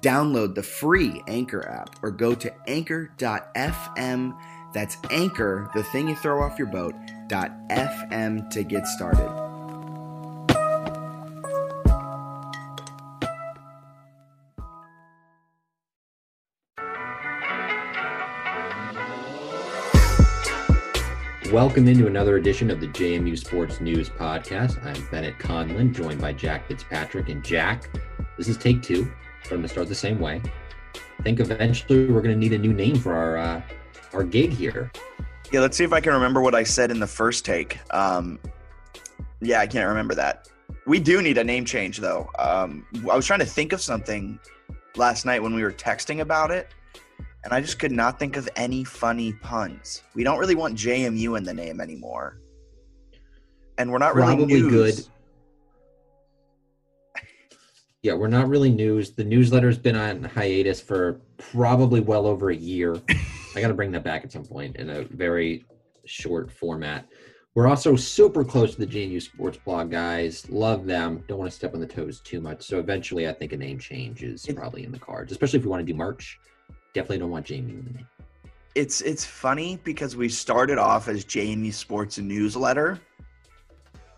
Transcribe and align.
download 0.00 0.54
the 0.54 0.62
free 0.62 1.22
Anchor 1.26 1.68
app 1.68 1.96
or 2.02 2.10
go 2.10 2.34
to 2.34 2.52
anchor.fm. 2.68 4.38
That's 4.72 4.96
Anchor, 5.10 5.70
the 5.74 5.84
thing 5.84 6.08
you 6.08 6.16
throw 6.16 6.42
off 6.42 6.58
your 6.58 6.66
boat, 6.68 6.94
.fm 7.28 8.50
to 8.50 8.62
get 8.64 8.86
started. 8.86 9.44
Welcome 21.54 21.86
into 21.86 22.08
another 22.08 22.36
edition 22.36 22.68
of 22.68 22.80
the 22.80 22.88
JMU 22.88 23.38
Sports 23.38 23.80
News 23.80 24.10
Podcast. 24.10 24.84
I'm 24.84 25.06
Bennett 25.12 25.38
Conlin, 25.38 25.94
joined 25.94 26.20
by 26.20 26.32
Jack 26.32 26.66
Fitzpatrick. 26.66 27.28
And 27.28 27.44
Jack, 27.44 27.96
this 28.36 28.48
is 28.48 28.56
take 28.56 28.82
two. 28.82 29.08
I'm 29.44 29.50
going 29.50 29.62
to 29.62 29.68
start 29.68 29.88
the 29.88 29.94
same 29.94 30.18
way. 30.20 30.40
I 31.18 31.22
think 31.22 31.40
eventually 31.40 32.06
we're 32.06 32.22
going 32.22 32.34
to 32.34 32.38
need 32.38 32.52
a 32.52 32.58
new 32.58 32.72
name 32.72 32.96
for 32.96 33.14
our 33.14 33.36
uh, 33.36 33.62
our 34.12 34.24
gig 34.24 34.52
here. 34.52 34.90
Yeah, 35.52 35.60
let's 35.60 35.76
see 35.76 35.84
if 35.84 35.92
I 35.92 36.00
can 36.00 36.12
remember 36.12 36.40
what 36.40 36.54
I 36.54 36.62
said 36.62 36.90
in 36.90 36.98
the 36.98 37.06
first 37.06 37.44
take. 37.44 37.78
Um, 37.94 38.38
yeah, 39.40 39.60
I 39.60 39.66
can't 39.66 39.88
remember 39.88 40.14
that. 40.14 40.48
We 40.86 40.98
do 40.98 41.22
need 41.22 41.38
a 41.38 41.44
name 41.44 41.64
change, 41.64 41.98
though. 41.98 42.28
Um, 42.38 42.86
I 43.10 43.16
was 43.16 43.26
trying 43.26 43.40
to 43.40 43.46
think 43.46 43.72
of 43.72 43.80
something 43.80 44.38
last 44.96 45.24
night 45.26 45.42
when 45.42 45.54
we 45.54 45.62
were 45.62 45.72
texting 45.72 46.20
about 46.20 46.50
it 46.50 46.68
and 47.44 47.52
I 47.52 47.60
just 47.60 47.78
could 47.78 47.92
not 47.92 48.18
think 48.18 48.36
of 48.36 48.48
any 48.56 48.84
funny 48.84 49.32
puns. 49.32 50.02
We 50.14 50.24
don't 50.24 50.38
really 50.38 50.54
want 50.54 50.76
JMU 50.76 51.36
in 51.36 51.44
the 51.44 51.52
name 51.52 51.80
anymore, 51.80 52.38
and 53.78 53.92
we're 53.92 53.98
not 53.98 54.14
really 54.14 54.34
Probably 54.34 54.62
news. 54.62 54.70
good. 54.96 55.08
Yeah, 58.04 58.12
we're 58.12 58.28
not 58.28 58.50
really 58.50 58.68
news. 58.68 59.12
The 59.12 59.24
newsletter's 59.24 59.78
been 59.78 59.96
on 59.96 60.24
hiatus 60.24 60.78
for 60.78 61.22
probably 61.38 62.00
well 62.00 62.26
over 62.26 62.50
a 62.50 62.54
year. 62.54 63.00
I 63.56 63.62
got 63.62 63.68
to 63.68 63.74
bring 63.74 63.90
that 63.92 64.04
back 64.04 64.24
at 64.24 64.30
some 64.30 64.44
point 64.44 64.76
in 64.76 64.90
a 64.90 65.04
very 65.04 65.64
short 66.04 66.52
format. 66.52 67.06
We're 67.54 67.66
also 67.66 67.96
super 67.96 68.44
close 68.44 68.74
to 68.74 68.84
the 68.84 68.86
JMU 68.86 69.22
Sports 69.22 69.58
Blog 69.64 69.90
guys. 69.90 70.46
Love 70.50 70.84
them. 70.84 71.24
Don't 71.28 71.38
want 71.38 71.50
to 71.50 71.56
step 71.56 71.72
on 71.72 71.80
the 71.80 71.86
toes 71.86 72.20
too 72.20 72.42
much. 72.42 72.62
So 72.62 72.78
eventually, 72.78 73.26
I 73.26 73.32
think 73.32 73.54
a 73.54 73.56
name 73.56 73.78
change 73.78 74.22
is 74.22 74.46
probably 74.54 74.84
in 74.84 74.92
the 74.92 74.98
cards, 74.98 75.32
especially 75.32 75.60
if 75.60 75.64
we 75.64 75.70
want 75.70 75.80
to 75.80 75.90
do 75.90 75.96
merch. 75.96 76.38
Definitely 76.92 77.20
don't 77.20 77.30
want 77.30 77.46
Jamie 77.46 77.72
in 77.72 77.84
the 77.86 77.90
name. 77.90 78.08
It's 78.74 79.00
it's 79.00 79.24
funny 79.24 79.78
because 79.82 80.14
we 80.14 80.28
started 80.28 80.76
off 80.76 81.08
as 81.08 81.24
JMU 81.24 81.72
Sports 81.72 82.18
Newsletter, 82.18 83.00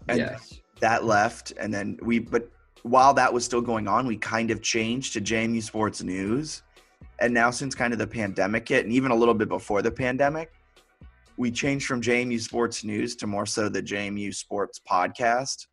and 0.09 0.19
yes. 0.19 0.59
that 0.81 1.05
left, 1.05 1.53
and 1.61 1.73
then 1.73 2.01
we. 2.03 2.19
But 2.19 2.51
while 2.87 3.13
that 3.15 3.33
was 3.33 3.45
still 3.45 3.61
going 3.61 3.89
on, 3.89 4.07
we 4.07 4.17
kind 4.17 4.51
of 4.51 4.63
changed 4.63 5.13
to 5.15 5.21
JMU 5.21 5.63
Sports 5.63 6.03
News, 6.03 6.63
and 7.21 7.33
now 7.35 7.51
since 7.51 7.75
kind 7.75 7.93
of 7.93 7.99
the 7.99 8.07
pandemic 8.07 8.69
hit, 8.69 8.85
and 8.85 8.93
even 8.93 9.11
a 9.11 9.15
little 9.15 9.35
bit 9.35 9.49
before 9.49 9.83
the 9.83 9.91
pandemic, 9.91 10.53
we 11.37 11.51
changed 11.51 11.87
from 11.87 12.01
JMU 12.01 12.41
Sports 12.41 12.85
News 12.85 13.17
to 13.17 13.27
more 13.27 13.47
so 13.47 13.69
the 13.69 13.83
JMU 13.83 14.35
Sports 14.35 14.81
Podcast. 14.89 15.67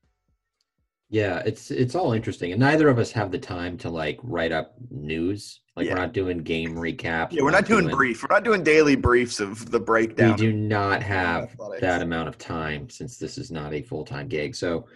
Yeah, 1.09 1.43
it's 1.45 1.69
it's 1.69 1.93
all 1.93 2.13
interesting, 2.13 2.51
and 2.53 2.59
neither 2.59 2.89
of 2.89 2.97
us 2.97 3.11
have 3.11 3.31
the 3.31 3.37
time 3.37 3.77
to 3.79 3.89
like 3.89 4.19
write 4.23 4.51
up 4.51 4.73
news. 4.89 5.61
Like 5.75 5.85
Yeah. 5.85 5.93
we're 5.93 5.99
not 5.99 6.13
doing 6.13 6.39
game 6.39 6.73
recaps. 6.75 7.31
Yeah, 7.33 7.43
we're 7.43 7.51
not 7.51 7.65
doing 7.67 7.87
brief. 7.87 8.23
We're 8.23 8.33
not 8.35 8.43
doing 8.43 8.63
daily 8.63 8.95
briefs 8.95 9.39
of 9.39 9.69
the 9.69 9.79
breakdown. 9.79 10.31
We 10.31 10.37
do 10.37 10.53
not 10.53 11.03
have 11.03 11.43
Athletics. 11.51 11.81
that 11.81 12.01
amount 12.01 12.29
of 12.29 12.37
time 12.39 12.89
since 12.89 13.17
this 13.17 13.37
is 13.37 13.51
not 13.51 13.73
a 13.73 13.81
full 13.83 14.03
time 14.03 14.27
gig. 14.27 14.55
So 14.55 14.87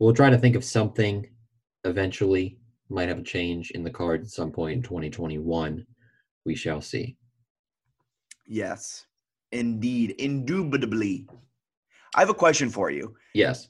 we'll 0.00 0.12
try 0.14 0.30
to 0.30 0.38
think 0.38 0.56
of 0.56 0.64
something 0.64 1.28
eventually. 1.84 2.58
Might 2.88 3.08
have 3.08 3.18
a 3.18 3.22
change 3.22 3.70
in 3.70 3.84
the 3.84 3.90
cards 3.90 4.26
at 4.26 4.32
some 4.32 4.50
point 4.50 4.76
in 4.76 4.82
2021. 4.82 5.86
We 6.44 6.54
shall 6.54 6.80
see. 6.80 7.16
Yes, 8.46 9.06
indeed, 9.52 10.16
indubitably. 10.18 11.28
I 12.16 12.20
have 12.20 12.30
a 12.30 12.34
question 12.34 12.68
for 12.68 12.90
you. 12.90 13.14
Yes. 13.34 13.68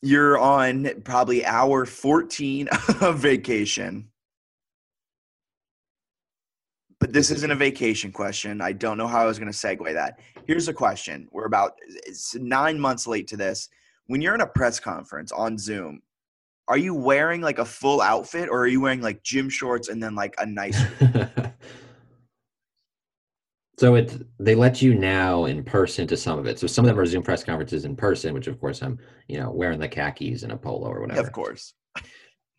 You're 0.00 0.36
on 0.38 1.02
probably 1.04 1.46
hour 1.46 1.86
14 1.86 2.68
of 3.00 3.18
vacation. 3.18 4.08
But 6.98 7.12
this 7.12 7.30
isn't 7.30 7.50
a 7.50 7.56
vacation 7.56 8.10
question. 8.10 8.60
I 8.60 8.72
don't 8.72 8.98
know 8.98 9.06
how 9.06 9.22
I 9.22 9.26
was 9.26 9.38
going 9.38 9.50
to 9.50 9.56
segue 9.56 9.92
that. 9.92 10.18
Here's 10.46 10.68
a 10.68 10.72
question. 10.72 11.28
We're 11.30 11.46
about 11.46 11.72
it's 12.06 12.34
nine 12.34 12.78
months 12.78 13.06
late 13.06 13.28
to 13.28 13.36
this. 13.36 13.68
When 14.06 14.20
you're 14.20 14.34
in 14.34 14.40
a 14.40 14.46
press 14.46 14.80
conference 14.80 15.30
on 15.30 15.58
Zoom, 15.58 16.00
are 16.68 16.78
you 16.78 16.94
wearing 16.94 17.40
like 17.40 17.58
a 17.58 17.64
full 17.64 18.00
outfit 18.00 18.48
or 18.48 18.60
are 18.60 18.66
you 18.66 18.80
wearing 18.80 19.00
like 19.00 19.22
gym 19.22 19.48
shorts 19.48 19.88
and 19.88 20.02
then 20.02 20.14
like 20.14 20.34
a 20.38 20.46
nice 20.46 20.80
so 23.78 23.96
it's 23.96 24.18
they 24.38 24.54
let 24.54 24.80
you 24.80 24.94
now 24.94 25.46
in 25.46 25.64
person 25.64 26.06
to 26.06 26.16
some 26.16 26.38
of 26.38 26.46
it. 26.46 26.58
So 26.58 26.66
some 26.66 26.84
of 26.84 26.88
them 26.88 26.98
are 27.00 27.06
Zoom 27.06 27.22
press 27.22 27.42
conferences 27.42 27.84
in 27.84 27.96
person, 27.96 28.32
which 28.32 28.46
of 28.46 28.60
course 28.60 28.80
I'm, 28.82 28.98
you 29.28 29.40
know, 29.40 29.50
wearing 29.50 29.80
the 29.80 29.88
khakis 29.88 30.44
and 30.44 30.52
a 30.52 30.56
polo 30.56 30.88
or 30.88 31.00
whatever. 31.00 31.20
Of 31.20 31.32
course. 31.32 31.74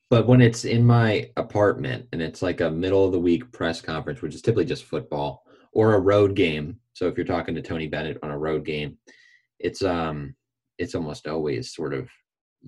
But 0.09 0.27
when 0.27 0.41
it's 0.41 0.65
in 0.65 0.85
my 0.85 1.29
apartment 1.37 2.07
and 2.11 2.21
it's 2.21 2.41
like 2.41 2.61
a 2.61 2.69
middle 2.69 3.05
of 3.05 3.13
the 3.13 3.19
week 3.19 3.51
press 3.51 3.81
conference, 3.81 4.21
which 4.21 4.35
is 4.35 4.41
typically 4.41 4.65
just 4.65 4.83
football 4.83 5.43
or 5.71 5.93
a 5.93 5.99
road 5.99 6.35
game. 6.35 6.77
So 6.93 7.07
if 7.07 7.17
you're 7.17 7.25
talking 7.25 7.55
to 7.55 7.61
Tony 7.61 7.87
Bennett 7.87 8.19
on 8.21 8.29
a 8.29 8.37
road 8.37 8.65
game, 8.65 8.97
it's 9.59 9.81
um 9.81 10.35
it's 10.77 10.93
almost 10.93 11.27
always 11.27 11.73
sort 11.73 11.93
of 11.93 12.09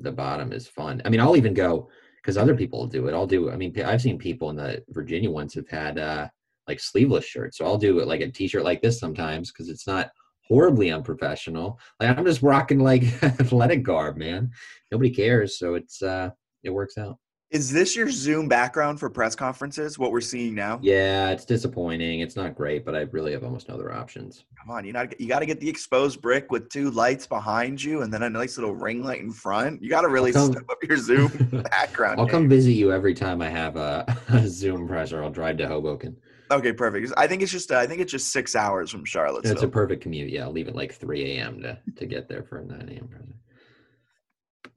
the 0.01 0.11
bottom 0.11 0.51
is 0.51 0.67
fun. 0.67 1.01
I 1.06 1.09
mean, 1.09 1.19
I'll 1.19 1.38
even 1.38 1.53
go 1.53 1.89
because 2.17 2.38
other 2.38 2.56
people 2.56 2.88
do 2.88 3.07
it. 3.07 3.13
I'll 3.13 3.28
do. 3.28 3.51
I 3.51 3.56
mean, 3.56 3.79
I've 3.81 4.01
seen 4.01 4.17
people 4.17 4.50
in 4.50 4.56
the 4.56 4.83
Virginia 4.89 5.29
ones 5.29 5.53
have 5.53 5.69
had 5.69 6.00
uh 6.00 6.28
like 6.67 6.79
sleeveless 6.79 7.25
shirts. 7.25 7.57
So 7.57 7.66
I'll 7.66 7.78
do 7.78 8.00
it 8.00 8.07
like 8.07 8.22
a 8.22 8.31
t-shirt 8.31 8.63
like 8.63 8.81
this 8.81 9.00
sometimes 9.00 9.51
because 9.51 9.69
it's 9.69 9.85
not 9.85 10.09
horribly 10.47 10.91
unprofessional. 10.91 11.79
Like 12.00 12.17
I'm 12.17 12.25
just 12.25 12.41
rocking 12.41 12.79
like 12.79 13.03
athletic 13.23 13.84
garb, 13.84 14.17
man. 14.17 14.51
Nobody 14.91 15.11
cares, 15.11 15.57
so 15.59 15.75
it's 15.75 16.01
uh 16.01 16.29
it 16.63 16.72
works 16.72 16.97
out. 16.97 17.17
Is 17.51 17.72
this 17.72 17.95
your 17.95 18.09
Zoom 18.09 18.50
background 18.50 19.00
for 19.00 19.09
press 19.09 19.35
conferences? 19.35 20.00
What 20.00 20.11
we're 20.11 20.19
seeing 20.19 20.56
now? 20.56 20.79
Yeah, 20.81 21.29
it's 21.29 21.45
disappointing. 21.45 22.19
It's 22.22 22.35
not 22.35 22.56
great, 22.56 22.83
but 22.83 22.95
I 22.95 23.01
really 23.11 23.31
have 23.33 23.44
almost 23.44 23.69
no 23.69 23.75
other 23.75 23.94
options. 23.94 24.44
Come 24.59 24.75
on, 24.75 24.83
you 24.83 24.91
know 24.91 25.08
you 25.19 25.28
got 25.28 25.40
to 25.40 25.46
get 25.46 25.59
the 25.59 25.69
exposed 25.69 26.22
brick 26.22 26.52
with 26.52 26.69
two 26.69 26.90
lights 26.91 27.28
behind 27.28 27.81
you 27.81 28.02
and 28.02 28.11
then 28.11 28.23
a 28.23 28.29
nice 28.29 28.58
little 28.58 28.73
ring 28.75 29.03
light 29.03 29.22
in 29.22 29.31
front. 29.31 29.81
You 29.81 29.90
got 29.90 30.02
to 30.02 30.09
really 30.09 30.34
come- 30.34 30.52
step 30.52 30.64
up 30.69 30.79
your 30.84 30.97
Zoom 30.97 31.28
background. 31.72 32.19
I'll 32.19 32.25
game. 32.25 32.31
come 32.31 32.49
visit 32.49 32.72
you 32.72 32.91
every 32.91 33.14
time 33.14 33.41
I 33.41 33.49
have 33.49 33.78
a, 33.78 34.05
a 34.29 34.47
Zoom 34.49 34.87
presser. 34.87 35.23
I'll 35.23 35.29
drive 35.29 35.58
to 35.58 35.67
Hoboken. 35.67 36.17
Okay, 36.52 36.73
perfect. 36.73 37.14
I 37.16 37.25
think 37.28 37.41
it's 37.41 37.52
just 37.52 37.72
uh, 37.72 37.78
I 37.78 37.87
think 37.87 38.02
it's 38.02 38.11
just 38.11 38.34
six 38.34 38.55
hours 38.55 38.91
from 38.91 39.05
Charlotte. 39.05 39.46
It's 39.46 39.61
a 39.64 39.67
perfect 39.67 40.02
commute. 40.02 40.29
Yeah, 40.29 40.43
I'll 40.43 40.52
leave 40.52 40.67
at 40.67 40.75
like 40.75 40.93
3 40.93 41.37
a.m. 41.37 41.61
to 41.61 41.79
to 41.96 42.05
get 42.05 42.28
there 42.28 42.43
for 42.43 42.58
a 42.58 42.66
9 42.66 42.90
a.m. 42.90 43.08
presser. 43.08 43.35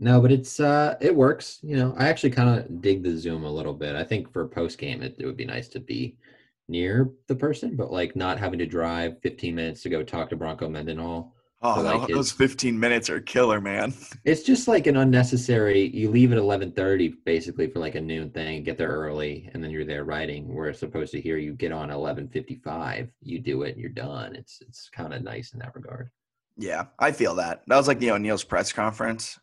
No, 0.00 0.20
but 0.20 0.30
it's 0.32 0.60
uh 0.60 0.96
it 1.00 1.14
works. 1.14 1.58
You 1.62 1.76
know, 1.76 1.94
I 1.98 2.08
actually 2.08 2.30
kind 2.30 2.58
of 2.58 2.80
dig 2.80 3.02
the 3.02 3.16
Zoom 3.16 3.44
a 3.44 3.50
little 3.52 3.74
bit. 3.74 3.96
I 3.96 4.04
think 4.04 4.32
for 4.32 4.46
post 4.48 4.78
game 4.78 5.02
it, 5.02 5.16
it 5.18 5.26
would 5.26 5.36
be 5.36 5.44
nice 5.44 5.68
to 5.68 5.80
be 5.80 6.16
near 6.68 7.10
the 7.26 7.34
person, 7.34 7.76
but 7.76 7.90
like 7.92 8.14
not 8.14 8.38
having 8.38 8.58
to 8.58 8.66
drive 8.66 9.20
15 9.22 9.54
minutes 9.54 9.82
to 9.82 9.88
go 9.88 10.02
talk 10.02 10.30
to 10.30 10.36
Bronco 10.36 10.68
Mendenhall 10.68 11.34
Oh, 11.60 11.80
like, 11.82 12.06
tho- 12.08 12.14
those 12.14 12.30
15 12.30 12.78
minutes 12.78 13.10
are 13.10 13.20
killer, 13.20 13.60
man. 13.60 13.92
It's 14.24 14.42
just 14.42 14.68
like 14.68 14.86
an 14.86 14.96
unnecessary. 14.96 15.88
You 15.88 16.10
leave 16.10 16.30
at 16.32 16.38
eleven 16.38 16.70
thirty 16.70 17.08
basically 17.24 17.66
for 17.66 17.80
like 17.80 17.94
a 17.96 18.00
noon 18.00 18.30
thing. 18.30 18.62
Get 18.62 18.78
there 18.78 18.90
early, 18.90 19.50
and 19.52 19.64
then 19.64 19.70
you're 19.70 19.84
there 19.84 20.04
writing. 20.04 20.46
We're 20.46 20.72
supposed 20.72 21.12
to 21.12 21.20
hear 21.20 21.36
you 21.36 21.54
get 21.54 21.72
on 21.72 21.90
eleven 21.90 22.28
fifty 22.28 22.56
five. 22.62 23.08
You 23.22 23.40
do 23.40 23.62
it, 23.62 23.72
and 23.72 23.80
you're 23.80 23.90
done. 23.90 24.36
It's 24.36 24.60
it's 24.60 24.88
kind 24.90 25.12
of 25.14 25.22
nice 25.22 25.52
in 25.52 25.58
that 25.60 25.74
regard. 25.74 26.10
Yeah, 26.56 26.86
I 26.98 27.10
feel 27.10 27.34
that. 27.36 27.62
That 27.66 27.76
was 27.76 27.88
like 27.88 27.98
the 28.00 28.10
O'Neill's 28.12 28.44
press 28.44 28.72
conference 28.72 29.38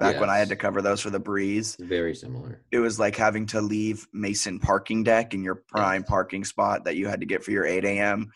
back 0.00 0.18
when 0.18 0.30
I 0.30 0.38
had 0.38 0.48
to 0.48 0.56
cover 0.56 0.82
those 0.82 1.00
for 1.00 1.10
the 1.10 1.20
Breeze. 1.20 1.76
Very 1.78 2.14
similar. 2.14 2.62
It 2.72 2.78
was 2.78 2.98
like 2.98 3.14
having 3.14 3.46
to 3.46 3.60
leave 3.60 4.08
Mason 4.12 4.58
parking 4.58 5.04
deck 5.04 5.34
in 5.34 5.44
your 5.44 5.62
prime 5.68 6.02
parking 6.02 6.44
spot 6.44 6.84
that 6.84 6.96
you 6.96 7.06
had 7.06 7.20
to 7.20 7.26
get 7.26 7.44
for 7.44 7.50
your 7.50 7.66
8 7.66 7.84
a.m. 7.84 8.32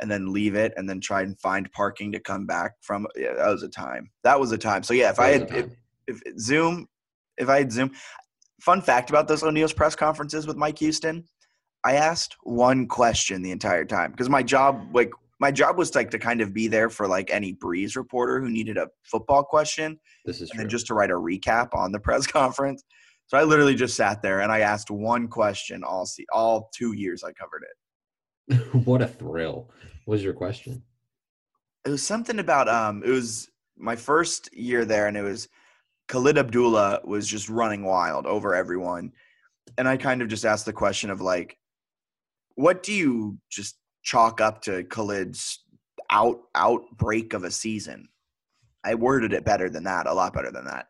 and 0.00 0.10
then 0.10 0.32
leave 0.32 0.54
it 0.54 0.72
and 0.76 0.88
then 0.88 1.00
try 1.00 1.22
and 1.22 1.38
find 1.38 1.70
parking 1.72 2.12
to 2.12 2.20
come 2.20 2.46
back 2.46 2.76
from. 2.80 3.06
Yeah, 3.16 3.34
that 3.34 3.48
was 3.48 3.64
a 3.64 3.68
time. 3.68 4.10
That 4.22 4.38
was 4.38 4.52
a 4.52 4.58
time. 4.58 4.84
So 4.84 4.94
yeah, 4.94 5.10
if 5.10 5.18
I 5.18 5.30
had 5.30 5.50
if, 5.50 5.66
if 6.06 6.38
Zoom, 6.38 6.86
if 7.36 7.48
I 7.48 7.58
had 7.58 7.72
Zoom, 7.72 7.90
fun 8.60 8.80
fact 8.80 9.10
about 9.10 9.28
those 9.28 9.42
O'Neill's 9.42 9.72
press 9.72 9.96
conferences 9.96 10.46
with 10.46 10.56
Mike 10.56 10.78
Houston, 10.78 11.24
I 11.84 11.94
asked 11.94 12.36
one 12.44 12.86
question 12.86 13.42
the 13.42 13.50
entire 13.50 13.84
time 13.84 14.12
because 14.12 14.28
my 14.28 14.42
job, 14.42 14.88
like 14.94 15.10
my 15.40 15.50
job 15.50 15.78
was 15.78 15.94
like 15.94 16.10
to 16.10 16.18
kind 16.18 16.40
of 16.40 16.52
be 16.52 16.68
there 16.68 16.90
for 16.90 17.06
like 17.06 17.30
any 17.30 17.52
breeze 17.52 17.96
reporter 17.96 18.40
who 18.40 18.50
needed 18.50 18.76
a 18.76 18.88
football 19.04 19.44
question 19.44 19.98
this 20.24 20.36
is 20.36 20.50
and 20.50 20.56
true. 20.56 20.58
then 20.58 20.68
just 20.68 20.86
to 20.88 20.94
write 20.94 21.10
a 21.10 21.14
recap 21.14 21.74
on 21.74 21.92
the 21.92 22.00
press 22.00 22.26
conference. 22.26 22.84
So 23.26 23.36
I 23.36 23.44
literally 23.44 23.74
just 23.74 23.94
sat 23.96 24.22
there 24.22 24.40
and 24.40 24.50
I 24.50 24.60
asked 24.60 24.90
one 24.90 25.28
question 25.28 25.84
all 25.84 26.06
see 26.06 26.26
all 26.32 26.70
two 26.74 26.92
years 26.94 27.22
I 27.22 27.32
covered 27.32 27.64
it. 27.64 28.56
what 28.86 29.02
a 29.02 29.06
thrill! 29.06 29.70
What 30.04 30.14
was 30.14 30.24
your 30.24 30.32
question? 30.32 30.82
It 31.84 31.90
was 31.90 32.02
something 32.02 32.38
about 32.38 32.68
um 32.68 33.02
it 33.04 33.10
was 33.10 33.48
my 33.76 33.96
first 33.96 34.52
year 34.54 34.84
there 34.84 35.06
and 35.06 35.16
it 35.16 35.22
was 35.22 35.48
Khalid 36.08 36.38
Abdullah 36.38 37.00
was 37.04 37.28
just 37.28 37.50
running 37.50 37.84
wild 37.84 38.26
over 38.26 38.54
everyone. 38.54 39.12
And 39.76 39.86
I 39.86 39.98
kind 39.98 40.22
of 40.22 40.28
just 40.28 40.46
asked 40.46 40.64
the 40.64 40.72
question 40.72 41.10
of 41.10 41.20
like 41.20 41.58
what 42.54 42.82
do 42.82 42.92
you 42.92 43.38
just 43.50 43.76
chalk 44.08 44.40
up 44.40 44.62
to 44.62 44.84
Khalid's 44.84 45.64
out 46.10 46.40
outbreak 46.54 47.34
of 47.34 47.44
a 47.44 47.50
season? 47.50 48.08
I 48.84 48.94
worded 48.94 49.32
it 49.32 49.44
better 49.44 49.68
than 49.68 49.84
that, 49.84 50.06
a 50.06 50.14
lot 50.14 50.32
better 50.32 50.50
than 50.50 50.64
that. 50.64 50.86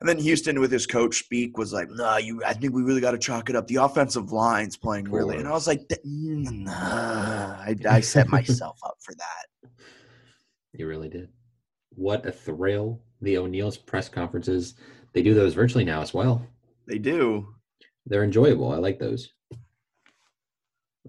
And 0.00 0.08
then 0.08 0.18
Houston, 0.18 0.60
with 0.60 0.72
his 0.72 0.86
coach 0.86 1.20
speak, 1.20 1.56
was 1.56 1.72
like, 1.72 1.88
"No, 1.90 2.18
you. 2.18 2.42
I 2.44 2.52
think 2.52 2.74
we 2.74 2.82
really 2.82 3.00
got 3.00 3.12
to 3.12 3.18
chalk 3.18 3.48
it 3.48 3.56
up. 3.56 3.66
The 3.68 3.76
offensive 3.76 4.32
line's 4.32 4.76
playing 4.76 5.10
really." 5.10 5.38
And 5.38 5.48
I 5.48 5.52
was 5.52 5.66
like, 5.66 5.88
"Th- 5.88 6.02
mm, 6.02 6.64
nah, 6.64 7.56
I, 7.58 7.76
"I 7.88 8.00
set 8.00 8.28
myself 8.28 8.78
up 8.84 8.96
for 9.00 9.14
that." 9.14 9.70
You 10.76 10.88
really 10.88 11.08
did. 11.08 11.28
What 11.90 12.26
a 12.26 12.32
thrill! 12.32 13.00
The 13.20 13.38
O'Neill's 13.38 13.76
press 13.76 14.08
conferences. 14.08 14.74
They 15.12 15.22
do 15.22 15.32
those 15.32 15.54
virtually 15.54 15.84
now 15.84 16.02
as 16.02 16.12
well. 16.12 16.44
They 16.88 16.98
do. 16.98 17.54
They're 18.06 18.24
enjoyable. 18.24 18.72
I 18.72 18.78
like 18.78 18.98
those. 18.98 19.32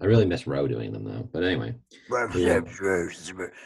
I 0.00 0.04
really 0.04 0.26
miss 0.26 0.46
Rowe 0.46 0.68
doing 0.68 0.92
them 0.92 1.04
though. 1.04 1.28
But 1.32 1.42
anyway, 1.42 1.74
Yeah. 2.34 2.60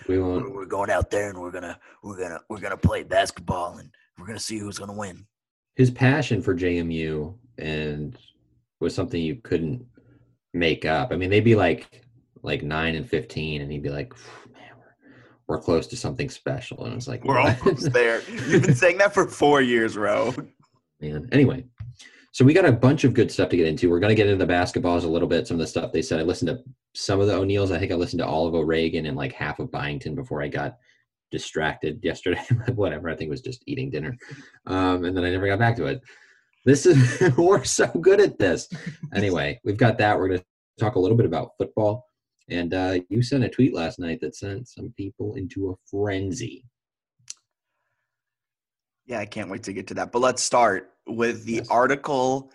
we 0.08 0.18
won't. 0.18 0.54
We're 0.54 0.64
going 0.66 0.90
out 0.90 1.10
there 1.10 1.28
and 1.30 1.38
we're 1.40 1.50
gonna 1.50 1.78
we're 2.02 2.18
gonna 2.18 2.40
we're 2.48 2.60
gonna 2.60 2.76
play 2.76 3.02
basketball 3.02 3.78
and 3.78 3.90
we're 4.18 4.26
gonna 4.26 4.38
see 4.38 4.58
who's 4.58 4.78
gonna 4.78 4.92
win. 4.96 5.26
his 5.76 5.90
passion 5.90 6.40
for 6.42 6.54
JMU 6.54 7.34
and 7.58 8.16
was 8.80 8.94
something 8.94 9.20
you 9.20 9.36
couldn't 9.36 9.84
make 10.54 10.84
up. 10.84 11.10
I 11.12 11.16
mean, 11.16 11.30
they'd 11.30 11.40
be 11.40 11.56
like 11.56 12.04
like 12.42 12.62
nine 12.62 12.94
and 12.94 13.08
fifteen, 13.08 13.60
and 13.60 13.70
he'd 13.72 13.82
be 13.82 13.88
like, 13.90 14.12
"Man, 14.52 14.70
we're, 14.78 15.56
we're 15.56 15.60
close 15.60 15.86
to 15.88 15.96
something 15.96 16.30
special." 16.30 16.84
And 16.84 16.94
it's 16.94 17.08
like, 17.08 17.24
We're 17.24 17.40
"What?" 17.40 17.60
almost 17.60 17.92
there. 17.92 18.22
You've 18.48 18.62
been 18.62 18.74
saying 18.74 18.98
that 18.98 19.12
for 19.12 19.26
four 19.26 19.60
years, 19.62 19.96
Rowe. 19.96 20.32
man. 21.00 21.28
Anyway, 21.32 21.64
so 22.32 22.44
we 22.44 22.54
got 22.54 22.64
a 22.64 22.72
bunch 22.72 23.04
of 23.04 23.14
good 23.14 23.30
stuff 23.30 23.48
to 23.48 23.56
get 23.56 23.66
into. 23.66 23.90
We're 23.90 23.98
going 23.98 24.14
to 24.14 24.14
get 24.14 24.28
into 24.28 24.44
the 24.44 24.52
basketballs 24.52 25.04
a 25.04 25.08
little 25.08 25.28
bit. 25.28 25.46
Some 25.46 25.56
of 25.56 25.60
the 25.60 25.66
stuff 25.66 25.92
they 25.92 26.02
said. 26.02 26.20
I 26.20 26.22
listened 26.22 26.48
to 26.48 26.62
some 26.94 27.20
of 27.20 27.26
the 27.26 27.34
O'Neills. 27.34 27.72
I 27.72 27.78
think 27.78 27.90
I 27.90 27.96
listened 27.96 28.20
to 28.20 28.26
all 28.26 28.46
of 28.46 28.54
O'Regan 28.54 29.06
and 29.06 29.16
like 29.16 29.32
half 29.32 29.58
of 29.58 29.70
Byington 29.70 30.14
before 30.14 30.40
I 30.42 30.48
got 30.48 30.76
distracted 31.30 31.98
yesterday. 32.02 32.40
Whatever. 32.74 33.08
I 33.08 33.16
think 33.16 33.28
it 33.28 33.30
was 33.30 33.42
just 33.42 33.64
eating 33.66 33.90
dinner, 33.90 34.16
um, 34.66 35.04
and 35.04 35.16
then 35.16 35.24
I 35.24 35.30
never 35.30 35.46
got 35.46 35.58
back 35.58 35.76
to 35.76 35.86
it. 35.86 36.00
This 36.64 36.86
is 36.86 37.20
we're 37.36 37.64
so 37.64 37.86
good 37.86 38.20
at 38.20 38.38
this. 38.38 38.68
Anyway, 39.14 39.60
we've 39.64 39.76
got 39.76 39.98
that. 39.98 40.18
We're 40.18 40.28
going 40.28 40.40
to 40.40 40.46
talk 40.78 40.94
a 40.94 41.00
little 41.00 41.16
bit 41.16 41.26
about 41.26 41.52
football. 41.58 42.06
And 42.48 42.74
uh, 42.74 42.98
you 43.08 43.22
sent 43.22 43.44
a 43.44 43.48
tweet 43.48 43.74
last 43.74 43.98
night 43.98 44.20
that 44.20 44.34
sent 44.34 44.68
some 44.68 44.92
people 44.96 45.34
into 45.34 45.70
a 45.70 45.74
frenzy. 45.88 46.64
Yeah, 49.10 49.18
I 49.18 49.26
can't 49.26 49.50
wait 49.50 49.64
to 49.64 49.72
get 49.72 49.88
to 49.88 49.94
that. 49.94 50.12
But 50.12 50.20
let's 50.20 50.40
start 50.40 50.92
with 51.04 51.44
the 51.44 51.54
Yes. 51.54 51.66
article 51.68 52.52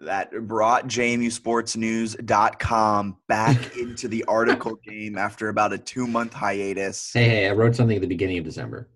that 0.00 0.32
brought 0.48 0.88
JMUSportsNews.com 0.88 3.16
back 3.28 3.76
into 3.78 4.08
the 4.08 4.24
article 4.24 4.74
game 4.84 5.16
after 5.16 5.50
about 5.50 5.72
a 5.72 5.78
two 5.78 6.08
month 6.08 6.32
hiatus. 6.32 7.12
Hey, 7.12 7.28
hey, 7.28 7.48
I 7.48 7.52
wrote 7.52 7.76
something 7.76 7.94
at 7.94 8.02
the 8.02 8.08
beginning 8.08 8.38
of 8.38 8.44
December. 8.44 8.88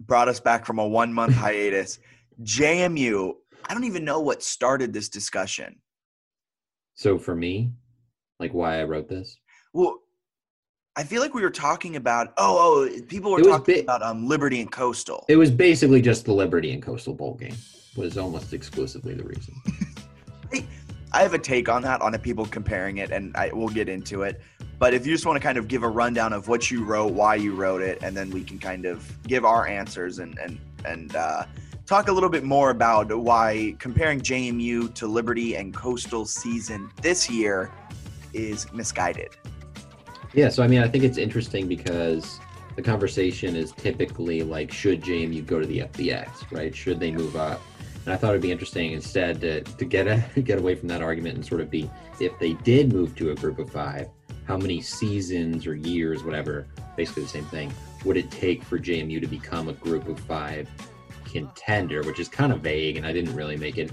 Brought 0.00 0.28
us 0.28 0.40
back 0.40 0.64
from 0.64 0.78
a 0.78 0.88
one 0.88 1.12
month 1.12 1.34
hiatus. 1.38 1.98
JMU, 2.42 3.34
I 3.68 3.74
don't 3.74 3.84
even 3.84 4.02
know 4.02 4.20
what 4.20 4.42
started 4.42 4.94
this 4.94 5.10
discussion. 5.10 5.76
So 6.94 7.18
for 7.18 7.36
me, 7.36 7.72
like 8.38 8.54
why 8.54 8.80
I 8.80 8.84
wrote 8.84 9.10
this, 9.10 9.36
Well, 9.74 9.98
I 10.96 11.04
feel 11.04 11.22
like 11.22 11.34
we 11.34 11.42
were 11.42 11.50
talking 11.50 11.96
about 11.96 12.32
oh 12.36 12.88
oh 12.90 13.00
people 13.02 13.30
were 13.30 13.42
talking 13.42 13.76
bi- 13.76 13.80
about 13.80 14.02
um 14.02 14.26
Liberty 14.26 14.60
and 14.60 14.70
Coastal. 14.70 15.24
it 15.28 15.36
was 15.36 15.50
basically 15.50 16.02
just 16.02 16.24
the 16.24 16.32
Liberty 16.32 16.72
and 16.72 16.82
Coastal 16.82 17.14
Bowl 17.14 17.34
game 17.34 17.54
was 17.96 18.18
almost 18.18 18.52
exclusively 18.52 19.14
the 19.14 19.24
reason. 19.24 19.54
I 21.12 21.22
have 21.22 21.34
a 21.34 21.38
take 21.38 21.68
on 21.68 21.82
that 21.82 22.00
on 22.02 22.16
people 22.18 22.46
comparing 22.46 22.98
it, 22.98 23.10
and 23.10 23.36
I 23.36 23.50
we'll 23.52 23.68
get 23.68 23.88
into 23.88 24.22
it. 24.22 24.40
But 24.78 24.94
if 24.94 25.06
you 25.06 25.12
just 25.12 25.26
want 25.26 25.36
to 25.36 25.42
kind 25.42 25.58
of 25.58 25.68
give 25.68 25.82
a 25.82 25.88
rundown 25.88 26.32
of 26.32 26.48
what 26.48 26.70
you 26.70 26.84
wrote, 26.84 27.12
why 27.12 27.34
you 27.34 27.54
wrote 27.54 27.82
it, 27.82 28.02
and 28.02 28.16
then 28.16 28.30
we 28.30 28.42
can 28.42 28.58
kind 28.58 28.84
of 28.84 29.16
give 29.26 29.44
our 29.44 29.66
answers 29.66 30.18
and 30.18 30.38
and 30.38 30.58
and 30.84 31.14
uh, 31.14 31.44
talk 31.86 32.08
a 32.08 32.12
little 32.12 32.30
bit 32.30 32.44
more 32.44 32.70
about 32.70 33.16
why 33.16 33.76
comparing 33.78 34.20
JMU 34.20 34.92
to 34.94 35.06
Liberty 35.06 35.54
and 35.56 35.72
Coastal 35.72 36.24
season 36.24 36.90
this 37.00 37.30
year 37.30 37.72
is 38.32 38.72
misguided. 38.72 39.36
Yeah, 40.32 40.48
so 40.48 40.62
I 40.62 40.68
mean, 40.68 40.82
I 40.82 40.88
think 40.88 41.04
it's 41.04 41.18
interesting 41.18 41.66
because 41.66 42.38
the 42.76 42.82
conversation 42.82 43.56
is 43.56 43.72
typically 43.72 44.42
like, 44.42 44.72
should 44.72 45.02
JMU 45.02 45.44
go 45.44 45.58
to 45.60 45.66
the 45.66 45.80
FBS, 45.80 46.50
right? 46.52 46.74
Should 46.74 47.00
they 47.00 47.10
move 47.10 47.34
up? 47.34 47.60
And 48.04 48.14
I 48.14 48.16
thought 48.16 48.30
it'd 48.30 48.42
be 48.42 48.52
interesting 48.52 48.92
instead 48.92 49.40
to, 49.40 49.62
to 49.62 49.84
get 49.84 50.06
a, 50.06 50.24
get 50.40 50.58
away 50.58 50.74
from 50.76 50.88
that 50.88 51.02
argument 51.02 51.34
and 51.34 51.44
sort 51.44 51.60
of 51.60 51.70
be, 51.70 51.90
if 52.20 52.38
they 52.38 52.54
did 52.54 52.92
move 52.92 53.16
to 53.16 53.32
a 53.32 53.34
group 53.34 53.58
of 53.58 53.70
five, 53.70 54.08
how 54.46 54.56
many 54.56 54.80
seasons 54.80 55.66
or 55.66 55.74
years, 55.74 56.22
whatever, 56.22 56.66
basically 56.96 57.24
the 57.24 57.28
same 57.28 57.44
thing, 57.46 57.72
would 58.04 58.16
it 58.16 58.30
take 58.30 58.62
for 58.62 58.78
JMU 58.78 59.20
to 59.20 59.26
become 59.26 59.68
a 59.68 59.74
group 59.74 60.08
of 60.08 60.18
five 60.20 60.68
contender, 61.24 62.02
which 62.02 62.18
is 62.18 62.28
kind 62.28 62.52
of 62.52 62.60
vague, 62.60 62.96
and 62.96 63.06
I 63.06 63.12
didn't 63.12 63.34
really 63.34 63.56
make 63.56 63.78
it 63.78 63.92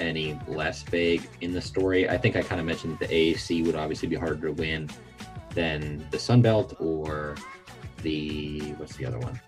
any 0.00 0.38
less 0.48 0.82
vague 0.82 1.28
in 1.40 1.52
the 1.52 1.60
story. 1.60 2.08
I 2.08 2.16
think 2.16 2.36
I 2.36 2.42
kind 2.42 2.60
of 2.60 2.66
mentioned 2.66 2.98
that 2.98 3.08
the 3.08 3.34
AAC 3.34 3.64
would 3.66 3.76
obviously 3.76 4.08
be 4.08 4.16
harder 4.16 4.48
to 4.48 4.52
win 4.52 4.88
than 5.54 6.06
the 6.10 6.18
Sun 6.18 6.42
Belt 6.42 6.74
or 6.78 7.36
the 8.02 8.60
what's 8.78 8.96
the 8.96 9.06
other 9.06 9.18
one? 9.18 9.40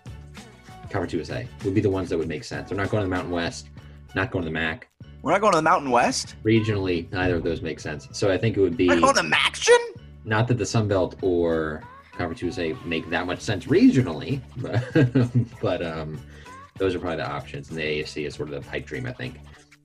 Conference 0.89 1.13
USA 1.13 1.47
would 1.65 1.73
be 1.73 1.81
the 1.81 1.89
ones 1.89 2.09
that 2.09 2.17
would 2.17 2.27
make 2.27 2.43
sense. 2.43 2.69
They're 2.69 2.77
not 2.77 2.89
going 2.89 3.01
to 3.01 3.09
the 3.09 3.15
Mountain 3.15 3.31
West, 3.31 3.69
not 4.15 4.31
going 4.31 4.43
to 4.43 4.49
the 4.49 4.53
MAC. 4.53 4.87
We're 5.21 5.31
not 5.33 5.41
going 5.41 5.51
to 5.53 5.57
the 5.57 5.63
Mountain 5.63 5.91
West. 5.91 6.35
Regionally, 6.45 7.11
neither 7.11 7.35
of 7.35 7.43
those 7.43 7.61
make 7.61 7.79
sense. 7.79 8.07
So 8.11 8.31
I 8.31 8.37
think 8.37 8.55
it 8.55 8.61
would 8.61 8.77
be 8.77 8.87
We're 8.87 8.99
going 9.01 9.15
to 9.15 9.21
MACtion. 9.23 9.77
not 10.23 10.47
that 10.47 10.57
the 10.57 10.65
Sun 10.65 10.87
Belt 10.87 11.15
or 11.21 11.83
Conference 12.11 12.41
USA 12.41 12.73
make 12.85 13.09
that 13.09 13.25
much 13.27 13.41
sense 13.41 13.65
regionally, 13.65 14.41
but, 14.57 15.59
but 15.61 15.85
um, 15.85 16.19
those 16.77 16.95
are 16.95 16.99
probably 16.99 17.17
the 17.17 17.29
options. 17.29 17.69
And 17.69 17.77
the 17.77 17.81
AAC 17.83 18.25
is 18.25 18.35
sort 18.35 18.49
of 18.49 18.63
the 18.63 18.69
pipe 18.69 18.85
dream, 18.85 19.05
I 19.05 19.11
think. 19.11 19.35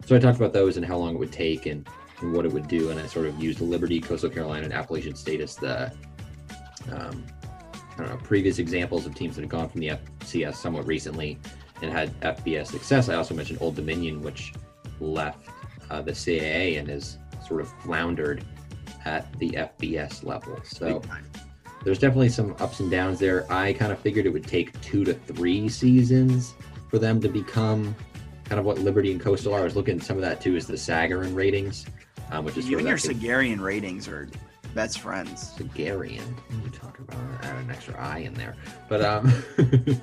So 0.06 0.14
I 0.14 0.18
talked 0.18 0.36
about 0.36 0.52
those 0.52 0.76
and 0.76 0.86
how 0.86 0.96
long 0.96 1.14
it 1.14 1.18
would 1.18 1.32
take 1.32 1.66
and, 1.66 1.88
and 2.20 2.32
what 2.32 2.44
it 2.44 2.52
would 2.52 2.68
do, 2.68 2.90
and 2.90 3.00
I 3.00 3.06
sort 3.06 3.26
of 3.26 3.42
used 3.42 3.60
Liberty, 3.60 4.00
Coastal 4.00 4.30
Carolina, 4.30 4.64
and 4.64 4.72
Appalachian 4.72 5.16
State 5.16 5.40
as 5.40 5.56
the 5.56 5.92
um, 6.90 7.24
I 7.72 7.96
don't 7.98 8.08
know 8.08 8.16
previous 8.18 8.58
examples 8.58 9.06
of 9.06 9.14
teams 9.14 9.36
that 9.36 9.42
have 9.42 9.50
gone 9.50 9.68
from 9.68 9.80
the 9.80 9.88
FCS 10.20 10.56
somewhat 10.56 10.86
recently 10.86 11.38
and 11.82 11.92
had 11.92 12.18
FBS 12.20 12.68
success. 12.68 13.08
I 13.08 13.14
also 13.14 13.34
mentioned 13.34 13.58
Old 13.60 13.76
Dominion, 13.76 14.22
which 14.22 14.52
left 15.00 15.48
uh, 15.90 16.00
the 16.00 16.12
CAA 16.12 16.78
and 16.78 16.88
has 16.88 17.18
sort 17.46 17.60
of 17.60 17.68
floundered 17.82 18.44
at 19.04 19.36
the 19.38 19.50
FBS 19.50 20.24
level. 20.24 20.58
So 20.64 21.02
there's 21.84 21.98
definitely 21.98 22.28
some 22.28 22.54
ups 22.60 22.80
and 22.80 22.90
downs 22.90 23.18
there. 23.18 23.50
I 23.52 23.72
kind 23.72 23.92
of 23.92 23.98
figured 23.98 24.26
it 24.26 24.32
would 24.32 24.46
take 24.46 24.80
two 24.80 25.04
to 25.04 25.14
three 25.14 25.68
seasons 25.68 26.54
for 26.88 26.98
them 26.98 27.20
to 27.20 27.28
become 27.28 27.94
kind 28.44 28.58
of 28.58 28.64
what 28.64 28.78
Liberty 28.78 29.10
and 29.12 29.20
Coastal 29.20 29.54
are. 29.54 29.60
I 29.60 29.64
was 29.64 29.76
looking 29.76 29.98
at 29.98 30.04
some 30.04 30.16
of 30.16 30.22
that 30.22 30.40
too, 30.40 30.56
is 30.56 30.66
the 30.66 30.74
Sagarin 30.74 31.34
ratings, 31.34 31.86
um, 32.30 32.44
which 32.44 32.56
is 32.56 32.68
You 32.68 32.78
and 32.78 32.86
your 32.86 32.96
Sagarian 32.96 33.60
ratings 33.60 34.08
are 34.08 34.28
best 34.74 35.00
friends. 35.00 35.54
Are 36.50 36.54
you 36.54 36.70
talking 36.70 37.06
about? 37.08 37.44
I 37.44 37.52
don't 37.52 37.70
extra 37.70 37.98
I 37.98 38.18
in 38.18 38.34
there. 38.34 38.56
But 38.88 39.02
um, 39.04 39.32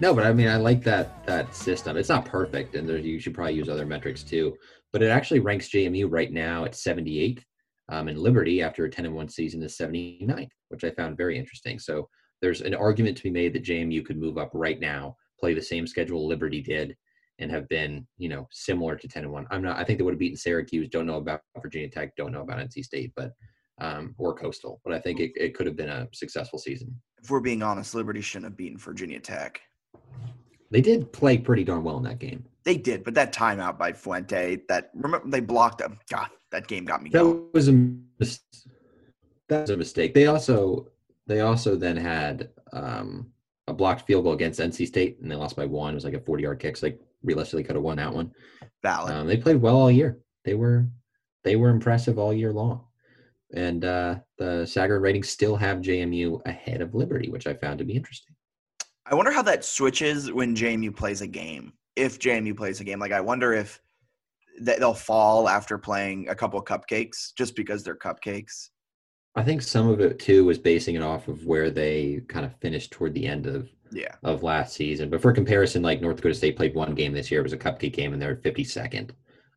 no, 0.00 0.14
but 0.14 0.26
I 0.26 0.32
mean, 0.32 0.48
I 0.48 0.56
like 0.56 0.82
that 0.84 1.26
that 1.26 1.54
system. 1.54 1.96
It's 1.96 2.08
not 2.08 2.24
perfect, 2.24 2.74
and 2.74 2.88
there, 2.88 2.98
you 2.98 3.18
should 3.20 3.34
probably 3.34 3.54
use 3.54 3.68
other 3.68 3.86
metrics 3.86 4.22
too. 4.22 4.56
But 4.92 5.02
it 5.02 5.08
actually 5.08 5.40
ranks 5.40 5.68
JMU 5.68 6.06
right 6.10 6.32
now 6.32 6.64
at 6.64 6.72
78th, 6.72 7.42
um, 7.88 8.08
and 8.08 8.18
Liberty 8.18 8.62
after 8.62 8.84
a 8.84 8.90
10 8.90 9.06
and 9.06 9.14
one 9.14 9.28
season 9.28 9.62
is 9.62 9.76
79th, 9.76 10.50
which 10.68 10.84
I 10.84 10.90
found 10.90 11.16
very 11.16 11.38
interesting. 11.38 11.78
So 11.78 12.08
there's 12.40 12.60
an 12.60 12.74
argument 12.74 13.16
to 13.16 13.22
be 13.24 13.30
made 13.30 13.54
that 13.54 13.64
JMU 13.64 14.04
could 14.04 14.18
move 14.18 14.38
up 14.38 14.50
right 14.54 14.78
now, 14.78 15.16
play 15.40 15.54
the 15.54 15.62
same 15.62 15.86
schedule 15.86 16.28
Liberty 16.28 16.60
did, 16.60 16.96
and 17.38 17.50
have 17.50 17.68
been, 17.68 18.06
you 18.18 18.28
know, 18.28 18.46
similar 18.52 18.96
to 18.96 19.08
10 19.08 19.24
and 19.24 19.32
1. 19.32 19.46
I'm 19.50 19.62
not, 19.62 19.78
I 19.78 19.84
think 19.84 19.98
they 19.98 20.04
would 20.04 20.14
have 20.14 20.20
beaten 20.20 20.36
Syracuse. 20.36 20.88
Don't 20.88 21.06
know 21.06 21.16
about 21.16 21.40
Virginia 21.60 21.88
Tech. 21.88 22.14
Don't 22.16 22.32
know 22.32 22.42
about 22.42 22.58
NC 22.58 22.84
State, 22.84 23.12
but, 23.16 23.32
um, 23.78 24.14
or 24.18 24.34
Coastal. 24.34 24.80
But 24.84 24.94
I 24.94 25.00
think 25.00 25.20
it, 25.20 25.32
it 25.36 25.54
could 25.54 25.66
have 25.66 25.76
been 25.76 25.88
a 25.88 26.08
successful 26.12 26.58
season. 26.58 26.94
If 27.22 27.30
we're 27.30 27.40
being 27.40 27.62
honest, 27.62 27.94
Liberty 27.94 28.20
shouldn't 28.20 28.50
have 28.52 28.56
beaten 28.56 28.78
Virginia 28.78 29.20
Tech. 29.20 29.60
They 30.70 30.80
did 30.80 31.12
play 31.12 31.38
pretty 31.38 31.64
darn 31.64 31.84
well 31.84 31.96
in 31.98 32.02
that 32.04 32.18
game. 32.18 32.44
They 32.64 32.76
did, 32.76 33.04
but 33.04 33.14
that 33.14 33.32
timeout 33.32 33.78
by 33.78 33.92
Fuente, 33.92 34.62
that 34.68 34.90
remember 34.94 35.28
they 35.28 35.40
blocked 35.40 35.78
them. 35.78 35.98
God, 36.10 36.28
that 36.50 36.66
game 36.66 36.84
got 36.84 37.02
me 37.02 37.10
That 37.10 37.20
going. 37.22 37.48
was 37.52 37.68
a 37.68 37.72
mis- 38.18 38.40
that 39.48 39.62
was 39.62 39.70
a 39.70 39.76
mistake. 39.76 40.14
They 40.14 40.26
also 40.26 40.88
they 41.26 41.40
also 41.40 41.76
then 41.76 41.96
had 41.96 42.50
um, 42.72 43.30
a 43.68 43.72
blocked 43.74 44.06
field 44.06 44.24
goal 44.24 44.32
against 44.32 44.60
NC 44.60 44.86
State, 44.86 45.18
and 45.20 45.30
they 45.30 45.36
lost 45.36 45.56
by 45.56 45.66
one. 45.66 45.92
It 45.92 45.96
was 45.96 46.04
like 46.04 46.14
a 46.14 46.20
forty 46.20 46.42
yard 46.42 46.58
kick. 46.58 46.76
So 46.76 46.88
they 46.88 46.96
realistically 47.22 47.64
could 47.64 47.76
have 47.76 47.84
won 47.84 47.98
that 47.98 48.12
one. 48.12 48.32
Valid. 48.82 49.12
Um, 49.12 49.26
they 49.26 49.36
played 49.36 49.60
well 49.60 49.76
all 49.76 49.90
year. 49.90 50.18
They 50.44 50.54
were 50.54 50.86
they 51.44 51.56
were 51.56 51.68
impressive 51.68 52.18
all 52.18 52.32
year 52.32 52.52
long. 52.52 52.84
And 53.52 53.84
uh, 53.84 54.16
the 54.38 54.62
Sagarin 54.64 55.00
ratings 55.02 55.28
still 55.28 55.56
have 55.56 55.78
JMU 55.78 56.40
ahead 56.46 56.80
of 56.80 56.94
Liberty, 56.94 57.28
which 57.28 57.46
I 57.46 57.54
found 57.54 57.78
to 57.78 57.84
be 57.84 57.94
interesting. 57.94 58.34
I 59.06 59.14
wonder 59.14 59.30
how 59.30 59.42
that 59.42 59.64
switches 59.64 60.32
when 60.32 60.56
JMU 60.56 60.96
plays 60.96 61.20
a 61.20 61.26
game. 61.26 61.72
If 61.94 62.18
JMU 62.18 62.56
plays 62.56 62.80
a 62.80 62.84
game, 62.84 62.98
like 62.98 63.12
I 63.12 63.20
wonder 63.20 63.52
if 63.52 63.80
they'll 64.60 64.94
fall 64.94 65.48
after 65.48 65.76
playing 65.78 66.28
a 66.28 66.34
couple 66.34 66.58
of 66.58 66.64
cupcakes 66.64 67.34
just 67.36 67.54
because 67.54 67.82
they're 67.84 67.96
cupcakes. 67.96 68.70
I 69.36 69.42
think 69.42 69.62
some 69.62 69.88
of 69.88 70.00
it 70.00 70.18
too 70.18 70.44
was 70.44 70.58
basing 70.58 70.94
it 70.94 71.02
off 71.02 71.28
of 71.28 71.44
where 71.44 71.70
they 71.70 72.22
kind 72.28 72.46
of 72.46 72.54
finished 72.60 72.92
toward 72.92 73.14
the 73.14 73.26
end 73.26 73.46
of 73.46 73.68
Yeah. 73.92 74.14
of 74.22 74.42
last 74.42 74.74
season. 74.74 75.10
But 75.10 75.20
for 75.20 75.32
comparison, 75.32 75.82
like 75.82 76.00
North 76.00 76.16
Dakota 76.16 76.34
State 76.34 76.56
played 76.56 76.74
one 76.74 76.94
game 76.94 77.12
this 77.12 77.30
year. 77.30 77.40
It 77.40 77.44
was 77.44 77.52
a 77.52 77.58
cupcake 77.58 77.92
game, 77.94 78.12
and 78.12 78.22
they're 78.22 78.36
52nd. 78.36 79.10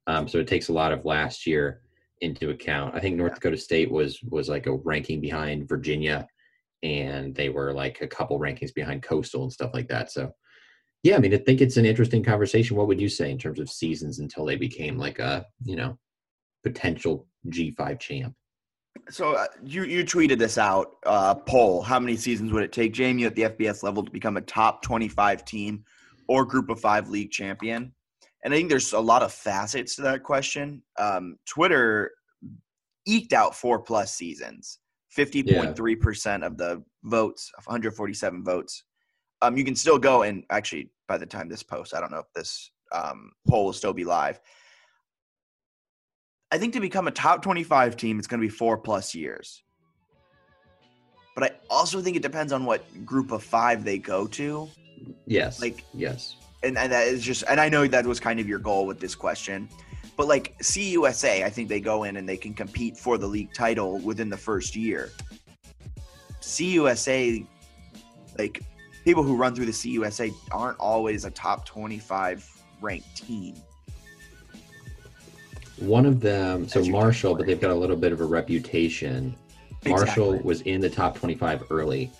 Um, 0.07 0.27
so 0.27 0.39
it 0.39 0.47
takes 0.47 0.69
a 0.69 0.73
lot 0.73 0.91
of 0.91 1.05
last 1.05 1.45
year 1.47 1.81
into 2.21 2.49
account. 2.49 2.95
I 2.95 2.99
think 2.99 3.15
North 3.15 3.35
Dakota 3.35 3.57
State 3.57 3.91
was 3.91 4.19
was 4.23 4.49
like 4.49 4.67
a 4.67 4.75
ranking 4.75 5.21
behind 5.21 5.69
Virginia, 5.69 6.27
and 6.83 7.35
they 7.35 7.49
were 7.49 7.73
like 7.73 8.01
a 8.01 8.07
couple 8.07 8.39
rankings 8.39 8.73
behind 8.73 9.03
Coastal 9.03 9.43
and 9.43 9.53
stuff 9.53 9.71
like 9.73 9.87
that. 9.89 10.11
So 10.11 10.31
yeah, 11.03 11.15
I 11.15 11.19
mean, 11.19 11.33
I 11.33 11.37
think 11.37 11.61
it's 11.61 11.77
an 11.77 11.85
interesting 11.85 12.23
conversation. 12.23 12.75
What 12.75 12.87
would 12.87 12.99
you 12.99 13.09
say 13.09 13.31
in 13.31 13.37
terms 13.37 13.59
of 13.59 13.69
seasons 13.69 14.19
until 14.19 14.45
they 14.45 14.55
became 14.55 14.97
like 14.97 15.19
a 15.19 15.45
you 15.63 15.75
know 15.75 15.97
potential 16.63 17.27
G5 17.47 17.99
champ? 17.99 18.33
So 19.09 19.33
uh, 19.33 19.45
you 19.63 19.83
you 19.83 20.03
tweeted 20.03 20.39
this 20.39 20.57
out 20.57 20.97
uh, 21.05 21.35
poll. 21.35 21.81
How 21.81 21.99
many 21.99 22.17
seasons 22.17 22.51
would 22.51 22.63
it 22.63 22.71
take 22.71 22.93
JMU 22.93 23.25
at 23.25 23.35
the 23.35 23.43
FBS 23.43 23.83
level 23.83 24.03
to 24.03 24.11
become 24.11 24.37
a 24.37 24.41
top 24.41 24.81
twenty 24.81 25.07
five 25.07 25.45
team 25.45 25.83
or 26.27 26.45
Group 26.45 26.69
of 26.69 26.79
Five 26.79 27.09
league 27.09 27.31
champion? 27.31 27.93
And 28.47 28.53
I 28.53 28.59
think 28.59 28.69
there's 28.69 28.93
a 28.93 28.99
lot 29.01 29.23
of 29.23 29.33
facets 29.33 29.97
to 29.97 30.03
that 30.03 30.23
question. 30.23 30.81
Um, 30.97 31.35
Twitter 31.45 32.11
eked 33.05 33.33
out 33.33 33.53
four 33.53 33.77
plus 33.77 34.15
seasons, 34.15 34.79
fifty 35.09 35.43
point 35.43 35.75
three 35.75 35.97
percent 35.97 36.45
of 36.45 36.57
the 36.57 36.81
votes, 37.03 37.51
one 37.65 37.73
hundred 37.73 37.93
forty 37.93 38.13
seven 38.13 38.45
votes. 38.45 38.85
Um, 39.41 39.57
you 39.57 39.65
can 39.65 39.75
still 39.75 39.99
go 39.99 40.21
and 40.23 40.45
actually 40.49 40.91
by 41.09 41.17
the 41.17 41.25
time 41.25 41.49
this 41.49 41.61
post, 41.61 41.93
I 41.93 41.99
don't 41.99 42.09
know 42.09 42.19
if 42.19 42.31
this 42.33 42.71
um, 42.93 43.33
poll 43.49 43.65
will 43.65 43.73
still 43.73 43.91
be 43.91 44.05
live. 44.05 44.39
I 46.49 46.57
think 46.57 46.71
to 46.75 46.79
become 46.79 47.09
a 47.09 47.11
top 47.11 47.41
25 47.41 47.97
team, 47.97 48.17
it's 48.17 48.27
going 48.27 48.39
to 48.39 48.47
be 48.47 48.49
four 48.49 48.77
plus 48.77 49.13
years. 49.13 49.61
But 51.35 51.43
I 51.43 51.51
also 51.69 51.99
think 51.99 52.15
it 52.15 52.23
depends 52.23 52.53
on 52.53 52.63
what 52.63 53.05
group 53.05 53.33
of 53.33 53.43
five 53.43 53.83
they 53.83 53.97
go 53.97 54.25
to. 54.27 54.69
Yes, 55.25 55.59
Like, 55.59 55.83
yes, 55.93 56.37
and, 56.63 56.77
and 56.77 56.91
that 56.91 57.07
is 57.07 57.23
just, 57.23 57.43
and 57.49 57.59
I 57.59 57.69
know 57.69 57.87
that 57.87 58.05
was 58.05 58.19
kind 58.19 58.39
of 58.39 58.47
your 58.47 58.59
goal 58.59 58.85
with 58.85 58.99
this 58.99 59.15
question. 59.15 59.69
But 60.15 60.27
like 60.27 60.57
CUSA, 60.59 61.43
I 61.43 61.49
think 61.49 61.69
they 61.69 61.79
go 61.79 62.03
in 62.03 62.17
and 62.17 62.27
they 62.27 62.37
can 62.37 62.53
compete 62.53 62.97
for 62.97 63.17
the 63.17 63.27
league 63.27 63.53
title 63.53 63.99
within 63.99 64.29
the 64.29 64.37
first 64.37 64.75
year. 64.75 65.11
CUSA, 66.41 67.45
like 68.39 68.61
people 69.05 69.21
who 69.21 69.35
run 69.35 69.53
through 69.53 69.65
the 69.65 69.71
CUSA 69.71 70.33
aren't 70.51 70.79
always 70.79 71.23
a 71.25 71.31
top 71.31 71.65
25 71.65 72.63
ranked 72.81 73.15
team. 73.15 73.55
One 75.77 76.07
of 76.07 76.19
them, 76.19 76.67
so 76.67 76.83
Marshall, 76.85 77.35
but 77.35 77.45
they've 77.45 77.61
got 77.61 77.69
a 77.69 77.75
little 77.75 77.95
bit 77.95 78.11
of 78.11 78.19
a 78.19 78.25
reputation. 78.25 79.35
Marshall 79.85 80.39
was 80.39 80.61
in 80.61 80.81
the 80.81 80.89
top 80.89 81.15
25 81.15 81.65
early. 81.69 82.11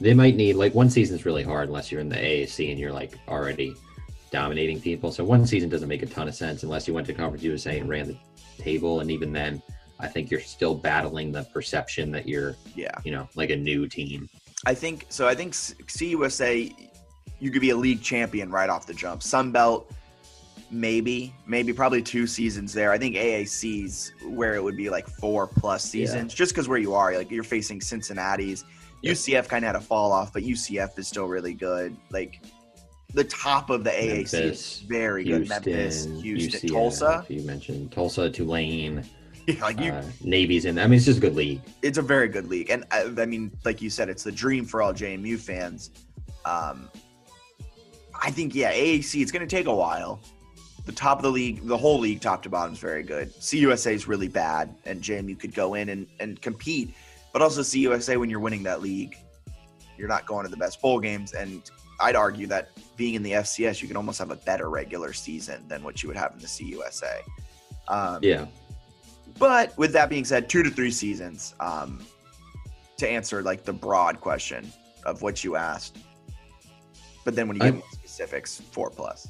They 0.00 0.14
might 0.14 0.36
need, 0.36 0.54
like, 0.54 0.74
one 0.74 0.90
season's 0.90 1.24
really 1.26 1.42
hard 1.42 1.68
unless 1.68 1.90
you're 1.90 2.00
in 2.00 2.08
the 2.08 2.16
AAC 2.16 2.70
and 2.70 2.78
you're, 2.78 2.92
like, 2.92 3.18
already 3.26 3.74
dominating 4.30 4.80
people. 4.80 5.10
So 5.10 5.24
one 5.24 5.46
season 5.46 5.68
doesn't 5.68 5.88
make 5.88 6.02
a 6.02 6.06
ton 6.06 6.28
of 6.28 6.34
sense 6.34 6.62
unless 6.62 6.86
you 6.86 6.94
went 6.94 7.06
to 7.08 7.14
Conference 7.14 7.42
USA 7.42 7.78
and 7.78 7.88
ran 7.88 8.06
the 8.06 8.16
table. 8.62 9.00
And 9.00 9.10
even 9.10 9.32
then, 9.32 9.60
I 9.98 10.06
think 10.06 10.30
you're 10.30 10.40
still 10.40 10.74
battling 10.74 11.32
the 11.32 11.42
perception 11.44 12.12
that 12.12 12.28
you're, 12.28 12.54
Yeah. 12.76 12.92
you 13.04 13.10
know, 13.10 13.28
like 13.34 13.50
a 13.50 13.56
new 13.56 13.88
team. 13.88 14.28
I 14.66 14.74
think 14.74 15.06
so. 15.08 15.26
I 15.26 15.34
think 15.34 15.54
CUSA, 15.54 16.74
you 17.40 17.50
could 17.50 17.60
be 17.60 17.70
a 17.70 17.76
league 17.76 18.02
champion 18.02 18.50
right 18.50 18.68
off 18.70 18.86
the 18.86 18.94
jump. 18.94 19.22
Sunbelt, 19.22 19.86
maybe, 20.70 21.32
maybe 21.46 21.72
probably 21.72 22.02
two 22.02 22.26
seasons 22.26 22.72
there. 22.72 22.92
I 22.92 22.98
think 22.98 23.16
AAC's 23.16 24.12
where 24.26 24.54
it 24.54 24.62
would 24.62 24.76
be 24.76 24.90
like 24.90 25.08
four 25.08 25.46
plus 25.46 25.82
seasons, 25.84 26.34
just 26.34 26.52
because 26.52 26.68
where 26.68 26.78
you 26.78 26.94
are, 26.94 27.16
like 27.16 27.30
you're 27.30 27.42
facing 27.44 27.80
Cincinnati's. 27.80 28.64
UCF 29.04 29.48
kind 29.48 29.64
of 29.64 29.68
had 29.68 29.76
a 29.76 29.80
fall 29.80 30.12
off, 30.12 30.32
but 30.32 30.42
UCF 30.42 30.98
is 30.98 31.06
still 31.06 31.26
really 31.26 31.54
good. 31.54 31.96
Like 32.10 32.40
the 33.14 33.24
top 33.24 33.70
of 33.70 33.84
the 33.84 33.90
AAC 33.90 34.22
is 34.22 34.32
Memphis, 34.32 34.78
very 34.80 35.24
good. 35.24 35.48
Memphis, 35.48 36.04
Houston, 36.04 36.22
Houston, 36.22 36.68
UCF, 36.68 36.72
Tulsa. 36.72 37.26
You 37.28 37.42
mentioned 37.42 37.92
Tulsa, 37.92 38.30
Tulane, 38.30 39.04
like 39.60 39.80
you, 39.80 39.92
uh, 39.92 40.04
Navy's 40.22 40.64
in. 40.64 40.78
I 40.78 40.86
mean, 40.86 40.96
it's 40.96 41.06
just 41.06 41.18
a 41.18 41.20
good 41.20 41.34
league. 41.34 41.60
it's 41.82 41.98
a 41.98 42.02
very 42.02 42.28
good 42.28 42.48
league, 42.48 42.70
and 42.70 42.84
I, 42.90 43.04
I 43.04 43.26
mean, 43.26 43.50
like 43.64 43.80
you 43.80 43.90
said, 43.90 44.08
it's 44.08 44.24
the 44.24 44.32
dream 44.32 44.64
for 44.64 44.82
all 44.82 44.92
JMU 44.92 45.38
fans. 45.38 45.90
Um, 46.44 46.88
I 48.20 48.30
think 48.30 48.54
yeah, 48.54 48.72
AAC. 48.72 49.22
It's 49.22 49.32
going 49.32 49.46
to 49.46 49.56
take 49.56 49.66
a 49.66 49.74
while. 49.74 50.20
The 50.84 50.92
top 50.92 51.18
of 51.18 51.22
the 51.22 51.30
league, 51.30 51.66
the 51.66 51.76
whole 51.76 51.98
league, 51.98 52.20
top 52.20 52.42
to 52.44 52.48
bottom, 52.48 52.72
is 52.72 52.78
very 52.78 53.02
good. 53.02 53.34
CUSA 53.34 53.92
is 53.92 54.08
really 54.08 54.28
bad, 54.28 54.74
and 54.86 55.02
JMU 55.02 55.38
could 55.38 55.54
go 55.54 55.74
in 55.74 55.90
and, 55.90 56.06
and 56.18 56.40
compete. 56.40 56.94
But 57.32 57.42
also 57.42 57.60
CUSA, 57.62 58.18
when 58.18 58.30
you're 58.30 58.40
winning 58.40 58.62
that 58.64 58.80
league, 58.82 59.16
you're 59.96 60.08
not 60.08 60.26
going 60.26 60.44
to 60.44 60.50
the 60.50 60.56
best 60.56 60.80
bowl 60.80 60.98
games. 61.00 61.32
And 61.34 61.62
I'd 62.00 62.16
argue 62.16 62.46
that 62.48 62.70
being 62.96 63.14
in 63.14 63.22
the 63.22 63.32
FCS, 63.32 63.82
you 63.82 63.88
can 63.88 63.96
almost 63.96 64.18
have 64.18 64.30
a 64.30 64.36
better 64.36 64.70
regular 64.70 65.12
season 65.12 65.64
than 65.68 65.82
what 65.82 66.02
you 66.02 66.08
would 66.08 66.16
have 66.16 66.32
in 66.32 66.38
the 66.38 66.46
CUSA. 66.46 67.20
Um, 67.88 68.18
Yeah. 68.22 68.46
but 69.38 69.76
with 69.78 69.92
that 69.92 70.08
being 70.08 70.24
said, 70.24 70.48
two 70.48 70.62
to 70.62 70.70
three 70.70 70.90
seasons 70.90 71.54
um, 71.60 72.00
to 72.98 73.08
answer 73.08 73.42
like 73.42 73.64
the 73.64 73.72
broad 73.72 74.20
question 74.20 74.70
of 75.04 75.22
what 75.22 75.42
you 75.44 75.56
asked. 75.56 75.98
But 77.24 77.34
then 77.36 77.48
when 77.48 77.56
you 77.56 77.62
get 77.62 77.68
I- 77.74 77.76
more 77.76 77.82
specifics, 77.92 78.60
four 78.72 78.90
plus. 78.90 79.28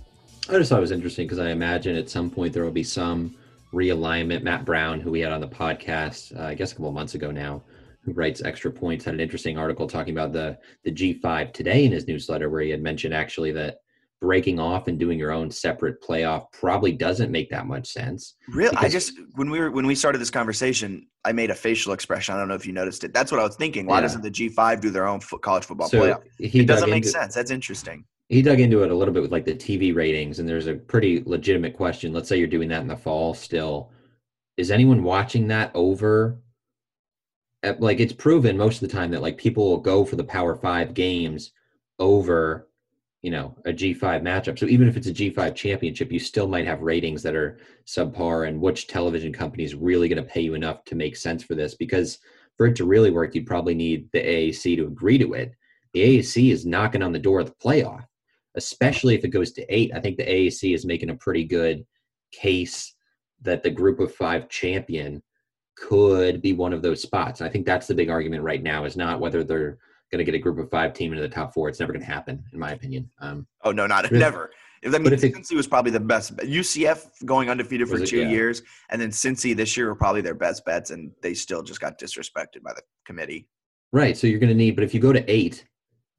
I 0.49 0.53
just 0.53 0.71
thought 0.71 0.79
it 0.79 0.83
was 0.83 0.93
interesting 0.93 1.27
because 1.27 1.39
I 1.41 1.51
imagine 1.51 1.95
at 1.97 2.09
some 2.09 2.31
point 2.31 2.55
there 2.55 2.65
will 2.65 2.71
be 2.71 2.83
some 2.85 3.35
realignment. 3.75 4.43
Matt 4.43 4.65
Brown, 4.65 4.99
who 4.99 5.11
we 5.11 5.21
had 5.21 5.31
on 5.31 5.41
the 5.43 5.49
podcast, 5.49 6.35
uh, 6.39 6.45
I 6.45 6.55
guess 6.55 6.73
a 6.73 6.75
couple 6.75 6.89
of 6.89 6.95
months 6.95 7.15
ago 7.15 7.31
now, 7.31 7.63
who 8.09 8.15
writes 8.15 8.43
extra 8.43 8.71
points, 8.71 9.05
had 9.05 9.15
an 9.15 9.21
interesting 9.21 9.59
article 9.59 9.87
talking 9.87 10.15
about 10.15 10.33
the 10.33 10.59
the 10.85 10.91
G5 10.93 11.53
today 11.53 11.85
in 11.85 11.93
his 11.93 12.07
newsletter, 12.09 12.51
where 12.51 12.63
he 12.63 12.71
had 12.71 12.83
mentioned 12.83 13.15
actually 13.15 13.53
that 13.53 13.79
breaking 14.21 14.59
off 14.59 14.89
and 14.89 14.99
doing 14.99 15.17
your 15.17 15.31
own 15.31 15.49
separate 15.49 16.03
playoff 16.03 16.51
probably 16.53 16.91
doesn't 16.91 17.31
make 17.31 17.49
that 17.51 17.67
much 17.67 17.87
sense. 17.87 18.35
Really, 18.49 18.77
I 18.77 18.89
just 18.89 19.13
when 19.35 19.51
we 19.51 19.61
were 19.61 19.71
when 19.71 19.87
we 19.87 19.95
started 19.95 20.19
this 20.19 20.31
conversation, 20.31 21.07
I 21.25 21.33
made 21.33 21.51
a 21.51 21.55
facial 21.55 21.93
expression. 21.93 22.35
I 22.35 22.39
don't 22.39 22.49
know 22.49 22.55
if 22.55 22.67
you 22.67 22.73
noticed 22.73 23.05
it. 23.05 23.13
That's 23.15 23.31
what 23.31 23.41
I 23.41 23.45
was 23.45 23.57
thinking. 23.57 23.87
Why 23.87 23.97
Yeah. 23.99 24.03
doesn't 24.03 24.23
the 24.23 24.31
G 24.31 24.49
five 24.49 24.81
do 24.81 24.91
their 24.91 25.07
own 25.07 25.21
fo- 25.21 25.39
college 25.39 25.65
football 25.65 25.89
so 25.89 26.01
playoff? 26.01 26.23
It 26.41 26.67
doesn't 26.67 26.91
make 26.91 26.99
into- 27.05 27.11
sense. 27.11 27.35
That's 27.35 27.51
interesting. 27.51 28.05
he 28.31 28.43
dug 28.43 28.61
into 28.61 28.83
it 28.83 28.91
a 28.91 28.95
little 28.95 29.15
bit 29.15 29.23
with 29.23 29.33
like 29.33 29.45
the 29.47 29.55
TV 29.55 29.95
ratings, 29.95 30.39
and 30.39 30.49
there's 30.49 30.67
a 30.67 30.75
pretty 30.75 31.23
legitimate 31.25 31.75
question. 31.75 32.13
Let's 32.13 32.29
say 32.29 32.37
you're 32.39 32.47
doing 32.47 32.69
that 32.71 32.83
in 32.83 32.89
the 32.89 32.97
fall 32.97 33.33
still. 33.35 33.91
Is 34.59 34.71
anyone 34.73 35.03
watching 35.05 35.47
that 35.49 35.71
over? 35.75 36.37
Uh, 37.65 37.75
Like 37.79 38.01
it's 38.01 38.13
proven 38.13 38.57
most 38.57 38.83
of 38.83 38.89
the 38.89 38.95
time 38.95 39.11
that 39.11 39.23
like 39.23 39.39
people 39.39 39.69
will 39.69 39.81
go 39.81 40.05
for 40.05 40.17
the 40.17 40.25
Power 40.25 40.55
Five 40.55 40.95
games 40.95 41.53
over, 41.99 42.69
you 43.23 43.31
know, 43.31 43.57
a 43.65 43.73
G5 43.73 44.23
matchup. 44.23 44.59
So 44.59 44.67
even 44.67 44.89
if 44.89 44.97
it's 44.97 45.09
a 45.09 45.13
G5 45.13 45.55
championship, 45.55 46.13
you 46.13 46.19
still 46.19 46.47
might 46.47 46.67
have 46.67 46.83
ratings 46.83 47.23
that 47.23 47.35
are 47.35 47.59
subpar. 47.87 48.49
And 48.49 48.61
which 48.61 48.87
television 48.87 49.33
company 49.33 49.65
is 49.65 49.75
really 49.75 50.09
going 50.09 50.23
to 50.23 50.31
pay 50.31 50.41
you 50.41 50.55
enough 50.55 50.85
to 50.85 50.95
make 50.95 51.17
sense 51.17 51.43
for 51.43 51.55
this? 51.55 51.75
Because 51.75 52.19
for 52.57 52.67
it 52.67 52.77
to 52.77 52.85
really 52.85 53.11
work, 53.11 53.35
you'd 53.35 53.47
probably 53.47 53.75
need 53.75 54.09
the 54.13 54.21
AAC 54.21 54.77
to 54.77 54.87
agree 54.87 55.19
to 55.19 55.33
it. 55.35 55.53
The 55.95 56.19
AAC 56.19 56.53
is 56.53 56.67
knocking 56.67 57.03
on 57.03 57.13
the 57.13 57.19
door 57.19 57.41
of 57.41 57.47
the 57.47 57.55
playoff, 57.65 58.05
especially 58.57 59.15
if 59.15 59.25
it 59.25 59.29
goes 59.29 59.53
to 59.53 59.75
eight. 59.75 59.91
I 59.95 60.01
think 60.01 60.17
the 60.17 60.27
AAC 60.27 60.75
is 60.75 60.85
making 60.85 61.11
a 61.11 61.17
pretty 61.17 61.45
good 61.45 61.87
case 62.33 62.95
that 63.43 63.63
the 63.63 63.71
group 63.71 64.01
of 64.01 64.15
five 64.15 64.49
champion 64.49 65.23
could 65.81 66.43
be 66.43 66.53
one 66.53 66.73
of 66.73 66.83
those 66.83 67.03
spots. 67.03 67.41
I 67.41 67.49
think 67.49 67.67
that's 67.67 67.87
the 67.87 67.95
big 67.95 68.11
argument 68.11 68.43
right 68.43 68.63
now 68.63 68.85
is 68.85 68.97
not 68.97 69.21
whether 69.21 69.45
they're 69.45 69.79
going 70.11 70.19
to 70.19 70.25
get 70.25 70.35
a 70.35 70.39
group 70.39 70.59
of 70.59 70.71
five 70.71 70.93
team 70.95 71.13
into 71.13 71.23
the 71.23 71.29
top 71.29 71.53
four. 71.55 71.69
It's 71.69 71.81
never 71.81 71.93
going 71.93 72.05
to 72.05 72.11
happen, 72.11 72.43
in 72.53 72.59
my 72.59 72.73
opinion. 72.73 73.09
Um, 73.21 73.47
Oh 73.65 73.73
no, 73.73 73.87
not 73.87 74.05
Really? 74.11 74.19
never. 74.19 74.51
I 74.85 74.89
mean, 74.91 75.03
But 75.05 75.13
if 75.13 75.25
it- 75.25 75.35
Cincy 75.35 75.55
was 75.57 75.67
probably 75.67 75.91
the 75.91 76.01
best. 76.01 76.37
UCF 76.37 77.25
going 77.27 77.51
undefeated 77.51 77.89
for 77.89 77.99
it? 77.99 78.07
two 78.09 78.21
Yeah. 78.21 78.31
years, 78.31 78.63
and 78.91 79.01
then 79.01 79.11
Cincy 79.11 79.55
this 79.55 79.77
year 79.77 79.89
were 79.89 79.95
probably 79.97 80.21
their 80.21 80.35
best 80.35 80.65
bets, 80.65 80.91
and 80.91 81.11
they 81.21 81.35
still 81.35 81.63
just 81.63 81.81
got 81.81 81.99
disrespected 81.99 82.63
by 82.63 82.73
the 82.75 82.83
committee. 83.05 83.49
Right. 83.93 84.17
So 84.17 84.27
you're 84.27 84.39
going 84.39 84.51
to 84.51 84.57
need, 84.57 84.75
but 84.77 84.85
if 84.85 84.95
you 84.95 85.01
go 85.01 85.13
to 85.13 85.25
eight 85.31 85.65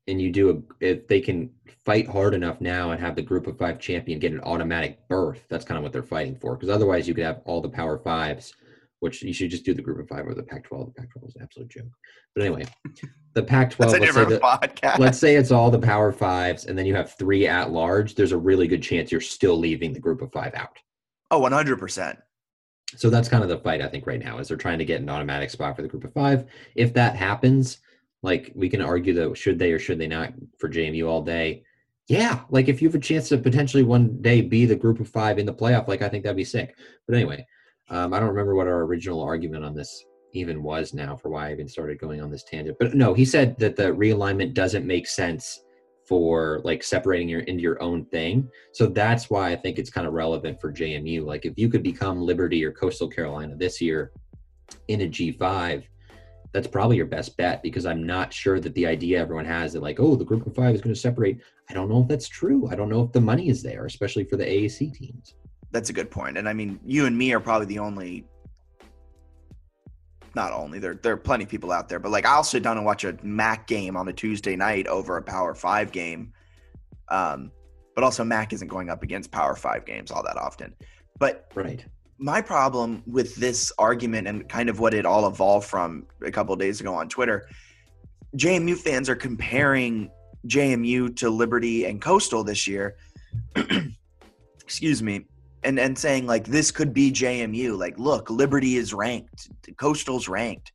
and 0.08 0.20
you 0.22 0.32
do 0.32 0.50
a, 0.82 0.84
if 0.86 1.08
they 1.08 1.22
can 1.22 1.50
fight 1.86 2.08
hard 2.08 2.34
enough 2.34 2.60
now 2.62 2.92
and 2.92 3.00
have 3.00 3.16
the 3.16 3.22
group 3.22 3.48
of 3.48 3.58
five 3.58 3.80
champion 3.80 4.20
get 4.20 4.32
an 4.34 4.42
automatic 4.42 5.08
berth, 5.08 5.40
that's 5.50 5.64
kind 5.66 5.78
of 5.78 5.84
what 5.84 5.94
they're 5.94 6.04
fighting 6.04 6.36
for. 6.36 6.56
Because 6.56 6.70
otherwise, 6.70 7.08
you 7.08 7.14
could 7.14 7.24
have 7.24 7.42
all 7.46 7.62
the 7.62 7.70
power 7.70 7.98
fives, 7.98 8.54
which 9.00 9.22
you 9.22 9.34
should 9.34 9.50
just 9.50 9.66
do 9.66 9.74
the 9.74 9.82
group 9.82 10.00
of 10.00 10.08
five 10.08 10.28
or 10.28 10.34
the 10.34 10.44
Pac 10.44 10.66
12. 10.66 10.88
The 10.88 11.02
Pac 11.02 11.12
12 11.14 11.30
is 11.30 11.36
an 11.36 11.42
absolute 11.44 11.70
joke. 11.70 11.86
But 12.36 12.46
anyway, 12.46 12.66
the 13.34 13.44
Pac 13.44 13.72
12, 13.76 13.92
That's 13.92 14.02
a 14.02 14.06
let's 14.06 14.16
say, 14.16 14.36
the, 14.36 14.40
podcast. 14.40 15.00
let's 15.00 15.18
say 15.18 15.36
it's 15.36 15.52
all 15.52 15.72
the 15.72 15.80
power 15.80 16.12
fives 16.12 16.66
and 16.66 16.78
then 16.78 16.86
you 16.86 16.96
have 16.96 17.14
three 17.18 17.48
at 17.48 17.72
large, 17.72 18.16
there's 18.16 18.34
a 18.34 18.38
really 18.38 18.68
good 18.68 18.84
chance 18.84 19.12
you're 19.12 19.22
still 19.22 19.58
leaving 19.58 19.94
the 19.94 20.00
group 20.00 20.22
of 20.22 20.32
five 20.32 20.54
out. 20.56 20.78
Oh, 21.32 21.38
oh, 21.38 21.40
one 21.40 21.52
hundred 21.52 21.80
percent. 21.80 22.20
So 22.96 23.10
that's 23.10 23.30
kind 23.30 23.44
of 23.44 23.50
the 23.50 23.60
fight 23.60 23.82
I 23.82 23.88
think 23.88 24.08
right 24.08 24.24
now 24.24 24.40
is 24.40 24.48
they're 24.48 24.58
trying 24.58 24.80
to 24.80 24.86
get 24.86 25.02
an 25.02 25.10
automatic 25.10 25.52
spot 25.52 25.76
for 25.76 25.84
the 25.84 25.88
group 25.88 26.04
of 26.04 26.14
five. 26.14 26.46
If 26.76 26.94
that 26.96 27.16
happens, 27.16 27.78
like 28.24 28.52
we 28.56 28.68
can 28.68 28.82
argue 28.82 29.14
that 29.14 29.38
should 29.38 29.60
they 29.60 29.72
or 29.72 29.80
should 29.80 30.00
they 30.00 30.08
not 30.08 30.34
for 30.58 30.70
JMU 30.70 31.08
all 31.08 31.22
day. 31.22 31.64
Yeah, 32.08 32.42
like 32.50 32.68
if 32.68 32.82
you 32.82 32.88
have 32.88 32.96
a 32.96 33.00
chance 33.00 33.30
to 33.30 33.38
potentially 33.38 33.84
one 33.84 34.20
day 34.24 34.42
be 34.42 34.66
the 34.66 34.76
group 34.76 35.00
of 35.00 35.08
five 35.08 35.38
in 35.38 35.46
the 35.46 35.54
playoff, 35.54 35.88
like 35.88 36.02
I 36.02 36.10
think 36.10 36.24
that'd 36.24 36.36
be 36.36 36.44
sick. 36.44 36.76
But 37.08 37.16
anyway, 37.16 37.46
um, 37.90 38.14
I 38.14 38.20
don't 38.20 38.30
remember 38.30 38.56
what 38.56 38.68
our 38.68 38.82
original 38.82 39.22
argument 39.22 39.66
on 39.66 39.74
this 39.74 40.06
even 40.34 40.62
was 40.62 40.94
now 40.94 41.16
for 41.16 41.30
why 41.30 41.50
I 41.50 41.54
even 41.54 41.68
started 41.68 42.00
going 42.00 42.22
on 42.22 42.30
this 42.30 42.44
tangent. 42.44 42.78
But 42.80 42.94
no, 42.94 43.14
he 43.14 43.26
said 43.26 43.58
that 43.60 43.76
the 43.76 43.92
realignment 43.92 44.54
doesn't 44.54 44.86
make 44.86 45.08
sense 45.08 45.62
for 46.08 46.62
like 46.64 46.84
separating 46.84 47.30
your 47.30 47.42
into 47.42 47.62
your 47.62 47.82
own 47.82 48.06
thing. 48.06 48.50
So 48.74 48.88
that's 48.88 49.30
why 49.30 49.52
I 49.52 49.56
think 49.56 49.78
it's 49.78 49.90
kind 49.90 50.08
of 50.08 50.14
relevant 50.14 50.60
for 50.60 50.72
JMU. 50.72 51.26
Like 51.26 51.46
if 51.46 51.54
you 51.58 51.70
could 51.70 51.84
become 51.84 52.22
Liberty 52.22 52.64
or 52.64 52.72
Coastal 52.72 53.08
Carolina 53.08 53.56
this 53.56 53.80
year 53.80 54.12
in 54.88 55.02
a 55.02 55.08
G5, 55.08 55.84
that's 56.52 56.68
probably 56.68 56.98
your 56.98 57.06
best 57.06 57.38
bet 57.38 57.62
because 57.62 57.86
I'm 57.86 58.06
not 58.06 58.34
sure 58.34 58.60
that 58.60 58.74
the 58.74 58.88
idea 58.88 59.20
everyone 59.20 59.46
has 59.46 59.74
that 59.74 59.84
like, 59.84 60.00
oh, 60.00 60.16
the 60.16 60.26
group 60.26 60.48
of 60.48 60.56
five 60.56 60.74
is 60.74 60.82
going 60.82 60.94
to 60.94 61.00
separate. 61.00 61.42
I 61.70 61.74
don't 61.74 61.90
know 61.90 62.02
if 62.02 62.08
that's 62.08 62.28
true. 62.28 62.68
I 62.72 62.76
don't 62.76 62.90
know 62.90 63.04
if 63.04 63.12
the 63.12 63.22
money 63.22 63.50
is 63.50 63.62
there, 63.62 63.86
especially 63.86 64.24
for 64.24 64.36
the 64.36 64.46
AAC 64.46 64.94
teams. 64.96 65.36
That's 65.72 65.90
a 65.90 65.94
good 65.94 66.10
point. 66.10 66.38
And 66.38 66.50
I 66.50 66.54
mean, 66.54 66.80
you 66.86 67.06
and 67.06 67.18
me 67.18 67.34
are 67.34 67.40
probably 67.40 67.68
the 67.68 67.80
only. 67.80 68.26
Not 70.36 70.54
only 70.54 70.78
there, 70.78 70.94
there 70.94 71.14
are 71.14 71.18
plenty 71.18 71.44
of 71.44 71.50
people 71.50 71.72
out 71.72 71.90
there, 71.90 72.00
but 72.00 72.12
like 72.12 72.26
I'll 72.26 72.44
sit 72.44 72.62
down 72.62 72.78
and 72.78 72.86
watch 72.86 73.04
a 73.04 73.18
MAC 73.24 73.66
game 73.68 73.98
on 73.98 74.08
a 74.08 74.14
Tuesday 74.14 74.56
night 74.56 74.88
over 74.88 75.18
a 75.18 75.22
Power 75.22 75.56
Five 75.56 75.92
game. 75.92 76.34
Um, 77.10 77.52
but 77.96 78.04
also 78.04 78.24
MAC 78.24 78.54
isn't 78.54 78.68
going 78.68 78.90
up 78.90 79.02
against 79.04 79.32
Power 79.32 79.56
Five 79.56 79.86
games 79.86 80.12
all 80.12 80.24
that 80.24 80.38
often. 80.38 80.76
But 81.18 81.52
Right. 81.56 81.84
my 82.20 82.42
problem 82.42 83.04
with 83.08 83.36
this 83.36 83.74
argument 83.80 84.28
and 84.28 84.48
kind 84.48 84.70
of 84.70 84.80
what 84.80 84.94
it 84.94 85.06
all 85.06 85.28
evolved 85.28 85.68
from 85.68 86.06
a 86.24 86.32
couple 86.32 86.54
of 86.54 86.60
days 86.60 86.80
ago 86.80 86.94
on 86.94 87.10
Twitter, 87.10 87.48
JMU 88.38 88.78
fans 88.78 89.10
are 89.10 89.16
comparing 89.16 90.12
JMU 90.48 91.16
to 91.18 91.30
Liberty 91.30 91.86
and 91.86 92.02
Coastal 92.02 92.44
this 92.44 92.68
year. 92.68 92.96
Excuse 94.64 95.02
me. 95.02 95.26
And 95.64 95.80
and 95.80 95.98
saying 95.98 96.26
like 96.26 96.46
this 96.46 96.72
could 96.72 96.94
be 96.94 97.12
JMU. 97.12 97.78
Like, 97.78 98.00
look, 98.00 98.30
Liberty 98.30 98.78
is 98.78 98.94
ranked, 98.94 99.50
Coastal's 99.78 100.28
ranked. 100.30 100.72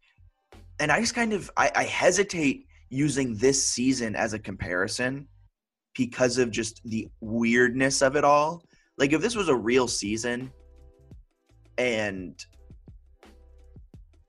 And 0.78 0.92
I 0.92 1.00
just 1.00 1.14
kind 1.14 1.32
of 1.32 1.50
I, 1.56 1.70
I 1.74 1.84
hesitate 1.84 2.66
using 2.90 3.36
this 3.36 3.66
season 3.66 4.14
as 4.14 4.34
a 4.34 4.38
comparison 4.38 5.26
because 5.94 6.38
of 6.38 6.50
just 6.50 6.82
the 6.84 7.08
weirdness 7.20 8.02
of 8.02 8.16
it 8.16 8.24
all. 8.24 8.62
Like 8.98 9.12
if 9.12 9.20
this 9.20 9.36
was 9.36 9.48
a 9.48 9.54
real 9.54 9.88
season, 9.88 10.52
and 11.78 12.44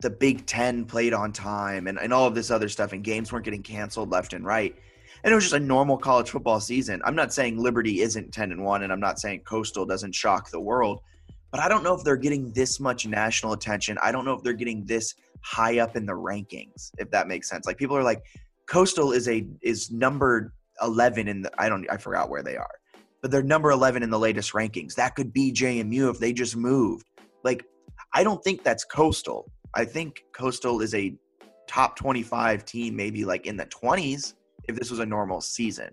the 0.02 0.10
Big 0.10 0.46
Ten 0.46 0.86
played 0.86 1.14
on 1.14 1.32
time 1.32 1.88
and, 1.88 2.00
and 2.00 2.14
all 2.14 2.28
of 2.28 2.36
this 2.36 2.52
other 2.52 2.70
stuff, 2.70 2.94
and 2.94 3.04
games 3.04 3.32
weren't 3.32 3.46
getting 3.46 3.64
canceled 3.64 4.12
left 4.12 4.34
and 4.34 4.46
right. 4.46 4.76
And 5.26 5.32
it 5.32 5.36
was 5.36 5.46
just 5.46 5.56
a 5.56 5.60
normal 5.60 5.98
college 5.98 6.30
football 6.30 6.60
season. 6.60 7.02
I'm 7.04 7.16
not 7.16 7.34
saying 7.34 7.58
Liberty 7.58 8.02
isn't 8.02 8.32
10 8.32 8.52
and 8.52 8.64
1, 8.64 8.84
and 8.84 8.94
I'm 8.94 9.00
not 9.00 9.20
saying 9.20 9.42
Coastal 9.42 9.84
doesn't 9.84 10.14
shock 10.14 10.52
the 10.52 10.60
world, 10.60 11.02
but 11.50 11.60
I 11.60 11.68
don't 11.68 11.84
know 11.84 11.96
if 11.96 12.04
they're 12.04 12.16
getting 12.16 12.54
this 12.54 12.80
much 12.80 13.08
national 13.08 13.54
attention. 13.54 13.98
I 14.04 14.12
don't 14.12 14.24
know 14.24 14.34
if 14.34 14.44
they're 14.44 14.54
getting 14.54 14.86
this 14.86 15.16
high 15.42 15.80
up 15.80 15.96
in 15.96 16.06
the 16.06 16.14
rankings, 16.14 16.92
if 17.00 17.10
that 17.10 17.28
makes 17.28 17.50
sense. 17.50 17.66
Like 17.66 17.78
people 17.78 17.98
are 17.98 18.04
like, 18.04 18.24
Coastal 18.68 19.14
is 19.14 19.28
a 19.28 19.48
is 19.64 19.90
number 19.90 20.54
11 20.84 21.28
in 21.28 21.42
the 21.42 21.52
I 21.58 21.70
don't 21.70 21.90
I 21.90 21.98
forgot 21.98 22.30
where 22.30 22.44
they 22.44 22.56
are, 22.56 22.76
but 23.24 23.32
they're 23.32 23.42
number 23.42 23.72
11 23.72 24.04
in 24.04 24.12
the 24.12 24.20
latest 24.20 24.54
rankings. 24.54 24.94
That 24.94 25.16
could 25.16 25.34
be 25.34 25.52
JMU 25.52 26.12
if 26.12 26.20
they 26.20 26.34
just 26.34 26.56
moved. 26.56 27.08
Like, 27.44 27.66
I 28.14 28.24
don't 28.24 28.44
think 28.44 28.64
that's 28.64 28.86
Coastal. 28.86 29.52
I 29.74 29.86
think 29.86 30.24
Coastal 30.34 30.82
is 30.82 30.94
a 30.94 31.16
top 31.66 31.96
25 31.96 32.64
team, 32.64 32.96
maybe 32.96 33.26
like 33.26 33.48
in 33.48 33.58
the 33.58 33.66
20s 33.66 34.36
if 34.68 34.76
this 34.76 34.90
was 34.90 35.00
a 35.00 35.06
normal 35.06 35.42
season. 35.42 35.90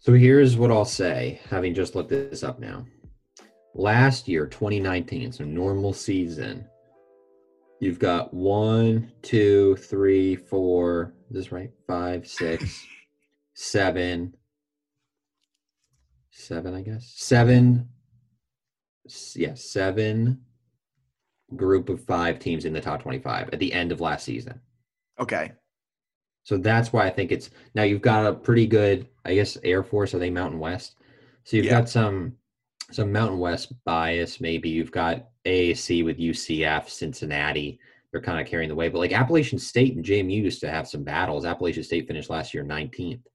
So 0.00 0.12
here's 0.12 0.56
what 0.56 0.70
I'll 0.70 0.84
say, 0.84 1.40
having 1.48 1.74
just 1.74 1.94
looked 1.94 2.10
this 2.10 2.42
up 2.42 2.58
now. 2.58 2.84
Last 3.74 4.28
year, 4.28 4.46
2019, 4.46 5.32
so 5.32 5.44
normal 5.44 5.92
season, 5.92 6.66
you've 7.80 7.98
got 7.98 8.32
one, 8.32 9.12
two, 9.22 9.76
three, 9.76 10.36
four, 10.36 11.14
is 11.30 11.36
this 11.36 11.52
right? 11.52 11.70
Five, 11.86 12.26
six, 12.26 12.86
seven, 13.54 14.34
seven, 16.30 16.74
I 16.74 16.82
guess. 16.82 17.12
Seven, 17.16 17.88
yeah, 19.34 19.54
seven 19.54 20.40
group 21.54 21.88
of 21.88 22.04
five 22.04 22.38
teams 22.38 22.64
in 22.64 22.72
the 22.72 22.80
top 22.80 23.02
25 23.02 23.50
at 23.52 23.58
the 23.58 23.72
end 23.72 23.92
of 23.92 24.00
last 24.00 24.24
season. 24.24 24.60
Okay. 25.20 25.52
So 26.46 26.56
that's 26.56 26.92
why 26.92 27.04
I 27.04 27.10
think 27.10 27.32
it's 27.32 27.50
now 27.74 27.82
you've 27.82 28.02
got 28.02 28.24
a 28.24 28.32
pretty 28.32 28.68
good, 28.68 29.08
I 29.24 29.34
guess, 29.34 29.58
Air 29.64 29.82
Force. 29.82 30.14
Are 30.14 30.20
they 30.20 30.30
Mountain 30.30 30.60
West? 30.60 30.94
So 31.42 31.56
you've 31.56 31.66
Yeah. 31.66 31.80
got 31.80 31.88
some 31.88 32.36
some 32.92 33.10
Mountain 33.10 33.40
West 33.40 33.72
bias. 33.84 34.40
Maybe 34.40 34.68
you've 34.68 34.92
got 34.92 35.28
AAC 35.44 36.04
with 36.04 36.20
UCF, 36.20 36.88
Cincinnati. 36.88 37.80
They're 38.12 38.20
kind 38.20 38.40
of 38.40 38.46
carrying 38.46 38.68
the 38.68 38.76
way, 38.76 38.88
but 38.88 39.00
like 39.00 39.10
Appalachian 39.12 39.58
State 39.58 39.96
and 39.96 40.04
JMU 40.04 40.40
used 40.40 40.60
to 40.60 40.70
have 40.70 40.86
some 40.86 41.02
battles. 41.02 41.44
Appalachian 41.44 41.82
State 41.82 42.06
finished 42.06 42.30
last 42.30 42.54
year 42.54 42.62
19th. 42.62 43.26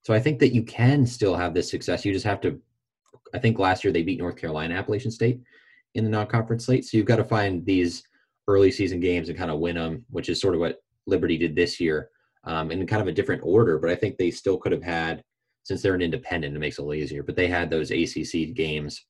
So 0.00 0.14
I 0.14 0.18
think 0.18 0.38
that 0.38 0.54
you 0.54 0.62
can 0.62 1.04
still 1.04 1.36
have 1.36 1.52
this 1.52 1.70
success. 1.70 2.06
You 2.06 2.14
just 2.14 2.24
have 2.24 2.40
to. 2.40 2.58
I 3.34 3.38
think 3.38 3.58
last 3.58 3.84
year 3.84 3.92
they 3.92 4.02
beat 4.02 4.18
North 4.18 4.36
Carolina, 4.36 4.76
Appalachian 4.76 5.10
State, 5.10 5.42
in 5.94 6.04
the 6.04 6.10
non-conference 6.10 6.64
slate. 6.64 6.86
So 6.86 6.96
you've 6.96 7.06
got 7.06 7.16
to 7.16 7.24
find 7.24 7.66
these 7.66 8.02
early 8.48 8.70
season 8.70 8.98
games 8.98 9.28
and 9.28 9.36
kind 9.36 9.50
of 9.50 9.60
win 9.60 9.76
them, 9.76 10.06
which 10.08 10.30
is 10.30 10.40
sort 10.40 10.54
of 10.54 10.60
what 10.60 10.82
Liberty 11.06 11.36
did 11.36 11.54
this 11.54 11.78
year 11.78 12.08
um, 12.44 12.70
in 12.70 12.86
kind 12.86 13.02
of 13.02 13.08
a 13.08 13.12
different 13.12 13.42
order. 13.44 13.78
But 13.78 13.90
I 13.90 13.94
think 13.94 14.16
they 14.16 14.30
still 14.30 14.58
could 14.58 14.72
have 14.72 14.82
had, 14.82 15.22
since 15.62 15.82
they're 15.82 15.94
an 15.94 16.02
independent, 16.02 16.56
it 16.56 16.58
makes 16.58 16.78
it 16.78 16.82
a 16.82 16.84
little 16.84 17.02
easier. 17.02 17.22
But 17.22 17.36
they 17.36 17.48
had 17.48 17.70
those 17.70 17.90
ACC 17.90 18.54
games. 18.54 19.04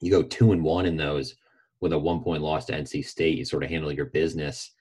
You 0.00 0.10
go 0.10 0.22
two 0.22 0.52
and 0.52 0.62
one 0.62 0.86
in 0.86 0.96
those 0.96 1.34
with 1.80 1.92
a 1.92 1.98
one 1.98 2.22
point 2.22 2.42
loss 2.42 2.64
to 2.66 2.72
NC 2.72 3.04
State. 3.04 3.38
You 3.38 3.44
sort 3.44 3.64
of 3.64 3.70
handle 3.70 3.92
your 3.92 4.06
business. 4.06 4.72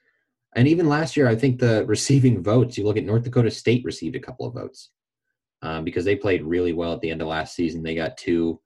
And 0.55 0.67
even 0.67 0.89
last 0.89 1.15
year, 1.15 1.27
I 1.27 1.35
think 1.35 1.59
the 1.59 1.85
receiving 1.87 2.43
votes. 2.43 2.77
You 2.77 2.85
look 2.85 2.97
at 2.97 3.05
North 3.05 3.23
Dakota 3.23 3.51
State 3.51 3.83
received 3.85 4.15
a 4.15 4.19
couple 4.19 4.45
of 4.45 4.53
votes 4.53 4.91
um, 5.61 5.83
because 5.83 6.05
they 6.05 6.15
played 6.15 6.43
really 6.43 6.73
well 6.73 6.93
at 6.93 7.01
the 7.01 7.09
end 7.09 7.21
of 7.21 7.27
last 7.27 7.55
season. 7.55 7.83
They 7.83 7.95
got 7.95 8.17
two 8.17 8.59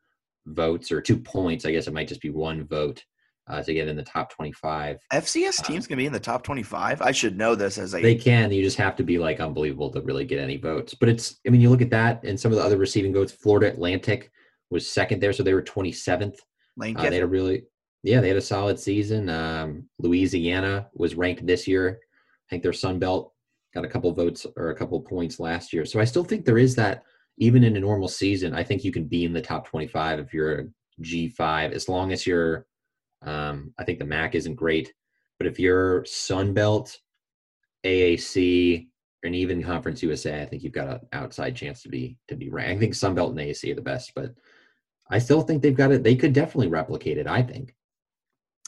votes 0.46 0.92
or 0.92 1.02
two 1.02 1.18
points. 1.18 1.66
I 1.66 1.72
guess 1.72 1.88
it 1.88 1.94
might 1.94 2.08
just 2.08 2.22
be 2.22 2.30
one 2.30 2.66
vote 2.66 3.04
uh, 3.48 3.62
to 3.62 3.74
get 3.74 3.88
in 3.88 3.96
the 3.96 4.04
top 4.04 4.32
twenty-five. 4.32 5.00
FCS 5.14 5.60
Uh, 5.60 5.64
teams 5.64 5.88
can 5.88 5.98
be 5.98 6.06
in 6.06 6.14
the 6.14 6.20
top 6.20 6.44
25. 6.44 7.02
I 7.02 7.12
should 7.12 7.38
know 7.38 7.56
this 7.56 7.78
as 7.78 7.94
a 7.94 8.02
They 8.02 8.16
can. 8.16 8.52
You 8.52 8.64
just 8.64 8.78
have 8.78 8.96
to 8.98 9.04
be 9.04 9.18
like 9.18 9.40
unbelievable 9.40 9.90
to 9.92 10.02
really 10.02 10.26
get 10.26 10.40
any 10.40 10.58
votes. 10.58 10.94
But 10.94 11.10
it's, 11.10 11.40
I 11.46 11.50
mean, 11.50 11.62
you 11.62 11.70
look 11.70 11.82
at 11.82 11.90
that 11.92 12.24
and 12.24 12.40
some 12.40 12.52
of 12.52 12.58
the 12.58 12.64
other 12.64 12.78
receiving 12.78 13.14
votes. 13.14 13.32
Florida 13.32 13.68
Atlantic 13.68 14.32
was 14.70 14.90
second 14.90 15.22
there, 15.22 15.34
so 15.34 15.44
they 15.44 15.54
were 15.54 15.62
27th. 15.62 16.38
Lane 16.78 16.98
Uh, 16.98 17.10
they 17.10 17.16
had 17.16 17.24
a 17.24 17.28
really, 17.28 17.64
yeah, 18.04 18.20
they 18.20 18.28
had 18.28 18.38
a 18.38 18.42
solid 18.42 18.80
season. 18.80 19.30
Um, 19.30 19.88
Louisiana 20.00 20.88
was 20.94 21.16
ranked 21.16 21.46
this 21.46 21.68
year. 21.68 22.00
I 22.02 22.48
think 22.50 22.64
their 22.64 22.74
Sun 22.74 23.00
Belt 23.00 23.32
got 23.74 23.86
a 23.86 23.90
couple 23.90 24.12
votes 24.14 24.46
or 24.58 24.70
a 24.70 24.76
couple 24.76 25.00
points 25.02 25.40
last 25.40 25.72
year. 25.74 25.86
So 25.86 26.00
I 26.00 26.06
still 26.06 26.24
think 26.24 26.46
there 26.46 26.58
is 26.58 26.76
that, 26.76 27.04
even 27.38 27.64
in 27.64 27.76
a 27.76 27.80
normal 27.80 28.08
season, 28.08 28.54
I 28.54 28.64
think 28.64 28.84
you 28.84 28.92
can 28.92 29.06
be 29.06 29.26
in 29.26 29.34
the 29.34 29.42
top 29.42 29.68
25 29.68 30.20
if 30.20 30.34
you're 30.34 30.60
a 30.60 30.64
G5, 31.02 31.74
as 31.74 31.90
long 31.90 32.14
as 32.14 32.26
you're, 32.26 32.66
um, 33.26 33.74
I 33.78 33.84
think 33.84 34.00
the 34.00 34.06
MAC 34.06 34.36
isn't 34.36 34.56
great, 34.56 34.94
but 35.38 35.48
if 35.48 35.60
you're 35.60 36.06
Sun 36.06 36.54
Belt, 36.54 36.98
AAC, 37.86 38.88
and 39.24 39.36
even 39.36 39.64
Conference 39.64 40.04
USA, 40.04 40.42
I 40.42 40.46
think 40.46 40.64
you've 40.64 40.74
got 40.74 40.88
an 40.88 41.00
outside 41.12 41.56
chance 41.56 41.82
to 41.84 41.90
be 41.90 42.18
to 42.28 42.36
be 42.36 42.50
ranked. 42.50 42.78
I 42.78 42.80
think 42.80 42.96
Sun 42.96 43.16
Belt 43.16 43.32
and 43.32 43.40
AAC 43.40 43.72
are 43.72 43.76
the 43.76 43.82
best, 43.82 44.12
but 44.16 44.34
I 45.10 45.20
still 45.20 45.42
think 45.42 45.62
they've 45.62 45.76
got 45.76 45.92
it. 45.92 46.04
They 46.04 46.16
could 46.16 46.34
definitely 46.34 46.68
replicate 46.68 47.18
it. 47.18 47.28
I 47.28 47.42
think. 47.42 47.76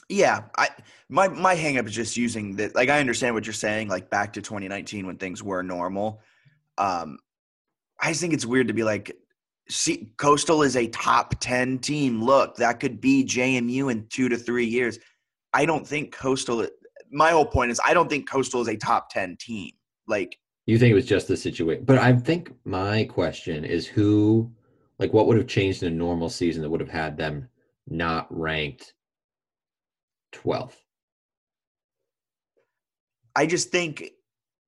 Yeah, 0.08 0.44
I 0.56 0.68
my 1.08 1.28
my 1.28 1.54
hang 1.54 1.78
up 1.78 1.86
is 1.86 1.94
just 1.94 2.16
using 2.16 2.56
that. 2.56 2.74
Like 2.74 2.88
I 2.88 3.00
understand 3.00 3.34
what 3.34 3.46
you're 3.46 3.52
saying. 3.52 3.88
Like 3.88 4.10
back 4.10 4.32
to 4.34 4.42
2019 4.42 5.06
when 5.06 5.16
things 5.16 5.42
were 5.42 5.62
normal. 5.62 6.20
Um, 6.76 7.18
I 8.00 8.10
just 8.10 8.20
think 8.20 8.32
it's 8.32 8.46
weird 8.46 8.68
to 8.68 8.74
be 8.74 8.84
like, 8.84 9.16
see, 9.70 10.12
Coastal 10.16 10.62
is 10.62 10.76
a 10.76 10.86
top 10.88 11.34
10 11.40 11.78
team. 11.78 12.22
Look, 12.22 12.56
that 12.56 12.80
could 12.80 13.00
be 13.00 13.24
JMU 13.24 13.90
in 13.90 14.06
two 14.08 14.28
to 14.28 14.36
three 14.36 14.66
years. 14.66 14.98
I 15.52 15.64
don't 15.66 15.86
think 15.86 16.12
Coastal. 16.12 16.66
My 17.10 17.30
whole 17.30 17.46
point 17.46 17.70
is 17.70 17.80
I 17.84 17.94
don't 17.94 18.08
think 18.08 18.28
Coastal 18.28 18.60
is 18.60 18.68
a 18.68 18.76
top 18.76 19.10
10 19.10 19.36
team. 19.40 19.72
Like 20.06 20.38
You 20.66 20.78
think 20.78 20.92
it 20.92 20.94
was 20.94 21.06
just 21.06 21.28
the 21.28 21.36
situation, 21.36 21.84
but 21.84 21.98
I 21.98 22.12
think 22.14 22.52
my 22.64 23.04
question 23.04 23.64
is 23.64 23.86
who, 23.86 24.50
like, 24.98 25.12
what 25.12 25.26
would 25.26 25.36
have 25.36 25.46
changed 25.46 25.82
in 25.82 25.92
a 25.92 25.96
normal 25.96 26.28
season 26.28 26.62
that 26.62 26.70
would 26.70 26.80
have 26.80 26.90
had 26.90 27.16
them 27.16 27.48
not 27.86 28.26
ranked 28.30 28.94
12th? 30.34 30.76
I 33.36 33.46
just 33.46 33.70
think 33.70 34.02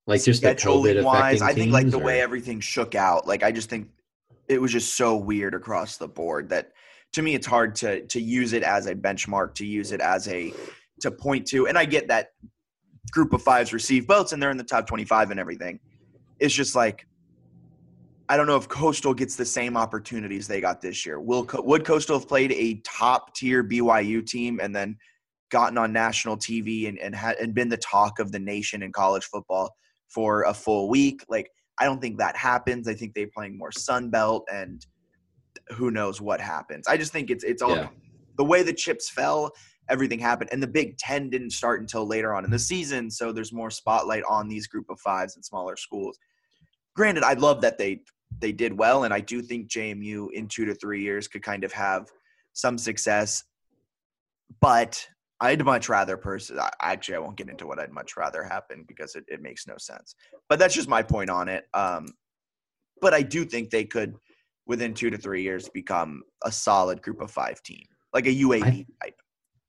Like 0.06 0.22
just 0.22 0.42
the 0.42 0.54
COVID 0.54 1.00
scheduling 1.00 1.04
wise, 1.04 1.42
I 1.42 1.52
think 1.54 1.72
like 1.72 1.90
the 1.90 1.98
way 1.98 2.20
everything 2.20 2.60
shook 2.60 2.94
out, 2.94 3.26
like 3.26 3.42
I 3.42 3.50
just 3.50 3.68
think 3.68 3.88
it 4.50 4.60
was 4.60 4.72
just 4.72 4.94
so 4.94 5.16
weird 5.16 5.54
across 5.54 5.96
the 5.96 6.08
board 6.08 6.48
that 6.48 6.72
to 7.12 7.22
me 7.22 7.34
it's 7.34 7.46
hard 7.46 7.76
to 7.76 8.04
to 8.06 8.20
use 8.20 8.52
it 8.52 8.64
as 8.64 8.86
a 8.86 8.94
benchmark, 8.94 9.54
to 9.54 9.64
use 9.64 9.92
it 9.92 10.00
as 10.00 10.26
a 10.28 10.52
to 11.00 11.10
point 11.10 11.46
to. 11.46 11.68
And 11.68 11.78
I 11.78 11.84
get 11.84 12.08
that 12.08 12.32
group 13.12 13.32
of 13.32 13.42
fives 13.42 13.72
receive 13.72 14.06
votes 14.06 14.32
and 14.32 14.42
they're 14.42 14.50
in 14.50 14.56
the 14.56 14.64
top 14.64 14.86
25 14.86 15.30
and 15.30 15.40
everything. 15.40 15.78
It's 16.40 16.54
just 16.54 16.74
like 16.74 17.06
I 18.28 18.36
don't 18.36 18.46
know 18.46 18.56
if 18.56 18.68
Coastal 18.68 19.14
gets 19.14 19.34
the 19.36 19.44
same 19.44 19.76
opportunities 19.76 20.46
they 20.46 20.60
got 20.60 20.80
this 20.80 21.06
year. 21.06 21.20
Will 21.20 21.48
would 21.54 21.84
Coastal 21.84 22.18
have 22.18 22.28
played 22.28 22.52
a 22.52 22.80
top 22.84 23.34
tier 23.34 23.62
BYU 23.62 24.26
team 24.26 24.58
and 24.60 24.74
then 24.74 24.96
gotten 25.50 25.78
on 25.78 25.92
national 25.92 26.36
TV 26.36 26.88
and 26.88 26.98
and, 26.98 27.14
had, 27.14 27.36
and 27.36 27.54
been 27.54 27.68
the 27.68 27.76
talk 27.76 28.18
of 28.18 28.32
the 28.32 28.38
nation 28.40 28.82
in 28.82 28.92
college 28.92 29.24
football 29.24 29.70
for 30.08 30.42
a 30.42 30.54
full 30.54 30.88
week? 30.88 31.24
Like 31.28 31.50
I 31.80 31.84
don't 31.86 32.00
think 32.00 32.18
that 32.18 32.36
happens. 32.36 32.86
I 32.86 32.94
think 32.94 33.14
they're 33.14 33.26
playing 33.34 33.56
more 33.58 33.72
Sun 33.72 34.10
Belt 34.10 34.46
and 34.52 34.86
who 35.70 35.90
knows 35.90 36.20
what 36.20 36.40
happens. 36.40 36.86
I 36.86 36.96
just 36.96 37.12
think 37.12 37.30
it's 37.30 37.42
it's 37.42 37.62
all 37.62 37.74
Yeah. 37.76 37.88
the 38.36 38.44
way 38.44 38.62
the 38.62 38.72
chips 38.72 39.08
fell. 39.10 39.52
Everything 39.88 40.20
happened, 40.20 40.50
and 40.52 40.62
the 40.62 40.68
Big 40.68 40.96
Ten 40.98 41.30
didn't 41.30 41.50
start 41.50 41.80
until 41.80 42.06
later 42.06 42.32
on 42.34 42.44
in 42.44 42.50
the 42.50 42.58
season, 42.58 43.10
so 43.10 43.32
there's 43.32 43.52
more 43.52 43.70
spotlight 43.70 44.22
on 44.28 44.46
these 44.46 44.68
group 44.68 44.86
of 44.88 45.00
fives 45.00 45.34
and 45.34 45.44
smaller 45.44 45.76
schools. 45.76 46.16
Granted, 46.94 47.24
I 47.24 47.32
love 47.32 47.60
that 47.62 47.78
they 47.78 48.02
they 48.40 48.52
did 48.52 48.72
well, 48.78 49.04
and 49.04 49.12
I 49.12 49.20
do 49.20 49.42
think 49.42 49.68
JMU 49.68 50.28
in 50.32 50.46
two 50.46 50.64
to 50.66 50.74
three 50.74 51.02
years 51.02 51.26
could 51.26 51.42
kind 51.42 51.64
of 51.64 51.72
have 51.72 52.08
some 52.52 52.78
success. 52.78 53.42
But 54.60 55.04
I'd 55.40 55.64
much 55.64 55.88
rather 55.88 56.16
person. 56.16 56.59
I- 56.59 56.70
Actually, 56.83 57.16
I 57.16 57.18
won't 57.18 57.37
get 57.37 57.48
into 57.48 57.66
what 57.66 57.79
I'd 57.79 57.92
much 57.92 58.16
rather 58.16 58.42
happen 58.42 58.85
because 58.87 59.14
it, 59.14 59.24
it 59.29 59.40
makes 59.42 59.66
no 59.66 59.74
sense. 59.79 60.14
But 60.48 60.59
that's 60.59 60.74
just 60.74 60.88
my 60.88 61.03
point 61.03 61.31
on 61.31 61.48
it. 61.48 61.64
Um, 61.74 62.09
but 63.00 63.14
I 63.14 63.22
do 63.22 63.44
think 63.44 63.70
they 63.70 63.85
could, 63.85 64.16
within 64.66 64.92
two 64.94 65.11
to 65.11 65.16
three 65.16 65.42
years, 65.42 65.68
become 65.68 66.22
a 66.44 66.53
solid 66.53 67.00
group 67.03 67.20
of 67.20 67.31
five 67.31 67.62
team, 67.62 67.85
like 68.12 68.26
a 68.26 68.35
UAB 68.35 68.87
type. 69.03 69.14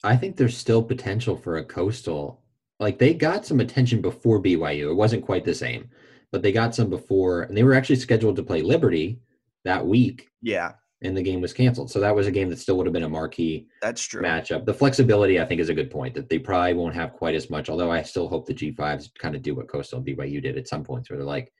I 0.03 0.17
think 0.17 0.35
there's 0.35 0.57
still 0.57 0.83
potential 0.83 1.37
for 1.37 1.57
a 1.57 1.63
coastal. 1.63 2.41
Like 2.79 2.97
they 2.97 3.13
got 3.13 3.45
some 3.45 3.59
attention 3.59 4.01
before 4.01 4.41
BYU. 4.41 4.89
It 4.89 4.95
wasn't 4.95 5.25
quite 5.25 5.45
the 5.45 5.53
same, 5.53 5.89
but 6.31 6.41
they 6.41 6.51
got 6.51 6.73
some 6.75 6.89
before, 6.89 7.43
and 7.43 7.55
they 7.55 7.63
were 7.63 7.75
actually 7.75 7.97
scheduled 7.97 8.35
to 8.37 8.43
play 8.43 8.61
Liberty 8.61 9.21
that 9.63 9.85
week, 9.85 10.27
Yeah, 10.41 10.73
and 11.03 11.17
the 11.17 11.21
game 11.21 11.41
was 11.41 11.53
canceled. 11.53 11.89
So 11.89 11.99
that 11.99 12.15
was 12.15 12.27
a 12.27 12.31
game 12.31 12.49
that 12.49 12.59
still 12.59 12.77
would 12.77 12.85
have 12.85 12.93
been 12.93 13.03
a 13.03 13.09
marquee 13.09 13.67
that's 13.81 14.03
true. 14.03 14.21
matchup. 14.21 14.65
The 14.65 14.73
flexibility, 14.73 15.39
I 15.39 15.45
think, 15.45 15.59
is 15.59 15.69
a 15.69 15.73
good 15.73 15.89
point 15.89 16.13
that 16.13 16.29
they 16.29 16.37
probably 16.37 16.73
won't 16.73 16.93
have 16.93 17.13
quite 17.13 17.33
as 17.33 17.49
much. 17.49 17.69
Although 17.69 17.91
I 17.91 18.03
still 18.03 18.27
hope 18.27 18.45
the 18.45 18.53
G5s 18.53 19.09
kind 19.17 19.35
of 19.35 19.41
do 19.41 19.55
what 19.55 19.67
Coastal 19.67 19.97
and 19.97 20.07
BYU 20.07 20.41
did 20.41 20.57
at 20.57 20.67
some 20.67 20.83
points, 20.83 21.09
where 21.09 21.17
they're 21.17 21.25
like, 21.25 21.51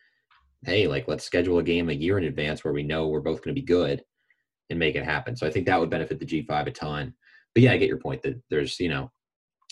"Hey, 0.64 0.88
like 0.88 1.08
let's 1.08 1.24
schedule 1.24 1.58
a 1.58 1.64
game 1.64 1.90
a 1.90 1.94
year 1.94 2.18
in 2.18 2.26
advance 2.26 2.64
where 2.64 2.74
we 2.74 2.84
know 2.84 3.08
we're 3.08 3.20
both 3.20 3.42
going 3.42 3.56
to 3.56 3.62
be 3.62 3.66
good 3.66 4.04
and 4.70 4.78
make 4.78 4.96
it 4.96 5.04
happen." 5.04 5.36
So 5.36 5.48
I 5.48 5.52
think 5.52 5.66
that 5.66 5.80
would 5.80 5.90
benefit 5.90 6.20
the 6.20 6.26
G5 6.26 6.68
a 6.68 6.72
ton. 6.72 7.14
But 7.56 7.64
yeah, 7.64 7.74
I 7.74 7.78
get 7.78 7.90
your 7.90 7.98
point 7.98 8.22
that 8.22 8.42
there's, 8.50 8.80
you 8.80 8.90
know, 8.90 9.12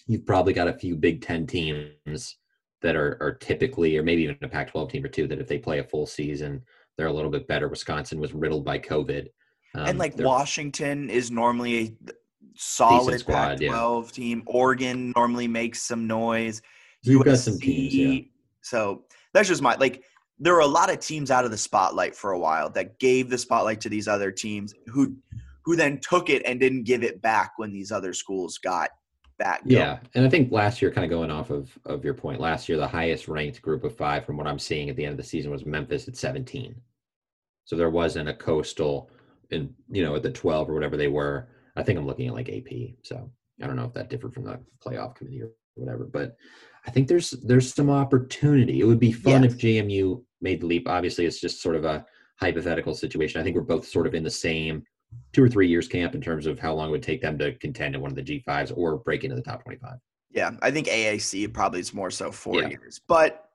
you've 0.07 0.25
probably 0.25 0.53
got 0.53 0.67
a 0.67 0.73
few 0.73 0.95
Big 0.95 1.21
Ten 1.21 1.45
teams 1.45 2.37
that 2.81 2.95
are 2.95 3.17
are 3.21 3.33
typically, 3.33 3.97
or 3.97 4.03
maybe 4.03 4.23
even 4.23 4.37
a 4.41 4.47
Pac-12 4.47 4.89
team 4.89 5.05
or 5.05 5.09
two, 5.09 5.27
that 5.27 5.39
if 5.39 5.47
they 5.47 5.59
play 5.59 5.79
a 5.79 5.83
full 5.83 6.07
season, 6.07 6.63
they're 6.97 7.07
a 7.07 7.13
little 7.13 7.31
bit 7.31 7.47
better. 7.47 7.67
Wisconsin 7.67 8.19
was 8.19 8.33
riddled 8.33 8.65
by 8.65 8.79
COVID. 8.79 9.27
Um, 9.75 9.85
and 9.85 9.99
like 9.99 10.17
Washington 10.17 11.09
is 11.09 11.31
normally 11.31 11.97
a 12.07 12.11
solid 12.55 13.19
squad. 13.19 13.59
Pac-12 13.59 14.11
team. 14.11 14.43
Oregon 14.45 15.13
normally 15.15 15.47
makes 15.47 15.81
some 15.81 16.07
noise. 16.07 16.61
You've 17.03 17.23
got 17.23 17.37
some 17.37 17.57
teams, 17.59 17.95
yeah. 17.95 18.21
So 18.61 19.03
that's 19.33 19.47
just 19.47 19.61
my 19.61 19.75
like. 19.75 20.03
There 20.41 20.53
were 20.53 20.61
a 20.61 20.67
lot 20.67 20.89
of 20.89 20.99
teams 20.99 21.31
out 21.31 21.43
of 21.43 21.51
the 21.51 21.57
spotlight 21.57 22.15
for 22.15 22.31
a 22.31 22.39
while 22.39 22.69
that 22.69 22.97
gave 22.99 23.29
the 23.29 23.37
spotlight 23.37 23.81
to 23.81 23.89
these 23.89 24.07
other 24.07 24.31
teams 24.31 24.73
who, 24.87 25.17
who 25.65 25.75
then 25.75 25.99
took 25.99 26.29
it 26.29 26.41
and 26.45 26.61
didn't 26.61 26.83
give 26.83 27.03
it 27.03 27.21
back 27.21 27.51
when 27.57 27.73
these 27.73 27.91
other 27.91 28.13
schools 28.13 28.57
got 28.57 28.89
back. 29.37 29.61
going. 29.63 29.75
Yeah, 29.75 29.99
and 30.15 30.25
I 30.25 30.29
think 30.29 30.49
last 30.51 30.81
year, 30.81 30.91
kind 30.91 31.03
of 31.03 31.09
going 31.09 31.31
off 31.31 31.49
of 31.49 31.77
of 31.85 32.05
your 32.05 32.13
point, 32.13 32.39
last 32.39 32.69
year 32.69 32.77
the 32.77 32.87
highest 32.87 33.27
ranked 33.27 33.61
group 33.61 33.83
of 33.83 33.95
five, 33.95 34.25
from 34.25 34.37
what 34.37 34.47
I'm 34.47 34.59
seeing 34.59 34.89
at 34.89 34.95
the 34.95 35.03
end 35.03 35.11
of 35.11 35.17
the 35.17 35.23
season, 35.23 35.51
was 35.51 35.65
Memphis 35.65 36.07
at 36.07 36.15
17. 36.15 36.75
So 37.65 37.75
there 37.75 37.89
wasn't 37.89 38.29
a 38.29 38.33
coastal, 38.33 39.09
in 39.51 39.73
you 39.89 40.03
know, 40.03 40.15
at 40.15 40.23
the 40.23 40.31
12 40.31 40.69
or 40.69 40.73
whatever 40.73 40.97
they 40.97 41.07
were. 41.07 41.49
I 41.75 41.83
think 41.83 41.97
I'm 41.97 42.07
looking 42.07 42.27
at 42.27 42.33
like 42.33 42.49
AP. 42.49 42.95
So 43.03 43.31
I 43.61 43.67
don't 43.67 43.75
know 43.75 43.85
if 43.85 43.93
that 43.93 44.09
differed 44.09 44.33
from 44.33 44.43
the 44.43 44.59
playoff 44.83 45.15
committee 45.15 45.41
or 45.41 45.49
whatever, 45.75 46.05
but 46.05 46.35
I 46.85 46.91
think 46.91 47.07
there's 47.07 47.31
there's 47.31 47.73
some 47.73 47.89
opportunity. 47.89 48.79
It 48.79 48.85
would 48.85 48.99
be 48.99 49.11
fun 49.11 49.43
if 49.43 49.57
JMU 49.57 50.23
made 50.41 50.61
the 50.61 50.65
leap. 50.65 50.87
Obviously, 50.87 51.25
it's 51.25 51.39
just 51.39 51.61
sort 51.61 51.75
of 51.75 51.85
a 51.85 52.05
hypothetical 52.39 52.95
situation. 52.95 53.39
I 53.39 53.43
think 53.43 53.55
we're 53.55 53.61
both 53.63 53.87
sort 53.87 54.07
of 54.07 54.13
in 54.15 54.23
the 54.23 54.29
same 54.29 54.83
two 55.33 55.43
or 55.43 55.49
three 55.49 55.67
years 55.67 55.87
camp 55.87 56.15
in 56.15 56.21
terms 56.21 56.45
of 56.45 56.59
how 56.59 56.73
long 56.73 56.89
it 56.89 56.91
would 56.91 57.03
take 57.03 57.21
them 57.21 57.37
to 57.39 57.53
contend 57.55 57.95
in 57.95 58.01
one 58.01 58.11
of 58.11 58.15
the 58.15 58.23
G5s 58.23 58.71
or 58.75 58.97
break 58.97 59.23
into 59.23 59.35
the 59.35 59.41
top 59.41 59.63
25. 59.63 59.95
Yeah, 60.31 60.51
I 60.61 60.69
think 60.71 60.87
AAC 60.87 61.51
probably 61.51 61.79
is 61.79 61.93
more 61.93 62.11
so 62.11 62.31
four 62.31 62.61
Yeah. 62.61 62.69
years. 62.69 63.01
But 63.07 63.49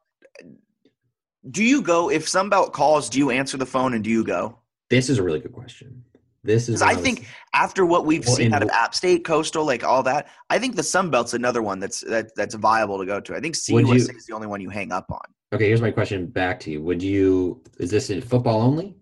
do 1.50 1.62
you 1.62 1.80
go 1.80 2.10
if 2.10 2.28
some 2.28 2.50
Sunbelt 2.50 2.72
calls? 2.72 3.08
Do 3.08 3.18
you 3.18 3.30
answer 3.30 3.56
the 3.56 3.66
phone 3.66 3.94
and 3.94 4.02
do 4.02 4.10
you 4.10 4.24
go? 4.24 4.58
This 4.90 5.08
is 5.08 5.18
a 5.18 5.22
really 5.22 5.40
good 5.40 5.52
question. 5.52 6.04
This 6.42 6.68
is. 6.68 6.82
I 6.82 6.90
of 6.90 6.96
those- 6.96 7.04
think 7.04 7.26
after 7.54 7.86
what 7.86 8.04
we've 8.04 8.24
Well, 8.26 8.36
seen 8.36 8.52
out 8.52 8.62
of 8.62 8.68
App 8.68 8.94
State, 8.94 9.24
Coastal, 9.24 9.64
like 9.64 9.82
all 9.82 10.02
that, 10.02 10.28
I 10.50 10.58
think 10.58 10.76
the 10.76 10.82
Sun 10.82 11.10
Belt's 11.10 11.32
another 11.32 11.62
one 11.62 11.78
that's 11.78 12.00
that, 12.02 12.34
that's 12.36 12.54
viable 12.54 12.98
to 12.98 13.06
go 13.06 13.18
to. 13.20 13.34
I 13.34 13.40
think 13.40 13.54
CUSA 13.54 13.86
you- 13.86 13.94
is 13.94 14.26
the 14.26 14.34
only 14.34 14.46
one 14.46 14.60
you 14.60 14.68
hang 14.68 14.92
up 14.92 15.10
on. 15.10 15.22
okay. 15.54 15.66
Here's 15.68 15.80
my 15.80 15.90
question 15.90 16.26
back 16.26 16.60
to 16.60 16.70
you. 16.70 16.82
Would 16.82 17.02
you? 17.02 17.62
Is 17.78 17.90
this 17.90 18.10
in 18.10 18.20
football 18.20 18.60
only? 18.60 18.94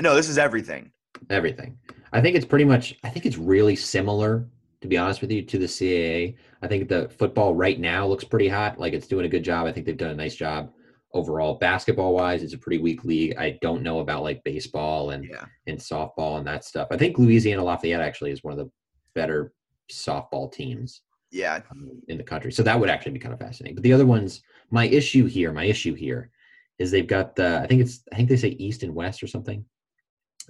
No, 0.00 0.14
this 0.16 0.28
is 0.28 0.36
everything. 0.36 0.90
Everything. 1.30 1.78
I 2.12 2.20
think 2.20 2.36
it's 2.36 2.44
pretty 2.44 2.64
much. 2.64 2.96
I 3.04 3.08
think 3.08 3.24
it's 3.24 3.38
really 3.38 3.76
similar, 3.76 4.48
to 4.80 4.88
be 4.88 4.98
honest 4.98 5.20
with 5.20 5.30
you, 5.30 5.42
to 5.42 5.58
the 5.58 5.66
CAA. 5.66 6.36
I 6.60 6.66
think 6.66 6.88
the 6.88 7.08
football 7.18 7.54
right 7.54 7.78
now 7.78 8.06
looks 8.06 8.24
pretty 8.24 8.48
hot. 8.48 8.78
Like 8.80 8.92
it's 8.94 9.06
doing 9.06 9.26
a 9.26 9.28
good 9.28 9.44
job. 9.44 9.66
I 9.66 9.72
think 9.72 9.86
they've 9.86 9.96
done 9.96 10.10
a 10.10 10.14
nice 10.16 10.34
job 10.34 10.72
overall. 11.16 11.54
Basketball 11.54 12.14
wise, 12.14 12.42
it's 12.42 12.52
a 12.54 12.58
pretty 12.58 12.78
weak 12.78 13.04
league. 13.04 13.36
I 13.36 13.58
don't 13.62 13.82
know 13.82 14.00
about 14.00 14.22
like 14.22 14.44
baseball 14.44 15.10
and 15.10 15.24
Yeah. 15.24 15.44
and 15.66 15.78
softball 15.78 16.38
and 16.38 16.46
that 16.46 16.64
stuff. 16.64 16.88
I 16.90 16.96
think 16.96 17.18
Louisiana 17.18 17.64
Lafayette 17.64 18.00
actually 18.00 18.30
is 18.30 18.44
one 18.44 18.52
of 18.52 18.58
the 18.58 18.70
better 19.14 19.52
softball 19.90 20.52
teams. 20.52 21.02
Yeah. 21.32 21.60
um, 21.72 21.90
in 22.08 22.16
the 22.18 22.24
country. 22.24 22.52
So 22.52 22.62
that 22.62 22.78
would 22.78 22.88
actually 22.88 23.12
be 23.12 23.18
kind 23.18 23.34
of 23.34 23.40
fascinating. 23.40 23.74
But 23.74 23.82
the 23.82 23.92
other 23.92 24.06
ones, 24.06 24.42
my 24.70 24.86
issue 24.86 25.26
here, 25.26 25.52
my 25.52 25.64
issue 25.64 25.92
here 25.94 26.30
is 26.78 26.90
they've 26.90 27.06
got 27.06 27.34
the 27.36 27.60
I 27.60 27.66
think 27.66 27.80
it's 27.82 28.02
I 28.12 28.16
think 28.16 28.28
they 28.28 28.36
say 28.36 28.50
East 28.50 28.82
and 28.84 28.94
West 28.94 29.22
or 29.22 29.26
something. 29.26 29.64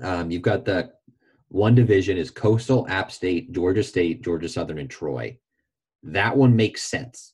Um, 0.02 0.30
you've 0.30 0.42
got 0.42 0.64
the 0.64 0.90
one 1.48 1.74
division 1.74 2.18
is 2.18 2.30
Coastal, 2.30 2.86
App 2.88 3.10
State, 3.10 3.52
Georgia 3.52 3.82
State, 3.82 4.22
Georgia 4.22 4.48
Southern, 4.48 4.78
and 4.78 4.90
Troy. 4.90 5.38
That 6.02 6.36
one 6.36 6.54
makes 6.54 6.82
sense. 6.82 7.32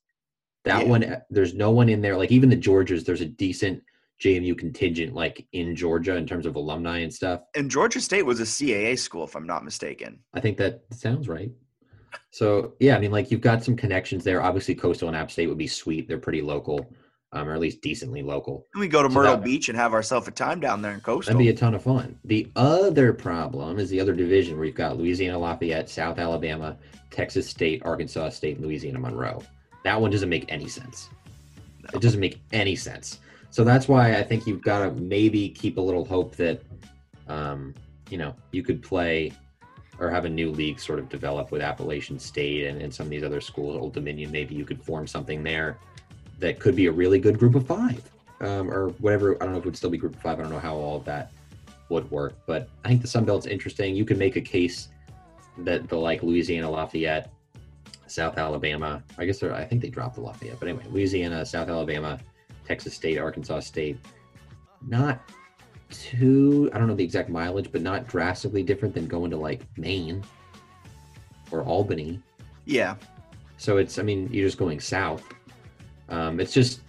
That 0.64 0.83
Yeah. 0.85 0.88
one, 0.88 1.16
there's 1.31 1.55
no 1.55 1.70
one 1.70 1.88
in 1.88 2.01
there. 2.01 2.16
Like 2.16 2.31
even 2.31 2.48
the 2.48 2.57
Georgias, 2.57 3.05
there's 3.05 3.20
a 3.20 3.27
decent 3.27 3.83
JMU 4.20 4.55
contingent 4.57 5.14
like 5.14 5.44
in 5.53 5.75
Georgia 5.75 6.14
in 6.16 6.27
terms 6.27 6.46
of 6.46 6.55
alumni 6.55 6.98
and 6.98 7.12
stuff. 7.12 7.40
And 7.57 7.70
Georgia 7.70 8.01
State 8.01 8.22
was 8.25 8.38
a 8.40 8.44
CAA 8.46 8.96
school, 8.96 9.25
if 9.25 9.35
I'm 9.35 9.46
not 9.46 9.64
mistaken. 9.64 10.20
I 10.33 10.40
think 10.40 10.57
that 10.59 10.83
sounds 10.92 11.29
right. 11.29 11.51
So 12.31 12.75
yeah, 12.79 12.96
I 12.96 13.01
mean, 13.01 13.11
like 13.11 13.31
you've 13.31 13.40
got 13.40 13.64
some 13.64 13.75
connections 13.77 14.22
there. 14.22 14.42
Obviously, 14.42 14.75
Coastal 14.75 15.09
and 15.09 15.16
App 15.16 15.31
State 15.31 15.48
would 15.48 15.59
be 15.59 15.66
sweet. 15.66 16.07
They're 16.07 16.18
pretty 16.18 16.42
local, 16.42 16.94
um, 17.33 17.48
or 17.48 17.55
at 17.55 17.61
least 17.61 17.81
decently 17.81 18.22
local. 18.22 18.66
We 18.79 18.87
go 18.87 19.03
to 19.03 19.09
So 19.09 19.14
Myrtle 19.14 19.37
that- 19.37 19.44
Beach 19.44 19.68
and 19.68 19.77
have 19.77 19.92
ourselves 19.92 20.29
a 20.29 20.31
time 20.31 20.61
down 20.61 20.83
there 20.83 20.92
in 20.92 21.01
Coastal. 21.01 21.33
That'd 21.35 21.44
be 21.44 21.48
a 21.51 21.55
ton 21.55 21.75
of 21.75 21.83
fun. 21.83 22.16
The 22.25 22.46
other 22.55 23.12
problem 23.12 23.81
is 23.81 23.90
the 23.90 23.98
other 24.01 24.14
division 24.14 24.57
where 24.57 24.66
you've 24.66 24.77
got 24.77 24.96
Louisiana 24.98 25.38
Lafayette, 25.38 25.88
South 25.90 26.18
Alabama, 26.20 26.77
Texas 27.11 27.48
State, 27.48 27.83
Arkansas 27.85 28.29
State, 28.31 28.61
Louisiana 28.61 29.01
Monroe. 29.01 29.42
That 29.85 30.01
one 30.01 30.11
doesn't 30.11 30.29
make 30.29 30.45
any 30.49 30.68
sense. 30.68 31.09
It 31.92 32.01
doesn't 32.01 32.21
make 32.21 32.40
any 32.53 32.77
sense. 32.77 33.18
So 33.51 33.64
that's 33.64 33.88
why 33.88 34.16
I 34.16 34.23
think 34.23 34.47
you've 34.47 34.62
got 34.62 34.85
to 34.85 34.92
maybe 34.92 35.49
keep 35.49 35.77
a 35.77 35.81
little 35.81 36.05
hope 36.05 36.37
that, 36.37 36.62
um, 37.29 37.75
you 38.09 38.16
know, 38.16 38.35
you 38.51 38.62
could 38.62 38.83
play 38.83 39.33
or 39.99 40.11
have 40.11 40.25
a 40.25 40.29
new 40.29 40.51
league 40.51 40.81
sort 40.81 40.99
of 40.99 41.09
develop 41.09 41.51
with 41.51 41.61
Appalachian 41.61 42.18
State 42.18 42.66
and, 42.66 42.81
and 42.81 42.92
some 42.92 43.07
of 43.07 43.11
these 43.11 43.23
other 43.23 43.40
schools, 43.40 43.77
Old 43.77 43.92
Dominion. 43.92 44.31
Maybe 44.33 44.55
you 44.55 44.64
could 44.64 44.83
form 44.83 45.07
something 45.07 45.42
there 45.42 45.79
that 46.38 46.59
could 46.59 46.75
be 46.75 46.87
a 46.87 46.92
really 46.92 47.18
good 47.18 47.38
group 47.38 47.55
of 47.55 47.66
five 47.66 48.03
um, 48.40 48.71
or 48.71 48.88
whatever. 49.01 49.37
I 49.37 49.45
don't 49.45 49.53
know 49.53 49.59
if 49.59 49.64
it 49.64 49.68
would 49.68 49.77
still 49.77 49.90
be 49.90 49.99
group 49.99 50.14
of 50.14 50.23
five. 50.23 50.38
I 50.38 50.42
don't 50.42 50.51
know 50.51 50.59
how 50.59 50.75
all 50.75 50.97
of 50.97 51.05
that 51.05 51.31
would 51.88 52.11
work, 52.11 52.35
but 52.47 52.68
I 52.85 52.88
think 52.88 53.03
the 53.03 53.09
Sun 53.09 53.25
Belt's 53.25 53.47
interesting. 53.47 53.95
You 53.95 54.05
can 54.05 54.18
make 54.18 54.37
a 54.37 54.40
case 54.40 54.88
that 55.59 55.88
the 55.88 55.97
like 55.97 56.23
Louisiana 56.23 56.71
Lafayette, 56.71 57.31
South 58.12 58.38
Alabama, 58.38 59.03
I 59.18 59.25
guess 59.25 59.38
they're, 59.40 59.55
I 59.55 59.64
think 59.64 59.81
they 59.81 59.88
dropped 59.88 60.16
the 60.16 60.20
Lafayette, 60.20 60.59
but 60.61 60.68
anyway, 60.68 60.85
Louisiana, 60.90 61.44
South 61.46 61.68
Alabama, 61.68 62.18
Texas 62.66 62.94
State, 62.94 63.18
Arkansas 63.18 63.61
State, 63.61 63.98
not 64.87 65.20
too, 65.90 66.70
I 66.72 66.79
don't 66.79 66.88
know 66.88 66.94
the 66.94 67.05
exact 67.05 67.29
mileage, 67.29 67.70
but 67.72 67.83
not 67.83 68.07
drastically 68.07 68.62
different 68.62 68.94
than 68.94 69.07
going 69.07 69.31
to 69.31 69.37
like 69.37 69.62
Maine 69.77 70.22
or 71.51 71.62
Albany. 71.62 72.20
Yeah. 72.64 72.96
So 73.57 73.79
it's, 73.79 73.98
I 73.98 74.03
mean, 74.03 74.29
you're 74.33 74.46
just 74.46 74.59
going 74.59 74.81
south. 74.81 75.25
Um, 76.09 76.40
it's 76.40 76.53
just, 76.53 76.81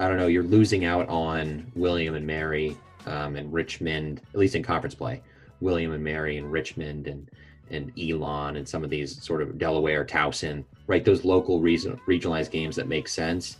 I 0.00 0.08
don't 0.08 0.16
know, 0.16 0.26
you're 0.26 0.42
losing 0.42 0.84
out 0.84 1.08
on 1.08 1.70
William 1.74 2.14
and 2.14 2.26
Mary 2.26 2.76
um, 3.06 3.36
and 3.36 3.52
Richmond, 3.52 4.20
at 4.32 4.38
least 4.38 4.54
in 4.54 4.62
conference 4.62 4.94
play. 4.94 5.22
William 5.60 5.92
and 5.92 6.02
Mary 6.04 6.36
and 6.36 6.50
Richmond 6.50 7.06
and 7.06 7.30
and 7.70 7.92
Elon 7.98 8.56
and 8.56 8.68
some 8.68 8.84
of 8.84 8.90
these 8.90 9.22
sort 9.22 9.42
of 9.42 9.58
Delaware, 9.58 10.04
Towson, 10.04 10.64
right? 10.86 11.04
Those 11.04 11.24
local 11.24 11.60
reason, 11.60 12.00
regionalized 12.06 12.50
games 12.50 12.76
that 12.76 12.88
make 12.88 13.08
sense 13.08 13.58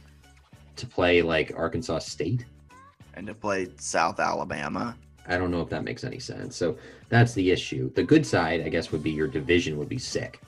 to 0.77 0.87
play 0.87 1.23
like 1.23 1.53
Arkansas 1.57 2.01
State. 2.01 2.45
And 3.15 3.27
to 3.27 3.35
play 3.35 3.69
South 3.79 4.21
Alabama. 4.21 4.97
I 5.27 5.37
don't 5.37 5.51
know 5.51 5.61
if 5.61 5.69
that 5.71 5.85
makes 5.85 6.05
any 6.05 6.19
sense. 6.19 6.57
So 6.57 6.77
that's 7.09 7.35
the 7.35 7.51
issue. 7.51 7.93
The 7.95 8.03
good 8.03 8.25
side, 8.25 8.63
I 8.63 8.69
guess, 8.69 8.93
would 8.93 9.03
be 9.03 9.11
your 9.11 9.29
division 9.29 9.77
would 9.79 9.89
be 9.89 9.99
sick 9.99 10.41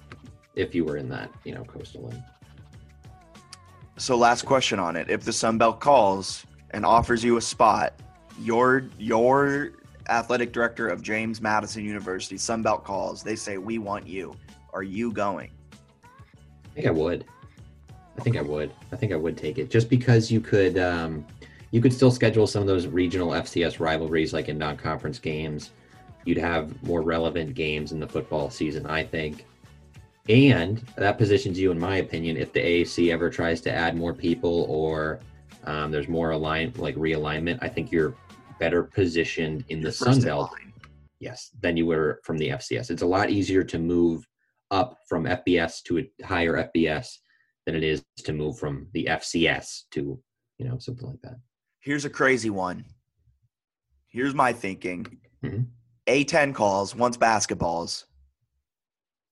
if 0.54 0.74
you 0.74 0.84
were 0.84 0.96
in 0.96 1.08
that, 1.10 1.30
you 1.44 1.54
know, 1.54 1.64
coastal 1.64 2.08
league. 2.08 2.22
So 3.98 4.16
last 4.16 4.46
question 4.46 4.78
on 4.78 4.96
it. 4.96 5.10
If 5.10 5.24
the 5.24 5.32
Sun 5.32 5.58
Belt 5.58 5.80
calls 5.80 6.46
and 6.70 6.86
offers 6.86 7.22
you 7.22 7.36
a 7.36 7.40
spot, 7.40 7.92
your 8.40 8.84
your 8.98 9.72
athletic 10.10 10.52
director 10.52 10.88
of 10.88 11.02
James 11.02 11.40
Madison 11.40 11.84
University, 11.84 12.36
Sun 12.36 12.62
Belt 12.62 12.84
calls, 12.84 13.22
they 13.22 13.36
say, 13.36 13.58
We 13.58 13.78
want 13.78 14.06
you. 14.06 14.34
Are 14.72 14.82
you 14.82 15.12
going? 15.12 15.50
I 16.64 16.74
think 16.74 16.86
I 16.86 16.90
would. 16.90 17.24
I 18.18 18.22
think 18.22 18.36
I 18.36 18.42
would. 18.42 18.72
I 18.92 18.96
think 18.96 19.12
I 19.12 19.16
would 19.16 19.36
take 19.36 19.58
it 19.58 19.70
just 19.70 19.88
because 19.88 20.30
you 20.30 20.40
could 20.40 20.78
um, 20.78 21.24
you 21.70 21.80
could 21.80 21.92
still 21.92 22.10
schedule 22.10 22.46
some 22.46 22.60
of 22.60 22.68
those 22.68 22.86
regional 22.86 23.30
FCS 23.30 23.80
rivalries 23.80 24.32
like 24.32 24.48
in 24.48 24.58
non-conference 24.58 25.18
games. 25.18 25.70
You'd 26.24 26.38
have 26.38 26.82
more 26.82 27.00
relevant 27.00 27.54
games 27.54 27.92
in 27.92 28.00
the 28.00 28.06
football 28.06 28.50
season, 28.50 28.86
I 28.86 29.04
think. 29.04 29.46
And 30.28 30.78
that 30.96 31.16
positions 31.16 31.58
you, 31.58 31.70
in 31.70 31.78
my 31.78 31.96
opinion, 31.96 32.36
if 32.36 32.52
the 32.52 32.60
AAC 32.60 33.10
ever 33.10 33.30
tries 33.30 33.60
to 33.62 33.72
add 33.72 33.96
more 33.96 34.12
people 34.12 34.66
or 34.68 35.20
um, 35.64 35.90
there's 35.90 36.08
more 36.08 36.30
align 36.30 36.72
like 36.76 36.94
realignment, 36.96 37.58
I 37.62 37.68
think 37.68 37.90
you're 37.90 38.14
better 38.60 38.84
positioned 38.84 39.64
in 39.70 39.80
the 39.80 39.90
Sun 39.90 40.20
Belt 40.20 40.52
line. 40.52 40.72
yes, 41.18 41.50
than 41.60 41.76
you 41.76 41.86
were 41.86 42.20
from 42.22 42.38
the 42.38 42.50
FCS. 42.50 42.90
It's 42.90 43.02
a 43.02 43.06
lot 43.06 43.30
easier 43.30 43.64
to 43.64 43.78
move 43.78 44.24
up 44.70 44.96
from 45.08 45.24
FBS 45.24 45.82
to 45.84 45.98
a 45.98 46.24
higher 46.24 46.70
FBS 46.70 47.08
than 47.66 47.74
it 47.74 47.82
is 47.82 48.04
to 48.18 48.32
move 48.32 48.58
from 48.58 48.86
the 48.92 49.06
FCS 49.10 49.82
to, 49.92 50.20
you 50.58 50.68
know, 50.68 50.78
something 50.78 51.08
like 51.08 51.20
that. 51.22 51.36
Here's 51.80 52.04
a 52.04 52.10
crazy 52.10 52.50
one. 52.50 52.84
Here's 54.08 54.34
my 54.34 54.52
thinking. 54.52 55.06
Mhm. 55.42 55.66
A10 56.06 56.54
calls, 56.54 56.94
once 56.94 57.16
basketballs. 57.16 58.04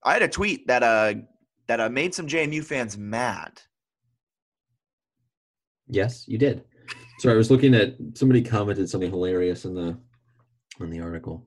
I 0.04 0.14
had 0.14 0.24
a 0.24 0.28
tweet 0.28 0.66
that 0.68 0.82
uh 0.82 1.14
that 1.68 1.80
uh, 1.80 1.90
made 1.90 2.16
some 2.16 2.26
JMU 2.26 2.64
fans 2.64 2.98
mad. 2.98 3.62
Yes, 5.88 6.28
you 6.28 6.40
did. 6.40 6.64
Sorry, 7.20 7.36
I 7.36 7.38
was 7.38 7.52
looking 7.52 7.76
at 7.76 7.96
somebody 8.16 8.42
commented 8.42 8.90
something 8.90 9.12
hilarious 9.12 9.66
in 9.66 9.76
the 9.76 10.00
in 10.86 10.90
the 10.90 11.02
article. 11.02 11.46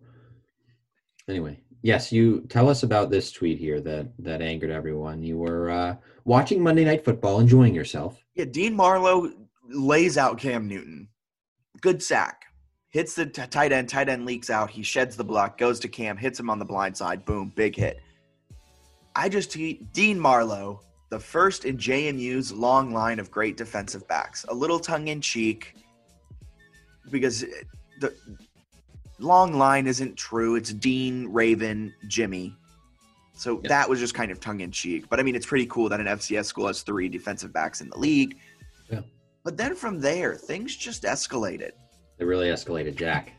Anyway, 1.29 1.61
yes, 1.83 2.13
you 2.13 2.41
tell 2.49 2.69
us 2.69 2.83
about 2.83 3.11
this 3.11 3.31
tweet 3.31 3.59
here 3.59 3.81
that 3.81 4.09
that 4.19 4.43
angered 4.43 4.71
everyone. 4.71 5.23
You 5.23 5.39
were 5.39 5.71
uh, 5.71 5.97
watching 6.25 6.63
Monday 6.63 6.85
Night 6.85 7.05
Football, 7.05 7.41
enjoying 7.41 7.75
yourself. 7.75 8.23
Yeah, 8.35 8.47
Dean 8.47 8.75
Marlowe 8.75 9.33
lays 9.69 10.19
out 10.19 10.39
Cam 10.39 10.69
Newton. 10.69 11.09
Good 11.81 12.03
sack. 12.03 12.45
Hits 12.91 13.15
the 13.15 13.27
t- 13.27 13.47
tight 13.47 13.73
end. 13.73 13.89
Tight 13.89 14.09
end 14.09 14.27
leaks 14.27 14.51
out. 14.51 14.71
He 14.71 14.83
sheds 14.83 15.17
the 15.17 15.25
block, 15.25 15.59
goes 15.59 15.81
to 15.81 15.89
Cam, 15.89 16.17
hits 16.17 16.39
him 16.39 16.51
on 16.51 16.59
the 16.59 16.65
blind 16.65 16.97
side. 16.97 17.25
Boom, 17.25 17.53
big 17.55 17.75
hit. 17.75 18.01
I 19.15 19.29
just 19.29 19.53
tweet 19.53 19.93
Dean 19.93 20.19
Marlowe, 20.19 20.81
the 21.11 21.19
first 21.19 21.65
in 21.65 21.77
JMU's 21.77 22.53
long 22.53 22.93
line 22.93 23.19
of 23.19 23.31
great 23.31 23.57
defensive 23.57 24.07
backs. 24.09 24.45
A 24.49 24.55
little 24.55 24.79
tongue 24.79 25.09
in 25.09 25.21
cheek 25.21 25.75
because 27.11 27.45
the 28.01 28.15
long 29.23 29.55
line 29.55 29.87
isn't 29.87 30.17
true. 30.17 30.57
It's 30.57 30.73
Dean, 30.73 31.29
Raven, 31.33 31.95
Jimmy. 32.09 32.55
So 33.35 33.61
Yeah. 33.63 33.69
that 33.69 33.89
was 33.89 33.99
just 33.99 34.15
kind 34.15 34.31
of 34.31 34.41
tongue 34.41 34.61
in 34.61 34.71
cheek. 34.71 35.09
But 35.09 35.21
I 35.21 35.23
mean, 35.23 35.35
it's 35.35 35.47
pretty 35.47 35.67
cool 35.67 35.89
that 35.89 36.01
an 36.01 36.07
FCS 36.07 36.47
school 36.47 36.67
has 36.67 36.83
three 36.83 37.09
defensive 37.09 37.53
backs 37.53 37.81
in 37.81 37.89
the 37.89 37.99
league. 37.99 38.37
Yeah. 38.91 39.01
But 39.45 39.57
then 39.57 39.75
from 39.75 40.01
there, 40.01 40.35
things 40.35 40.77
just 40.77 41.03
escalated. 41.05 41.73
They 42.19 42.25
really 42.25 42.49
escalated, 42.49 42.95
Jack, 42.97 43.33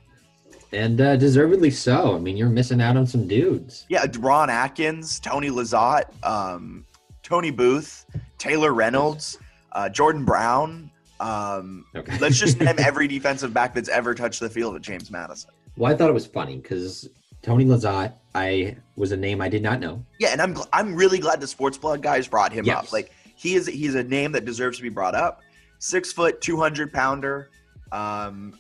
and 0.74 1.00
uh, 1.00 1.16
deservedly 1.16 1.70
so. 1.72 2.16
I 2.16 2.20
mean, 2.20 2.36
you're 2.36 2.50
missing 2.50 2.82
out 2.82 2.98
on 2.98 3.06
some 3.08 3.28
dudes. 3.28 3.86
Yeah, 3.88 4.06
Ron 4.20 4.50
Atkins, 4.50 5.20
Tony 5.20 5.50
Lazat, 5.50 6.04
um, 6.26 6.86
Tony 7.22 7.52
Booth, 7.52 8.06
Taylor 8.40 8.74
Reynolds, 8.74 9.38
uh, 9.74 9.88
Jordan 9.90 10.26
Brown. 10.26 10.90
Um, 11.20 11.86
Okay, 11.96 12.18
let's 12.20 12.38
just 12.40 12.60
name 12.60 12.76
every 12.80 13.08
defensive 13.08 13.54
back 13.54 13.74
that's 13.74 13.88
ever 13.90 14.14
touched 14.14 14.40
the 14.42 14.50
field 14.50 14.76
at 14.76 14.82
James 14.82 15.10
Madison. 15.12 15.52
Well, 15.78 15.92
I 15.92 15.96
thought 15.96 16.10
it 16.10 16.14
was 16.14 16.26
funny 16.26 16.58
because 16.58 17.10
Tony 17.42 17.66
Lazat, 17.66 18.14
I 18.36 18.78
was 18.96 19.12
a 19.12 19.18
name 19.18 19.42
I 19.42 19.50
did 19.50 19.62
not 19.64 19.80
know. 19.80 20.04
Yeah, 20.20 20.30
and 20.30 20.42
I'm 20.42 20.54
gl- 20.56 20.68
I'm 20.74 20.96
really 20.96 21.20
glad 21.20 21.40
the 21.42 21.48
Sports 21.48 21.78
Blog 21.78 22.02
guys 22.02 22.28
brought 22.28 22.52
him 22.52 22.66
Yes. 22.66 22.86
up. 22.88 22.94
Like 22.94 23.12
he 23.36 23.56
is 23.56 23.68
he's 23.68 23.96
a 23.96 24.04
name 24.04 24.32
that 24.34 24.46
deserves 24.46 24.78
to 24.78 24.84
be 24.84 24.90
brought 24.90 25.16
up. 25.16 25.42
Six 25.80 26.12
foot, 26.14 26.40
two 26.42 26.58
hundred 26.58 26.94
pounder. 26.94 27.50
Um, 27.92 28.58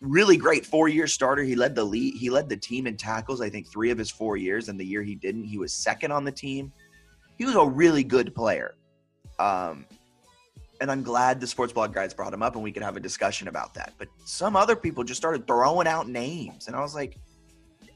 really 0.00 0.36
great 0.36 0.66
four-year 0.66 1.06
starter. 1.06 1.42
He 1.42 1.56
led 1.56 1.74
the 1.74 1.84
lead. 1.84 2.14
He 2.14 2.28
led 2.28 2.48
the 2.48 2.56
team 2.56 2.86
in 2.86 2.96
tackles. 2.96 3.40
I 3.40 3.48
think 3.48 3.66
three 3.68 3.90
of 3.90 3.96
his 3.98 4.10
four 4.10 4.36
years, 4.36 4.68
and 4.68 4.78
the 4.78 4.84
year 4.84 5.02
he 5.02 5.14
didn't, 5.14 5.44
he 5.44 5.56
was 5.58 5.72
second 5.72 6.12
on 6.12 6.24
the 6.24 6.32
team. 6.32 6.72
He 7.38 7.44
was 7.44 7.54
a 7.54 7.64
really 7.64 8.04
good 8.04 8.34
player. 8.34 8.74
Um, 9.38 9.86
and 10.80 10.90
I'm 10.90 11.02
glad 11.02 11.40
the 11.40 11.46
sports 11.46 11.72
blog 11.72 11.92
guys 11.94 12.12
brought 12.14 12.32
him 12.32 12.42
up, 12.42 12.54
and 12.54 12.62
we 12.62 12.72
could 12.72 12.82
have 12.82 12.96
a 12.96 13.00
discussion 13.00 13.48
about 13.48 13.74
that. 13.74 13.94
But 13.98 14.08
some 14.24 14.56
other 14.56 14.76
people 14.76 15.04
just 15.04 15.18
started 15.18 15.46
throwing 15.46 15.86
out 15.86 16.08
names, 16.08 16.66
and 16.66 16.76
I 16.76 16.80
was 16.80 16.94
like, 16.94 17.18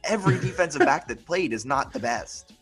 every 0.05 0.35
defensive 0.41 0.81
back 0.81 1.07
that 1.09 1.25
played 1.27 1.53
is 1.53 1.65
not 1.65 1.93
the 1.93 2.01
best. 2.01 2.53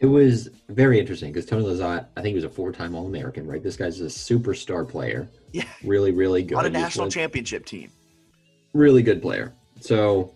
It 0.00 0.06
was 0.06 0.48
very 0.68 0.98
interesting 0.98 1.32
because 1.32 1.46
Tony 1.46 1.64
Lazat, 1.64 2.06
I 2.16 2.22
think 2.22 2.28
he 2.28 2.34
was 2.34 2.44
a 2.44 2.48
four-time 2.48 2.94
All-American, 2.96 3.46
right? 3.46 3.62
This 3.62 3.76
guy's 3.76 4.00
a 4.00 4.06
superstar 4.06 4.88
player. 4.88 5.28
Yeah, 5.52 5.64
Really, 5.84 6.10
really 6.10 6.42
good. 6.42 6.56
on 6.58 6.64
a 6.64 6.68
was 6.68 6.72
national 6.72 7.08
championship 7.08 7.64
team. 7.66 7.90
really 8.72 9.02
good 9.02 9.22
player. 9.22 9.52
So 9.80 10.34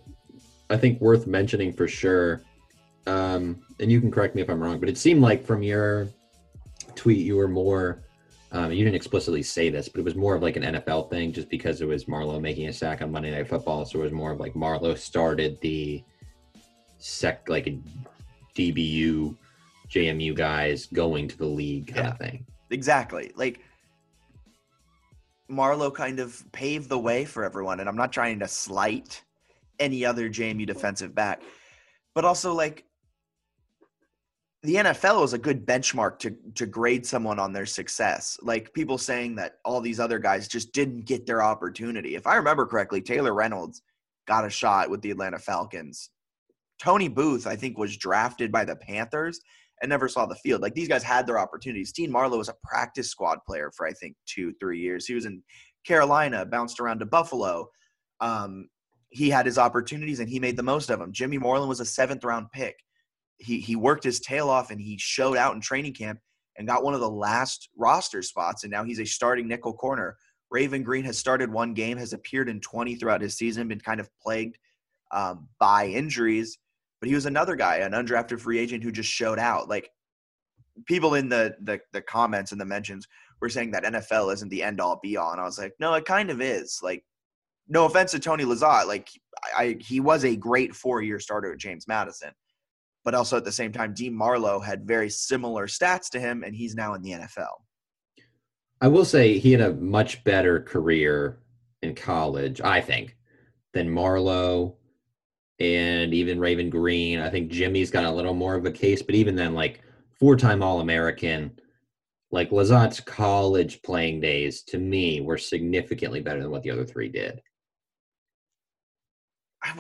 I 0.71 0.77
think 0.77 1.01
worth 1.01 1.27
mentioning 1.27 1.73
for 1.73 1.89
sure. 1.89 2.43
Um, 3.09 3.61
and 3.81 3.91
you 3.91 4.01
can 4.01 4.11
correct 4.11 4.35
me 4.37 4.43
if 4.43 4.49
I'm 4.51 4.61
wrong, 4.61 4.79
but 4.79 4.89
it 4.89 4.99
seemed 4.99 5.21
like 5.23 5.45
from 5.45 5.63
your 5.65 6.09
tweet 6.95 7.19
you 7.27 7.37
were 7.37 7.49
more. 7.49 8.03
Um, 8.53 8.73
you 8.73 8.85
didn't 8.85 8.97
explicitly 8.97 9.43
say 9.43 9.71
this, 9.71 9.89
but 9.89 10.01
it 10.01 10.05
was 10.05 10.15
more 10.15 10.35
of 10.35 10.43
like 10.43 10.57
an 10.57 10.63
NFL 10.63 11.11
thing, 11.11 11.33
just 11.33 11.49
because 11.49 11.81
it 11.81 11.87
was 11.87 12.07
Marlowe 12.07 12.41
making 12.41 12.69
a 12.69 12.73
sack 12.73 13.03
on 13.03 13.11
Monday 13.11 13.31
Night 13.31 13.49
Football. 13.49 13.85
So 13.85 13.99
it 14.01 14.03
was 14.03 14.13
more 14.13 14.31
of 14.31 14.41
like 14.41 14.55
Marlowe 14.55 14.95
started 14.95 15.61
the 15.61 16.03
sec, 16.99 17.49
like 17.49 17.67
a 17.67 17.79
DBU, 18.57 19.37
JMU 19.91 20.35
guys 20.35 20.87
going 20.87 21.29
to 21.29 21.37
the 21.37 21.47
league 21.47 21.95
kind 21.95 22.09
of 22.09 22.19
thing. 22.19 22.47
Exactly. 22.71 23.33
Like 23.37 23.61
Marlowe 25.49 25.91
kind 25.91 26.21
of 26.21 26.43
paved 26.53 26.89
the 26.89 26.99
way 26.99 27.25
for 27.25 27.45
everyone, 27.45 27.81
and 27.81 27.89
I'm 27.89 27.97
not 27.97 28.13
trying 28.13 28.39
to 28.41 28.49
slight 28.49 29.23
any 29.79 30.05
other 30.05 30.29
JMU 30.29 30.67
defensive 30.67 31.15
back, 31.15 31.43
but 32.15 32.25
also 32.25 32.55
like 32.55 32.85
the 34.67 34.75
NFL 34.75 35.25
is 35.25 35.33
a 35.33 35.39
good 35.39 35.65
benchmark 35.65 36.19
to 36.21 36.37
to 36.55 36.67
grade 36.67 37.07
someone 37.07 37.39
on 37.39 37.53
their 37.53 37.67
success. 37.67 38.39
Like 38.43 38.73
people 38.73 38.99
saying 38.99 39.37
that 39.37 39.59
all 39.65 39.81
these 39.81 40.01
other 40.01 40.19
guys 40.19 40.49
just 40.49 40.73
didn't 40.73 41.07
get 41.07 41.27
their 41.27 41.43
opportunity. 41.43 42.17
If 42.17 42.27
I 42.27 42.37
remember 42.37 42.67
correctly, 42.67 43.01
Taylor 43.01 43.33
Reynolds 43.33 43.83
got 44.27 44.45
a 44.45 44.51
shot 44.51 44.91
with 44.91 45.03
the 45.03 45.11
Atlanta 45.13 45.39
Falcons. 45.39 46.11
Tony 46.79 47.09
Booth, 47.09 47.47
I 47.47 47.57
think, 47.57 47.79
was 47.79 47.97
drafted 47.97 48.53
by 48.53 48.65
the 48.65 48.77
Panthers 48.77 49.41
and 49.81 49.89
never 49.89 50.09
saw 50.09 50.27
the 50.27 50.35
field. 50.35 50.63
Like 50.63 50.75
these 50.75 50.89
guys 50.89 51.03
had 51.03 51.27
their 51.27 51.39
opportunities. 51.39 51.93
Dean 51.93 52.11
Marlowe 52.11 52.39
was 52.39 52.49
a 52.49 52.57
practice 52.65 53.11
squad 53.11 53.39
player 53.47 53.71
for 53.77 53.87
I 53.87 53.93
think 53.93 54.17
two, 54.27 54.53
three 54.61 54.81
years. 54.81 55.07
He 55.07 55.15
was 55.15 55.27
in 55.27 55.43
Carolina, 55.87 56.45
bounced 56.45 56.81
around 56.81 56.99
to 56.99 57.07
Buffalo. 57.07 57.69
Um, 58.21 58.69
he 59.11 59.31
had 59.31 59.47
his 59.47 59.59
opportunities 59.59 60.21
and 60.21 60.29
he 60.29 60.41
made 60.41 60.57
the 60.57 60.63
most 60.63 60.91
of 60.91 60.99
them. 60.99 61.13
Jimmy 61.13 61.39
Moreland 61.39 61.69
was 61.69 61.81
a 61.81 61.85
seventh 61.85 62.25
round 62.25 62.51
pick. 62.53 62.77
He 63.39 63.61
he 63.61 63.77
worked 63.77 64.05
his 64.05 64.21
tail 64.21 64.49
off 64.49 64.71
and 64.71 64.81
he 64.81 64.97
showed 64.99 65.37
out 65.37 65.55
in 65.55 65.61
training 65.61 65.95
camp 65.95 66.21
and 66.57 66.67
got 66.67 66.85
one 66.85 66.95
of 66.95 67.01
the 67.01 67.11
last 67.11 67.69
roster 67.77 68.23
spots. 68.23 68.65
And 68.65 68.71
now 68.71 68.85
he's 68.85 69.01
a 69.01 69.05
starting 69.05 69.47
nickel 69.47 69.75
corner. 69.75 70.17
Raven 70.51 70.83
Greene 70.83 71.05
has 71.05 71.19
started 71.19 71.53
one 71.53 71.75
game, 71.75 71.99
has 71.99 72.13
appeared 72.13 72.49
in 72.49 72.61
20 72.61 72.95
throughout 72.95 73.21
his 73.21 73.37
season, 73.37 73.69
been 73.69 73.81
kind 73.81 74.01
of 74.01 74.09
plagued 74.23 74.57
um, 75.11 75.49
by 75.59 75.87
injuries 75.87 76.59
but 77.01 77.09
he 77.09 77.15
was 77.15 77.27
another 77.27 77.57
guy, 77.57 77.77
an 77.77 77.93
undrafted 77.93 78.41
free 78.41 78.59
agent 78.59 78.83
who 78.83 78.91
just 78.91 79.11
showed 79.11 79.39
out. 79.39 79.69
Like 79.69 79.91
people 80.87 81.15
in 81.15 81.29
the 81.29 81.57
the, 81.61 81.81
the 81.93 82.03
comments 82.03 82.53
and 82.53 82.61
the 82.61 82.65
mentions 82.65 83.07
were 83.41 83.49
saying 83.49 83.71
that 83.73 83.85
NFL 83.85 84.33
isn't 84.35 84.49
the 84.49 84.63
end 84.63 84.81
all 84.81 84.99
be 85.03 85.17
all, 85.17 85.33
and 85.33 85.41
I 85.41 85.45
was 85.45 85.59
like, 85.59 85.75
no, 85.79 85.93
it 85.95 86.05
kind 86.05 86.31
of 86.31 86.41
is. 86.41 86.81
Like, 86.83 87.05
no 87.69 87.85
offense 87.85 88.13
to 88.13 88.19
Tony 88.19 88.45
Lazat, 88.45 88.87
like 88.87 89.09
I, 89.57 89.77
he 89.81 90.01
was 90.01 90.25
a 90.25 90.37
great 90.37 90.75
four 90.75 91.03
year 91.03 91.21
starter 91.21 91.53
at 91.53 91.59
James 91.59 91.87
Madison, 91.87 92.31
but 93.07 93.15
also 93.15 93.37
at 93.37 93.45
the 93.45 93.53
same 93.53 93.71
time, 93.71 93.95
Dean 93.95 94.13
Marlowe 94.13 94.59
had 94.59 94.85
very 94.85 95.09
similar 95.09 95.69
stats 95.69 96.11
to 96.11 96.19
him, 96.19 96.43
and 96.43 96.57
he's 96.57 96.75
now 96.75 96.95
in 96.95 97.03
the 97.03 97.13
NFL. 97.13 97.63
I 98.81 98.89
will 98.89 99.05
say 99.05 99.39
he 99.39 99.53
had 99.53 99.61
a 99.61 99.75
much 99.75 100.25
better 100.25 100.59
career 100.59 101.39
in 101.83 101.95
college, 101.95 102.61
I 102.61 102.81
think, 102.81 103.17
than 103.73 103.89
Marlowe 103.89 104.77
and 105.61 106.13
even 106.13 106.41
Raven 106.41 106.69
Greene. 106.69 107.21
I 107.21 107.31
think 107.31 107.49
Jimmy's 107.49 107.93
got 107.93 108.05
a 108.05 108.11
little 108.11 108.35
more 108.35 108.57
of 108.57 108.67
a 108.67 108.73
case, 108.73 109.03
but 109.03 109.15
even 109.15 109.37
then, 109.37 109.55
like 109.55 109.83
four 110.19 110.35
time 110.35 110.61
All 110.61 110.81
American, 110.81 111.53
like 112.33 112.51
Lazat's 112.51 112.99
college 112.99 113.83
playing 113.83 114.21
days 114.21 114.63
to 114.65 114.79
me 114.79 115.21
were 115.21 115.39
significantly 115.39 116.21
better 116.21 116.43
than 116.43 116.51
what 116.51 116.65
the 116.65 116.73
other 116.73 116.85
three 116.85 117.09
did. 117.09 117.41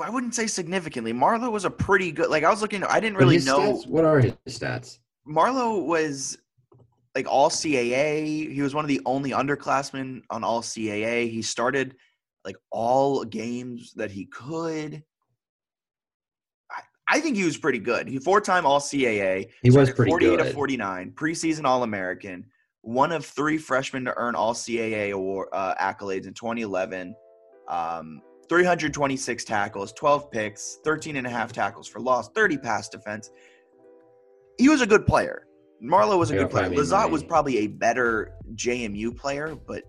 I, 0.03 0.11
wouldn't 0.11 0.35
say 0.35 0.47
significantly. 0.47 1.13
Marlowe 1.13 1.51
was 1.51 1.65
a 1.65 1.71
pretty 1.71 2.13
good. 2.13 2.31
Like 2.31 2.45
I 2.45 2.51
was 2.51 2.63
looking, 2.63 2.83
I 2.85 3.01
didn't 3.01 3.19
really 3.19 3.39
know. 3.39 3.75
stats- 3.75 3.87
what 3.87 4.05
are 4.05 4.21
his 4.21 4.35
stats? 4.47 4.99
Marlowe 5.25 5.79
was 5.79 6.39
like 7.15 7.27
all 7.29 7.51
CAA. 7.51 8.53
He 8.53 8.63
was 8.63 8.75
one 8.75 8.85
of 8.85 8.89
the 8.89 9.01
only 9.07 9.31
underclassmen 9.31 10.23
on 10.31 10.45
all 10.45 10.63
CAA. 10.63 11.31
He 11.31 11.43
started 11.43 11.97
like 12.45 12.57
all 12.71 13.25
games 13.25 13.93
that 13.95 14.11
he 14.11 14.27
could. 14.27 15.03
I, 16.71 16.81
I 17.09 17.21
think 17.21 17.37
he 17.37 17.45
was 17.45 17.57
pretty 17.57 17.79
good. 17.79 18.09
He 18.09 18.19
four 18.19 18.41
time 18.41 18.67
all 18.67 18.81
CAA. 18.81 19.51
He 19.63 19.71
was 19.71 19.91
pretty 19.91 20.11
48 20.11 20.37
good. 20.37 20.45
to 20.45 20.53
49, 20.53 21.13
preseason 21.13 21.65
All 21.65 21.83
American, 21.83 22.47
one 22.83 23.13
of 23.13 23.25
three 23.25 23.59
freshmen 23.59 24.05
to 24.05 24.15
earn 24.17 24.35
all 24.35 24.55
CAA 24.55 25.13
award, 25.13 25.49
uh, 25.53 25.75
accolades 25.75 26.27
in 26.27 26.35
2011. 26.35 27.15
Um, 27.69 28.23
326 28.49 29.45
tackles, 29.45 29.93
12 29.93 30.31
picks, 30.31 30.79
13 30.85 31.17
and 31.17 31.27
a 31.27 31.31
half 31.31 31.53
tackles 31.53 31.89
for 31.89 32.01
loss, 32.01 32.29
30 32.31 32.59
pass 32.59 32.89
defense. 32.89 33.31
He 34.59 34.69
was 34.69 34.81
a 34.81 34.87
good 34.87 35.07
player. 35.07 35.47
Marlowe 35.81 36.17
was 36.17 36.31
a 36.31 36.37
good 36.37 36.51
player. 36.51 36.71
Lazat 36.71 37.11
was 37.11 37.23
probably 37.23 37.59
a 37.59 37.67
better 37.67 38.33
JMU 38.55 39.15
player, 39.17 39.55
but 39.55 39.83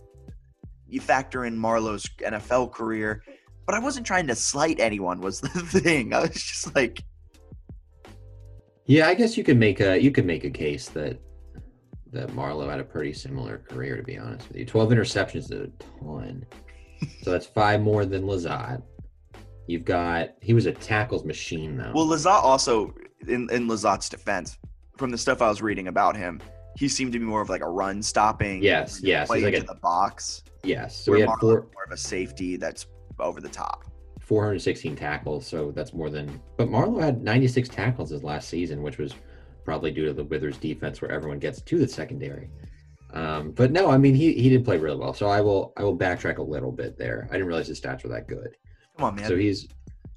you 0.87 0.99
factor 0.99 1.45
in 1.45 1.57
Marlowe's 1.57 2.05
NFL 2.19 2.71
career. 2.71 3.23
But 3.65 3.75
I 3.75 3.79
wasn't 3.79 4.05
trying 4.05 4.27
to 4.27 4.35
slight 4.35 4.79
anyone. 4.79 5.21
Was 5.21 5.41
the 5.41 5.49
thing? 5.49 6.13
I 6.13 6.21
was 6.21 6.31
just 6.31 6.75
like, 6.75 7.03
Yeah, 8.85 9.07
I 9.07 9.13
guess 9.13 9.37
you 9.37 9.43
could 9.43 9.57
make 9.57 9.79
a 9.79 10.01
you 10.01 10.11
could 10.11 10.25
make 10.25 10.43
a 10.43 10.49
case 10.49 10.89
that 10.89 11.19
that 12.11 12.33
Marlowe 12.33 12.69
had 12.69 12.79
a 12.79 12.85
pretty 12.85 13.13
similar 13.13 13.59
career. 13.59 13.97
To 13.97 14.03
be 14.03 14.17
honest 14.17 14.47
with 14.47 14.57
you, 14.57 14.65
twelve 14.65 14.89
interceptions 14.89 15.35
is 15.35 15.51
a 15.51 15.67
ton, 16.01 16.45
so 17.21 17.31
that's 17.31 17.45
five 17.45 17.81
more 17.81 18.05
than 18.05 18.23
Lazat. 18.23 18.81
You've 19.67 19.85
got 19.85 20.29
he 20.41 20.53
was 20.53 20.65
a 20.65 20.71
tackles 20.71 21.25
machine 21.25 21.77
though. 21.77 21.91
Well, 21.93 22.05
Lazat 22.07 22.43
also, 22.43 22.93
in, 23.27 23.49
in 23.51 23.67
Lazat's 23.67 24.09
defense, 24.09 24.57
from 24.97 25.09
the 25.11 25.17
stuff 25.17 25.41
I 25.41 25.49
was 25.49 25.61
reading 25.61 25.87
about 25.89 26.15
him, 26.15 26.39
he 26.77 26.87
seemed 26.87 27.11
to 27.13 27.19
be 27.19 27.25
more 27.25 27.41
of 27.41 27.49
like 27.49 27.61
a 27.61 27.69
run 27.69 28.01
stopping. 28.01 28.61
Yes, 28.63 29.01
yes, 29.03 29.31
he's 29.31 29.43
like 29.43 29.55
a- 29.55 29.61
the 29.61 29.75
box. 29.75 30.43
yes, 30.63 30.95
so 30.95 31.13
he 31.13 31.21
had 31.21 31.27
Marlowe 31.27 31.39
four 31.39 31.67
more 31.73 31.83
of 31.85 31.91
a 31.91 31.97
safety 31.97 32.55
that's 32.55 32.87
over 33.19 33.41
the 33.41 33.49
top. 33.49 33.83
416 34.21 34.95
tackles, 34.97 35.47
so 35.47 35.71
that's 35.71 35.93
more 35.93 36.09
than. 36.09 36.41
But 36.57 36.69
Marlowe 36.69 36.99
had 36.99 37.23
96 37.23 37.69
tackles 37.69 38.09
his 38.09 38.23
last 38.23 38.49
season, 38.49 38.81
which 38.83 38.97
was 38.97 39.15
probably 39.63 39.89
due 39.91 40.05
to 40.05 40.13
the 40.13 40.23
Withers 40.23 40.57
defense, 40.57 41.01
where 41.01 41.11
everyone 41.11 41.39
gets 41.39 41.61
to 41.61 41.77
the 41.77 41.87
secondary. 41.87 42.49
Um, 43.13 43.51
but 43.51 43.71
no, 43.71 43.89
I 43.89 43.97
mean 43.97 44.15
he 44.15 44.33
he 44.33 44.49
did 44.49 44.65
play 44.65 44.77
really 44.77 44.97
well. 44.97 45.13
So 45.13 45.27
I 45.27 45.41
will 45.41 45.73
I 45.77 45.83
will 45.83 45.97
backtrack 45.97 46.37
a 46.37 46.43
little 46.43 46.71
bit 46.71 46.97
there. 46.97 47.27
I 47.29 47.33
didn't 47.33 47.47
realize 47.47 47.67
his 47.67 47.79
stats 47.79 48.03
were 48.03 48.09
that 48.09 48.27
good. 48.27 48.55
Come 48.97 49.05
on, 49.05 49.15
man. 49.15 49.27
So 49.27 49.35
he's 49.35 49.67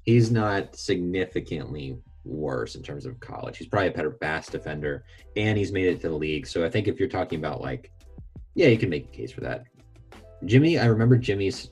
he's 0.03 0.31
not 0.31 0.75
significantly 0.75 1.97
worse 2.25 2.75
in 2.75 2.83
terms 2.83 3.05
of 3.05 3.19
college. 3.19 3.57
He's 3.57 3.67
probably 3.67 3.89
a 3.89 3.91
better 3.91 4.11
pass 4.11 4.47
defender, 4.47 5.03
and 5.35 5.57
he's 5.57 5.71
made 5.71 5.87
it 5.87 6.01
to 6.01 6.09
the 6.09 6.15
league. 6.15 6.47
So 6.47 6.65
I 6.65 6.69
think 6.69 6.87
if 6.87 6.99
you're 6.99 7.09
talking 7.09 7.39
about 7.39 7.61
like, 7.61 7.91
yeah, 8.55 8.67
you 8.67 8.77
can 8.77 8.89
make 8.89 9.05
a 9.05 9.11
case 9.11 9.31
for 9.31 9.41
that. 9.41 9.63
Jimmy, 10.45 10.79
I 10.79 10.85
remember 10.85 11.17
Jimmy's 11.17 11.71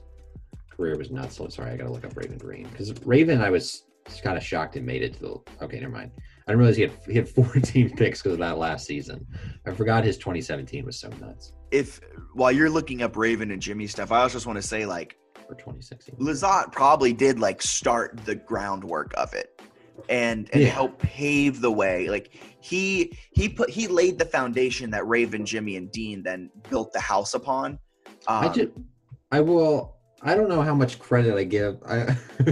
career 0.70 0.96
was 0.96 1.10
nuts. 1.10 1.36
So 1.36 1.48
sorry, 1.48 1.72
I 1.72 1.76
got 1.76 1.84
to 1.84 1.92
look 1.92 2.04
up 2.04 2.16
Raven 2.16 2.38
Greene 2.38 2.68
because 2.70 2.94
Raven, 3.04 3.40
I 3.40 3.50
was 3.50 3.84
kind 4.22 4.36
of 4.36 4.42
shocked 4.42 4.76
and 4.76 4.86
made 4.86 5.02
it 5.02 5.14
to 5.14 5.20
the. 5.20 5.64
Okay, 5.64 5.80
never 5.80 5.92
mind. 5.92 6.12
I 6.50 6.54
didn't 6.54 6.58
realize 6.58 6.76
he 6.76 6.82
had 6.82 6.92
he 7.06 7.14
had 7.14 7.28
14 7.52 7.96
picks 7.96 8.20
because 8.20 8.32
of 8.32 8.40
that 8.40 8.58
last 8.58 8.84
season. 8.84 9.24
I 9.66 9.70
forgot 9.70 10.02
his 10.02 10.18
2017 10.18 10.84
was 10.84 10.98
so 10.98 11.08
nuts 11.20 11.52
if 11.70 12.00
while 12.34 12.50
you're 12.50 12.70
looking 12.70 13.02
up 13.02 13.16
Raven 13.16 13.52
and 13.52 13.62
Jimmy 13.62 13.86
stuff, 13.86 14.10
I 14.10 14.22
also 14.22 14.32
just 14.34 14.46
want 14.46 14.56
to 14.56 14.62
say 14.62 14.84
like 14.86 15.16
for 15.46 15.54
2016. 15.54 16.16
Lazat 16.16 16.72
probably 16.72 17.12
did 17.12 17.38
like 17.38 17.62
start 17.62 18.20
the 18.24 18.34
groundwork 18.34 19.12
of 19.16 19.32
it 19.34 19.60
and 20.08 20.48
and 20.52 20.62
Yeah. 20.62 20.70
help 20.70 20.98
pave 20.98 21.60
the 21.60 21.70
way. 21.70 22.08
Like 22.08 22.34
he 22.60 23.16
he 23.30 23.48
put 23.48 23.70
he 23.70 23.86
laid 23.86 24.18
the 24.18 24.24
foundation 24.24 24.90
that 24.90 25.06
Raven, 25.06 25.46
Jimmy, 25.46 25.76
and 25.76 25.88
Dean 25.92 26.22
then 26.22 26.50
built 26.68 26.92
the 26.92 27.00
house 27.00 27.34
upon. 27.34 27.78
Um, 28.26 28.44
I 28.44 28.48
just, 28.48 28.70
I 29.30 29.40
will. 29.40 29.99
I 30.22 30.34
don't 30.34 30.48
know 30.48 30.62
how 30.62 30.74
much 30.74 30.98
credit 30.98 31.34
I 31.34 31.44
give. 31.44 31.78
I 31.86 32.16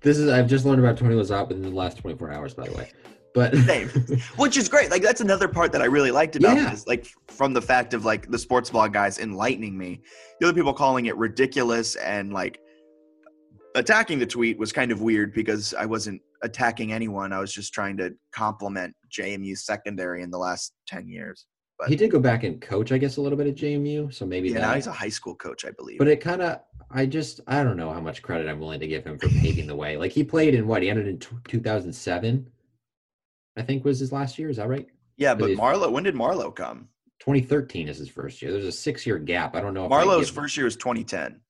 this 0.00 0.18
is 0.18 0.28
I've 0.30 0.46
just 0.48 0.64
learned 0.64 0.80
about 0.80 0.96
Tony 0.96 1.14
Lazat 1.14 1.48
within 1.48 1.62
the 1.62 1.70
last 1.70 1.98
24 1.98 2.30
hours, 2.32 2.54
by 2.54 2.68
the 2.68 2.74
way. 2.76 2.90
But 3.34 3.54
Same. 3.66 3.88
which 4.36 4.56
is 4.56 4.68
great. 4.68 4.90
Like 4.90 5.02
that's 5.02 5.20
another 5.20 5.48
part 5.48 5.72
that 5.72 5.82
I 5.82 5.86
really 5.86 6.10
liked 6.10 6.36
about 6.36 6.56
Yeah. 6.56 6.70
this. 6.70 6.86
Like 6.86 7.06
from 7.28 7.52
the 7.52 7.62
fact 7.62 7.94
of 7.94 8.04
like 8.04 8.30
the 8.30 8.38
sports 8.38 8.70
blog 8.70 8.92
guys 8.92 9.18
enlightening 9.18 9.76
me, 9.76 10.00
the 10.40 10.48
other 10.48 10.54
people 10.54 10.72
calling 10.72 11.06
it 11.06 11.16
ridiculous 11.16 11.96
and 11.96 12.32
like 12.32 12.58
attacking 13.74 14.18
the 14.18 14.26
tweet 14.26 14.58
was 14.58 14.72
kind 14.72 14.92
of 14.92 15.00
weird 15.00 15.32
because 15.34 15.72
I 15.74 15.86
wasn't 15.86 16.20
attacking 16.42 16.92
anyone. 16.92 17.32
I 17.32 17.38
was 17.38 17.52
just 17.52 17.72
trying 17.72 17.96
to 17.98 18.10
compliment 18.32 18.94
JMU's 19.10 19.64
secondary 19.64 20.22
in 20.22 20.30
the 20.30 20.38
last 20.38 20.72
10 20.88 21.08
years. 21.08 21.46
But 21.82 21.90
He 21.90 21.96
did 21.96 22.12
go 22.12 22.20
back 22.20 22.44
and 22.44 22.60
coach, 22.60 22.92
I 22.92 22.98
guess, 22.98 23.16
a 23.16 23.20
little 23.20 23.36
bit 23.36 23.48
at 23.48 23.56
JMU. 23.56 24.14
So 24.14 24.24
maybe 24.24 24.48
yeah, 24.48 24.54
that. 24.54 24.60
now 24.60 24.74
he's 24.74 24.86
a 24.86 24.92
high 24.92 25.08
school 25.08 25.34
coach, 25.34 25.64
I 25.64 25.72
believe. 25.72 25.98
But 25.98 26.06
it 26.06 26.20
kind 26.20 26.40
of, 26.40 26.60
I 26.92 27.06
just, 27.06 27.40
I 27.48 27.64
don't 27.64 27.76
know 27.76 27.92
how 27.92 28.00
much 28.00 28.22
credit 28.22 28.48
I'm 28.48 28.60
willing 28.60 28.78
to 28.78 28.86
give 28.86 29.04
him 29.04 29.18
for 29.18 29.28
paving 29.28 29.66
the 29.66 29.74
way. 29.74 29.96
Like 29.96 30.12
he 30.12 30.22
played 30.22 30.54
in 30.54 30.68
what? 30.68 30.82
He 30.82 30.90
ended 30.90 31.08
in 31.08 31.18
t- 31.18 31.28
2007, 31.48 32.48
I 33.56 33.62
think 33.62 33.84
was 33.84 33.98
his 33.98 34.12
last 34.12 34.38
year. 34.38 34.48
Is 34.48 34.58
that 34.58 34.68
right? 34.68 34.86
yeah, 35.16 35.34
but 35.34 35.50
Marlowe, 35.56 35.90
when 35.90 36.04
did 36.04 36.14
Marlowe 36.14 36.52
come? 36.52 36.88
2013 37.20 37.88
is 37.88 37.98
his 37.98 38.08
first 38.08 38.40
year. 38.42 38.52
There's 38.52 38.64
a 38.64 38.72
six 38.72 39.04
year 39.04 39.18
gap. 39.18 39.56
I 39.56 39.60
don't 39.60 39.74
know 39.74 39.86
if 39.86 39.92
I 39.92 39.96
Marlowe's 39.96 40.30
first 40.30 40.56
year 40.56 40.64
was 40.64 40.76
2010. 40.76 41.40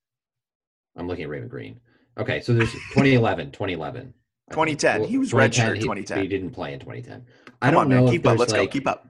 I'm 0.97 1.09
looking 1.09 1.24
at 1.24 1.30
Raven 1.30 1.49
Greene. 1.49 1.80
Okay, 2.18 2.41
so 2.41 2.53
there's 2.53 2.72
2011, 2.72 3.53
2011. 3.53 4.01
I 4.01 4.05
think. 4.05 4.12
2010. 4.51 5.05
He 5.05 5.18
was 5.18 5.33
redshirt 5.33 5.74
he- 5.76 5.80
2010. 5.83 6.20
He, 6.20 6.28
didn't 6.28 6.51
play 6.51 6.74
in 6.74 6.80
2010. 6.80 7.24
I 7.62 7.66
Come 7.66 7.74
don't 7.74 7.83
on, 7.83 7.89
know 7.89 8.05
man. 8.05 8.12
Keep 8.12 8.26
up. 8.26 8.39
Let's 8.39 8.53
go. 8.53 8.66
Keep 8.66 8.87
up. 8.87 9.09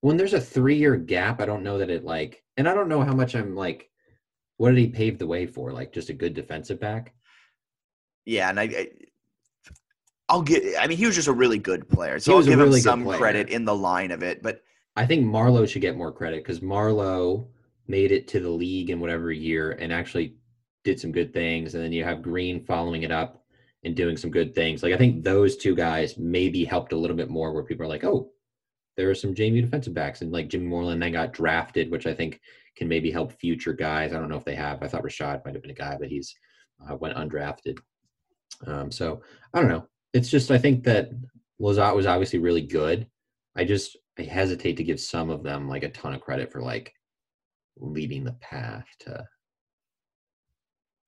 When 0.00 0.16
there's 0.16 0.34
a 0.34 0.40
three 0.40 0.76
year 0.76 0.96
gap, 0.96 1.40
I 1.40 1.46
don't 1.46 1.62
know 1.62 1.78
that 1.78 1.90
it 1.90 2.04
like, 2.04 2.42
and 2.56 2.68
I 2.68 2.74
don't 2.74 2.88
know 2.88 3.02
how 3.02 3.14
much 3.14 3.34
I'm 3.34 3.54
like, 3.56 3.90
what 4.56 4.70
did 4.70 4.78
he 4.78 4.88
pave 4.88 5.18
the 5.18 5.26
way 5.26 5.46
for? 5.46 5.72
Like 5.72 5.92
just 5.92 6.10
a 6.10 6.14
good 6.14 6.34
defensive 6.34 6.80
back? 6.80 7.14
Yeah, 8.24 8.50
and 8.50 8.60
I, 8.60 8.64
I 8.64 8.88
I'll 10.28 10.42
get. 10.42 10.62
I 10.78 10.86
mean, 10.86 10.98
he 10.98 11.06
was 11.06 11.14
just 11.14 11.28
a 11.28 11.32
really 11.32 11.58
good 11.58 11.88
player, 11.88 12.18
so 12.18 12.32
He 12.32 12.38
I'll 12.38 12.44
give 12.44 12.58
really 12.58 12.78
him 12.78 12.82
some 12.82 13.08
credit 13.08 13.48
in 13.48 13.64
the 13.64 13.74
line 13.74 14.10
of 14.10 14.22
it. 14.22 14.42
But 14.42 14.62
I 14.96 15.06
think 15.06 15.24
Marlowe 15.24 15.66
should 15.66 15.82
get 15.82 15.96
more 15.96 16.12
credit 16.12 16.44
because 16.44 16.60
Marlowe 16.60 17.48
made 17.86 18.12
it 18.12 18.28
to 18.28 18.40
the 18.40 18.50
league 18.50 18.90
in 18.90 19.00
whatever 19.00 19.32
year 19.32 19.72
and 19.72 19.92
actually 19.92 20.34
did 20.84 21.00
some 21.00 21.12
good 21.12 21.32
things. 21.32 21.74
And 21.74 21.82
then 21.82 21.92
you 21.92 22.04
have 22.04 22.22
Greene 22.22 22.64
following 22.64 23.02
it 23.02 23.10
up 23.10 23.44
and 23.84 23.94
doing 23.96 24.16
some 24.16 24.30
good 24.30 24.54
things. 24.54 24.82
Like 24.82 24.92
I 24.92 24.98
think 24.98 25.24
those 25.24 25.56
two 25.56 25.74
guys 25.74 26.18
maybe 26.18 26.64
helped 26.64 26.92
a 26.92 26.96
little 26.96 27.16
bit 27.16 27.30
more 27.30 27.52
where 27.52 27.62
people 27.62 27.86
are 27.86 27.88
like, 27.88 28.04
oh, 28.04 28.30
there 28.98 29.08
are 29.08 29.14
some 29.14 29.32
JMU 29.32 29.62
defensive 29.62 29.94
backs. 29.94 30.22
And 30.22 30.32
like 30.32 30.48
Jimmy 30.48 30.66
Moreland 30.66 31.00
then 31.00 31.12
got 31.12 31.32
drafted, 31.32 31.88
which 31.88 32.08
I 32.08 32.12
think 32.12 32.40
can 32.76 32.88
maybe 32.88 33.12
help 33.12 33.32
future 33.32 33.72
guys. 33.72 34.12
I 34.12 34.18
don't 34.18 34.28
know 34.28 34.36
if 34.36 34.44
they 34.44 34.56
have. 34.56 34.82
I 34.82 34.88
thought 34.88 35.04
Rashad 35.04 35.44
might 35.44 35.54
have 35.54 35.62
been 35.62 35.70
a 35.70 35.74
guy, 35.74 35.96
but 35.98 36.08
he's 36.08 36.34
uh, 36.84 36.96
went 36.96 37.16
undrafted. 37.16 37.78
Um, 38.66 38.90
so 38.90 39.22
I 39.54 39.60
don't 39.60 39.68
know. 39.70 39.86
It's 40.12 40.28
just 40.28 40.50
I 40.50 40.58
think 40.58 40.82
that 40.84 41.10
Lazat 41.62 41.94
was 41.94 42.06
obviously 42.06 42.40
really 42.40 42.60
good. 42.60 43.06
I 43.56 43.64
just 43.64 43.96
I 44.18 44.22
hesitate 44.22 44.76
to 44.78 44.84
give 44.84 44.98
some 44.98 45.30
of 45.30 45.44
them 45.44 45.68
like 45.68 45.84
a 45.84 45.90
ton 45.90 46.12
of 46.12 46.20
credit 46.20 46.50
for 46.50 46.60
like 46.60 46.92
leading 47.76 48.24
the 48.24 48.36
path 48.40 48.86
to 49.00 49.24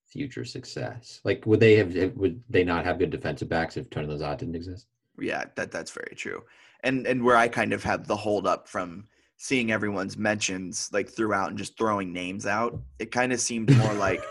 future 0.06 0.44
success. 0.44 1.20
Like 1.24 1.44
would 1.44 1.58
they 1.58 1.74
have 1.74 1.92
would 2.14 2.40
they 2.48 2.62
not 2.62 2.84
have 2.84 3.00
good 3.00 3.10
defensive 3.10 3.48
backs 3.48 3.76
if 3.76 3.90
Tony 3.90 4.06
Lazat 4.06 4.38
didn't 4.38 4.54
exist? 4.54 4.86
yeah, 5.18 5.44
that 5.56 5.70
that's 5.70 5.90
very 5.90 6.14
true. 6.16 6.42
And 6.82 7.06
and 7.06 7.24
where 7.24 7.36
I 7.36 7.48
kind 7.48 7.72
of 7.72 7.82
have 7.84 8.06
the 8.06 8.16
hold 8.16 8.46
up 8.46 8.68
from 8.68 9.06
seeing 9.36 9.72
everyone's 9.72 10.16
mentions 10.18 10.88
like 10.92 11.08
throughout 11.08 11.48
and 11.48 11.58
just 11.58 11.76
throwing 11.78 12.12
names 12.12 12.46
out, 12.46 12.78
it 12.98 13.10
kind 13.10 13.32
of 13.32 13.40
seemed 13.40 13.74
more 13.78 13.94
like 13.94 14.22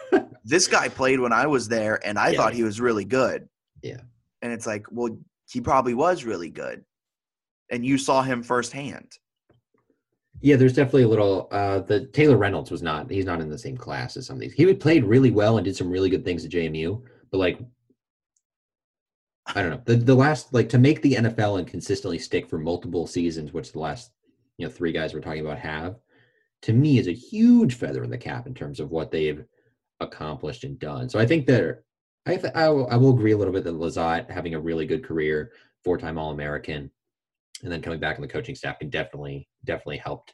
this 0.43 0.67
guy 0.67 0.87
played 0.89 1.19
when 1.19 1.33
I 1.33 1.47
was 1.47 1.67
there, 1.67 1.99
and 2.05 2.17
I 2.19 2.29
Yeah. 2.29 2.37
thought 2.37 2.53
he 2.53 2.63
was 2.63 2.79
really 2.79 3.05
good. 3.05 3.47
Yeah. 3.81 4.01
And 4.41 4.51
it's 4.51 4.67
like, 4.67 4.85
well, 4.91 5.17
he 5.51 5.61
probably 5.61 5.93
was 5.93 6.23
really 6.25 6.49
good, 6.49 6.83
and 7.71 7.85
you 7.85 7.97
saw 7.97 8.21
him 8.21 8.43
firsthand. 8.43 9.17
Yeah, 10.41 10.55
there's 10.55 10.73
definitely 10.73 11.03
a 11.03 11.07
little 11.09 11.47
uh 11.51 11.79
the 11.79 12.05
Taylor 12.07 12.37
Reynolds 12.37 12.71
was 12.71 12.81
not 12.81 13.09
he's 13.11 13.25
not 13.25 13.41
in 13.41 13.49
the 13.49 13.57
same 13.57 13.75
class 13.75 14.15
as 14.15 14.25
some 14.27 14.35
of 14.37 14.39
these. 14.39 14.53
He 14.53 14.65
would 14.65 14.79
played 14.79 15.03
really 15.03 15.31
well 15.31 15.57
and 15.57 15.65
did 15.65 15.75
some 15.75 15.89
really 15.89 16.09
good 16.09 16.23
things 16.23 16.45
at 16.45 16.51
JMU, 16.51 17.01
but 17.31 17.37
like 17.39 17.59
I 19.55 19.61
don't 19.61 19.71
know. 19.71 19.81
The 19.85 19.95
the 19.95 20.15
last 20.15 20.53
like 20.53 20.69
to 20.69 20.77
make 20.77 21.01
the 21.01 21.15
NFL 21.15 21.59
and 21.59 21.67
consistently 21.67 22.19
stick 22.19 22.47
for 22.47 22.59
multiple 22.59 23.07
seasons, 23.07 23.51
which 23.51 23.71
the 23.71 23.79
last 23.79 24.11
you 24.57 24.65
know 24.65 24.71
three 24.71 24.91
guys 24.91 25.13
we're 25.13 25.21
talking 25.21 25.45
about 25.45 25.59
have, 25.59 25.95
to 26.63 26.73
me 26.73 26.99
is 26.99 27.07
a 27.07 27.13
huge 27.13 27.75
feather 27.75 28.03
in 28.03 28.09
the 28.09 28.17
cap 28.17 28.47
in 28.47 28.53
terms 28.53 28.79
of 28.79 28.91
what 28.91 29.11
they've 29.11 29.43
accomplished 29.99 30.63
and 30.63 30.79
done. 30.79 31.09
So 31.09 31.19
I 31.19 31.25
think 31.25 31.45
that 31.47 31.83
I 32.25 32.35
th- 32.35 32.53
I, 32.53 32.69
will, 32.69 32.87
I 32.91 32.95
will 32.95 33.13
agree 33.13 33.31
a 33.31 33.37
little 33.37 33.53
bit 33.53 33.63
that 33.63 33.73
Lazat 33.73 34.29
having 34.29 34.53
a 34.53 34.59
really 34.59 34.85
good 34.85 35.03
career, 35.03 35.51
four 35.83 35.97
time 35.97 36.17
All 36.17 36.31
American, 36.31 36.91
and 37.63 37.71
then 37.71 37.81
coming 37.81 37.99
back 37.99 38.15
on 38.15 38.21
the 38.21 38.27
coaching 38.27 38.55
staff 38.55 38.79
can 38.79 38.89
definitely 38.89 39.47
definitely 39.65 39.97
helped 39.97 40.33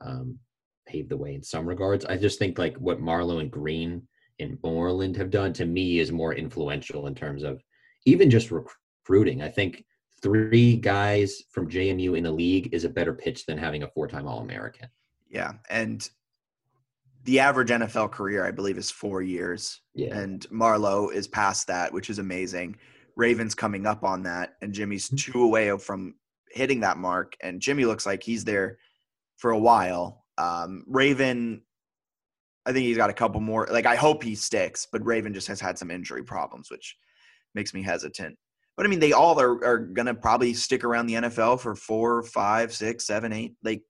um, 0.00 0.38
pave 0.86 1.08
the 1.08 1.16
way 1.16 1.34
in 1.34 1.42
some 1.42 1.66
regards. 1.66 2.04
I 2.04 2.16
just 2.16 2.38
think 2.38 2.58
like 2.58 2.76
what 2.76 3.00
Marlowe 3.00 3.38
and 3.38 3.50
Greene 3.50 4.06
and 4.40 4.58
Moreland 4.62 5.16
have 5.16 5.30
done 5.30 5.52
to 5.54 5.64
me 5.64 5.98
is 5.98 6.10
more 6.10 6.34
influential 6.34 7.06
in 7.06 7.14
terms 7.14 7.42
of 7.42 7.62
even 8.04 8.30
just 8.30 8.50
recruiting. 8.50 9.42
I 9.42 9.48
think 9.48 9.84
three 10.22 10.76
guys 10.76 11.42
from 11.50 11.68
JMU 11.68 12.16
in 12.16 12.24
the 12.24 12.32
league 12.32 12.72
is 12.72 12.84
a 12.84 12.88
better 12.88 13.12
pitch 13.14 13.46
than 13.46 13.58
having 13.58 13.82
a 13.82 13.88
four-time 13.88 14.26
All-American. 14.26 14.88
Yeah, 15.28 15.52
and 15.68 16.08
the 17.24 17.40
average 17.40 17.70
NFL 17.70 18.10
career, 18.12 18.46
I 18.46 18.50
believe, 18.50 18.78
is 18.78 18.90
four 18.90 19.22
years. 19.22 19.80
Yeah, 19.94 20.16
and 20.16 20.46
Marlowe 20.50 21.08
is 21.08 21.26
past 21.28 21.66
that, 21.68 21.92
which 21.92 22.10
is 22.10 22.18
amazing. 22.18 22.76
Raven's 23.16 23.54
coming 23.54 23.86
up 23.86 24.04
on 24.04 24.22
that, 24.24 24.54
and 24.62 24.72
Jimmy's 24.72 25.06
Mm-hmm. 25.08 25.32
two 25.32 25.42
away 25.42 25.76
from 25.78 26.14
hitting 26.50 26.80
that 26.80 26.98
mark. 26.98 27.36
And 27.40 27.60
Jimmy 27.60 27.84
looks 27.84 28.06
like 28.06 28.22
he's 28.22 28.44
there 28.44 28.78
for 29.38 29.50
a 29.50 29.58
while. 29.58 30.24
Um, 30.38 30.84
Raven, 30.86 31.62
I 32.66 32.72
think 32.72 32.86
he's 32.86 32.96
got 32.96 33.10
a 33.10 33.14
couple 33.14 33.40
more. 33.40 33.66
Like 33.70 33.86
I 33.86 33.96
hope 33.96 34.22
he 34.22 34.34
sticks, 34.34 34.86
but 34.90 35.04
Raven 35.04 35.34
just 35.34 35.48
has 35.48 35.60
had 35.60 35.78
some 35.78 35.90
injury 35.90 36.22
problems, 36.22 36.70
which 36.70 36.96
makes 37.54 37.74
me 37.74 37.82
hesitant. 37.82 38.36
But 38.76 38.86
I 38.86 38.88
mean, 38.88 39.00
they 39.00 39.12
all 39.12 39.40
are, 39.40 39.64
are 39.64 39.78
gonna 39.78 40.14
probably 40.14 40.54
stick 40.54 40.84
around 40.84 41.06
the 41.06 41.14
NFL 41.14 41.60
for 41.60 41.74
four, 41.74 42.22
five, 42.22 42.72
six, 42.74 43.06
seven, 43.06 43.32
eight. 43.32 43.54
Like 43.62 43.82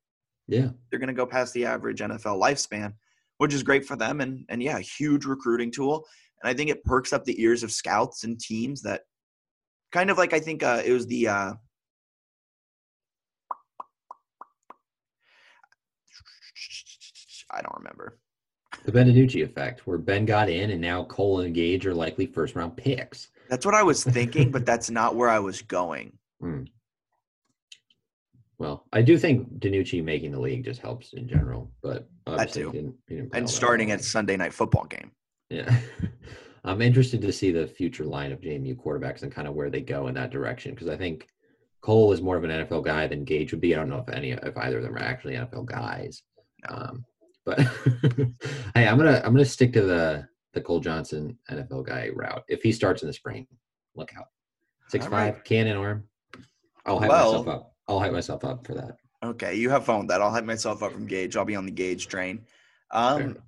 yeah, 0.46 0.68
they're 0.90 0.98
going 0.98 1.08
to 1.08 1.14
go 1.14 1.26
past 1.26 1.54
the 1.54 1.64
average 1.64 2.00
NFL 2.00 2.40
lifespan, 2.40 2.92
which 3.38 3.54
is 3.54 3.62
great 3.62 3.86
for 3.86 3.96
them. 3.96 4.20
And 4.20 4.44
and 4.48 4.62
yeah, 4.62 4.78
huge 4.78 5.24
recruiting 5.24 5.70
tool. 5.70 6.04
And 6.42 6.50
I 6.50 6.54
think 6.54 6.68
it 6.70 6.84
perks 6.84 7.12
up 7.12 7.24
the 7.24 7.40
ears 7.42 7.62
of 7.62 7.72
scouts 7.72 8.24
and 8.24 8.38
teams 8.38 8.82
that 8.82 9.02
kind 9.92 10.10
of 10.10 10.18
like 10.18 10.34
I 10.34 10.40
think 10.40 10.62
uh, 10.62 10.82
it 10.84 10.92
was 10.92 11.06
the 11.06 11.28
uh, 11.28 11.52
I 17.50 17.62
don't 17.62 17.76
remember. 17.78 18.18
the 18.84 18.92
Ben 18.92 19.06
DiNucci 19.06 19.44
effect, 19.44 19.86
where 19.86 19.96
Ben 19.96 20.26
got 20.26 20.50
in, 20.50 20.70
and 20.70 20.80
now 20.80 21.04
Cole 21.04 21.40
and 21.40 21.54
Gage 21.54 21.86
are 21.86 21.94
likely 21.94 22.26
first-round 22.26 22.76
picks. 22.76 23.28
That's 23.48 23.64
what 23.66 23.74
I 23.74 23.82
was 23.82 24.02
thinking, 24.04 24.50
but 24.50 24.64
that's 24.70 24.90
not 24.90 25.16
where 25.16 25.28
I 25.28 25.38
was 25.38 25.62
going. 25.62 26.18
Well, 28.58 28.84
I 28.92 29.02
do 29.02 29.18
think 29.18 29.58
DiNucci 29.58 30.02
making 30.04 30.32
the 30.32 30.40
league 30.40 30.64
just 30.64 30.80
helps 30.80 31.12
in 31.12 31.28
general, 31.28 31.70
but 31.82 32.08
obviously 32.26 32.62
too. 32.62 32.70
he 32.70 32.76
didn't- 32.78 32.96
he 33.08 33.14
didn't 33.16 33.34
And 33.36 33.50
starting 33.50 33.90
at 33.90 34.02
Sunday 34.04 34.36
night 34.36 34.52
football 34.52 34.84
game. 34.84 35.10
Yeah. 35.50 35.74
I'm 36.64 36.80
interested 36.80 37.20
to 37.22 37.32
see 37.32 37.50
the 37.50 37.66
future 37.66 38.04
line 38.04 38.32
of 38.32 38.40
JMU 38.40 38.76
quarterbacks 38.76 39.22
and 39.22 39.30
kind 39.32 39.46
of 39.46 39.54
where 39.54 39.68
they 39.70 39.82
go 39.82 40.06
in 40.06 40.14
that 40.14 40.30
direction 40.30 40.72
because 40.72 40.88
I 40.88 40.96
think 40.96 41.28
Cole 41.82 42.12
is 42.12 42.22
more 42.22 42.36
of 42.38 42.44
an 42.44 42.50
NFL 42.50 42.84
guy 42.84 43.06
than 43.06 43.24
Gage 43.24 43.52
would 43.52 43.60
be. 43.60 43.74
I 43.74 43.78
don't 43.78 43.90
know 43.90 43.98
if 43.98 44.08
any 44.08 44.30
if 44.30 44.56
either 44.56 44.78
of 44.78 44.84
them 44.84 44.94
are 44.94 45.00
actually 45.00 45.34
NFL 45.34 45.66
guys. 45.66 46.22
Um, 46.66 47.04
but 47.44 47.60
hey, 48.74 48.88
I'm 48.88 48.96
gonna 48.96 49.20
I'm 49.22 49.34
gonna 49.34 49.44
stick 49.44 49.74
to 49.74 49.82
the 49.82 50.26
the 50.54 50.60
Cole 50.60 50.80
Johnson 50.80 51.36
NFL 51.50 51.86
guy 51.86 52.08
route. 52.14 52.44
If 52.48 52.62
he 52.62 52.72
starts 52.72 53.02
in 53.02 53.08
the 53.08 53.12
spring, 53.12 53.46
look 53.94 54.12
out. 54.16 54.26
Six 54.88 55.04
All 55.06 55.10
five, 55.10 55.34
right. 55.34 55.44
cannon 55.44 55.76
arm. 55.76 56.04
I'll 56.86 56.98
hype 56.98 57.10
Well- 57.10 57.32
myself 57.32 57.48
up. 57.48 57.70
I'll 57.86 58.00
hype 58.00 58.12
myself 58.12 58.44
up 58.44 58.66
for 58.66 58.74
that. 58.74 58.96
Okay, 59.22 59.54
you 59.54 59.68
have 59.70 59.84
fun 59.84 60.00
with 60.00 60.08
that. 60.08 60.20
I'll 60.22 60.30
hype 60.30 60.44
myself 60.44 60.82
up 60.82 60.92
from 60.92 61.06
Gage. 61.06 61.36
I'll 61.36 61.44
be 61.44 61.56
on 61.56 61.64
the 61.66 61.70
Gage 61.72 62.08
train. 62.08 62.44
Um, 62.90 63.38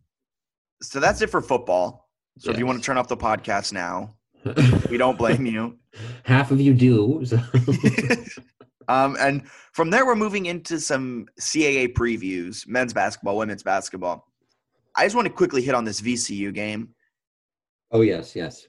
so 0.82 1.00
that's 1.00 1.22
it 1.22 1.30
for 1.30 1.40
football. 1.40 2.08
So 2.38 2.50
if 2.50 2.58
you 2.58 2.66
want 2.66 2.78
to 2.78 2.84
turn 2.84 2.98
off 2.98 3.08
the 3.08 3.16
podcast 3.16 3.72
now, 3.72 4.14
we 4.90 4.98
don't 4.98 5.16
blame 5.16 5.46
you. 5.46 5.78
Half 6.24 6.50
of 6.50 6.60
you 6.60 6.74
do. 6.74 7.22
so- 7.24 7.38
um, 8.88 9.16
and 9.18 9.46
from 9.72 9.90
there, 9.90 10.06
we're 10.06 10.14
moving 10.16 10.46
into 10.46 10.80
some 10.80 11.26
CAA 11.40 11.92
previews: 11.94 12.66
men's 12.66 12.92
basketball, 12.92 13.36
women's 13.36 13.62
basketball. 13.62 14.26
I 14.96 15.04
just 15.04 15.14
want 15.16 15.26
to 15.28 15.32
quickly 15.32 15.62
hit 15.62 15.74
on 15.74 15.84
this 15.84 16.00
VCU 16.00 16.52
game. 16.54 16.90
Oh 17.96 18.02
yes, 18.02 18.36
yes. 18.36 18.66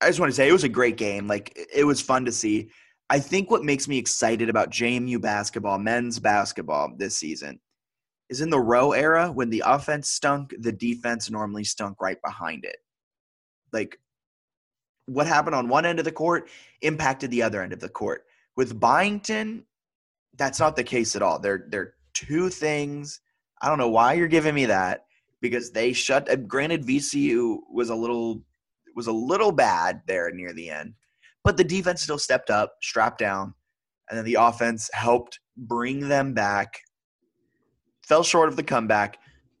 I 0.00 0.06
just 0.06 0.20
want 0.20 0.30
to 0.30 0.36
say 0.36 0.48
it 0.48 0.52
was 0.52 0.62
a 0.62 0.68
great 0.68 0.96
game. 0.96 1.26
Like 1.26 1.52
it- 1.74 1.84
was 1.84 2.00
fun 2.00 2.24
to 2.26 2.30
see. 2.30 2.70
I 3.10 3.18
think 3.18 3.50
what 3.50 3.64
makes 3.64 3.88
me 3.88 3.98
excited 3.98 4.48
about 4.48 4.70
JMU 4.70 5.20
basketball, 5.20 5.76
men's 5.78 6.20
basketball 6.20 6.92
this 6.96 7.16
season, 7.16 7.58
is 8.28 8.40
in 8.40 8.48
the 8.48 8.60
Rowe 8.60 8.92
era 8.92 9.32
when 9.32 9.50
the 9.50 9.64
offense 9.66 10.08
stunk, 10.08 10.54
the 10.60 10.70
defense 10.70 11.28
normally 11.32 11.64
stunk 11.64 12.00
right 12.00 12.22
behind 12.24 12.64
it. 12.64 12.76
Like 13.72 13.98
what 15.06 15.26
happened 15.26 15.56
on 15.56 15.68
one 15.68 15.84
end 15.84 15.98
of 15.98 16.04
the 16.04 16.12
court 16.12 16.48
impacted 16.82 17.32
the 17.32 17.42
other 17.42 17.60
end 17.62 17.72
of 17.72 17.80
the 17.80 17.88
court. 17.88 18.24
With 18.56 18.78
Byington, 18.78 19.64
that's 20.36 20.60
not 20.60 20.76
the 20.76 20.84
case 20.84 21.16
at 21.16 21.22
all. 21.22 21.40
They're 21.40 21.66
they're 21.70 21.94
two 22.14 22.50
things. 22.50 23.20
I 23.60 23.68
don't 23.68 23.78
know 23.78 23.90
why 23.90 24.12
you're 24.12 24.28
giving 24.28 24.54
me 24.54 24.66
that 24.66 25.06
because 25.40 25.72
they 25.72 25.92
shut. 25.92 26.30
uh, 26.30 26.36
Granted, 26.36 26.86
VCU 26.86 27.58
was 27.72 27.90
a 27.90 27.94
little 27.96 28.42
was 29.00 29.06
a 29.06 29.12
little 29.12 29.50
bad 29.50 30.02
there 30.06 30.30
near 30.30 30.52
the 30.52 30.68
end, 30.68 30.92
but 31.42 31.56
the 31.56 31.64
defense 31.64 32.02
still 32.02 32.18
stepped 32.18 32.50
up, 32.50 32.74
strapped 32.82 33.18
down, 33.18 33.54
and 34.10 34.18
then 34.18 34.26
the 34.26 34.34
offense 34.34 34.90
helped 34.92 35.40
bring 35.56 36.06
them 36.06 36.34
back. 36.34 36.80
Fell 38.06 38.22
short 38.22 38.50
of 38.50 38.56
the 38.56 38.62
comeback, 38.62 39.16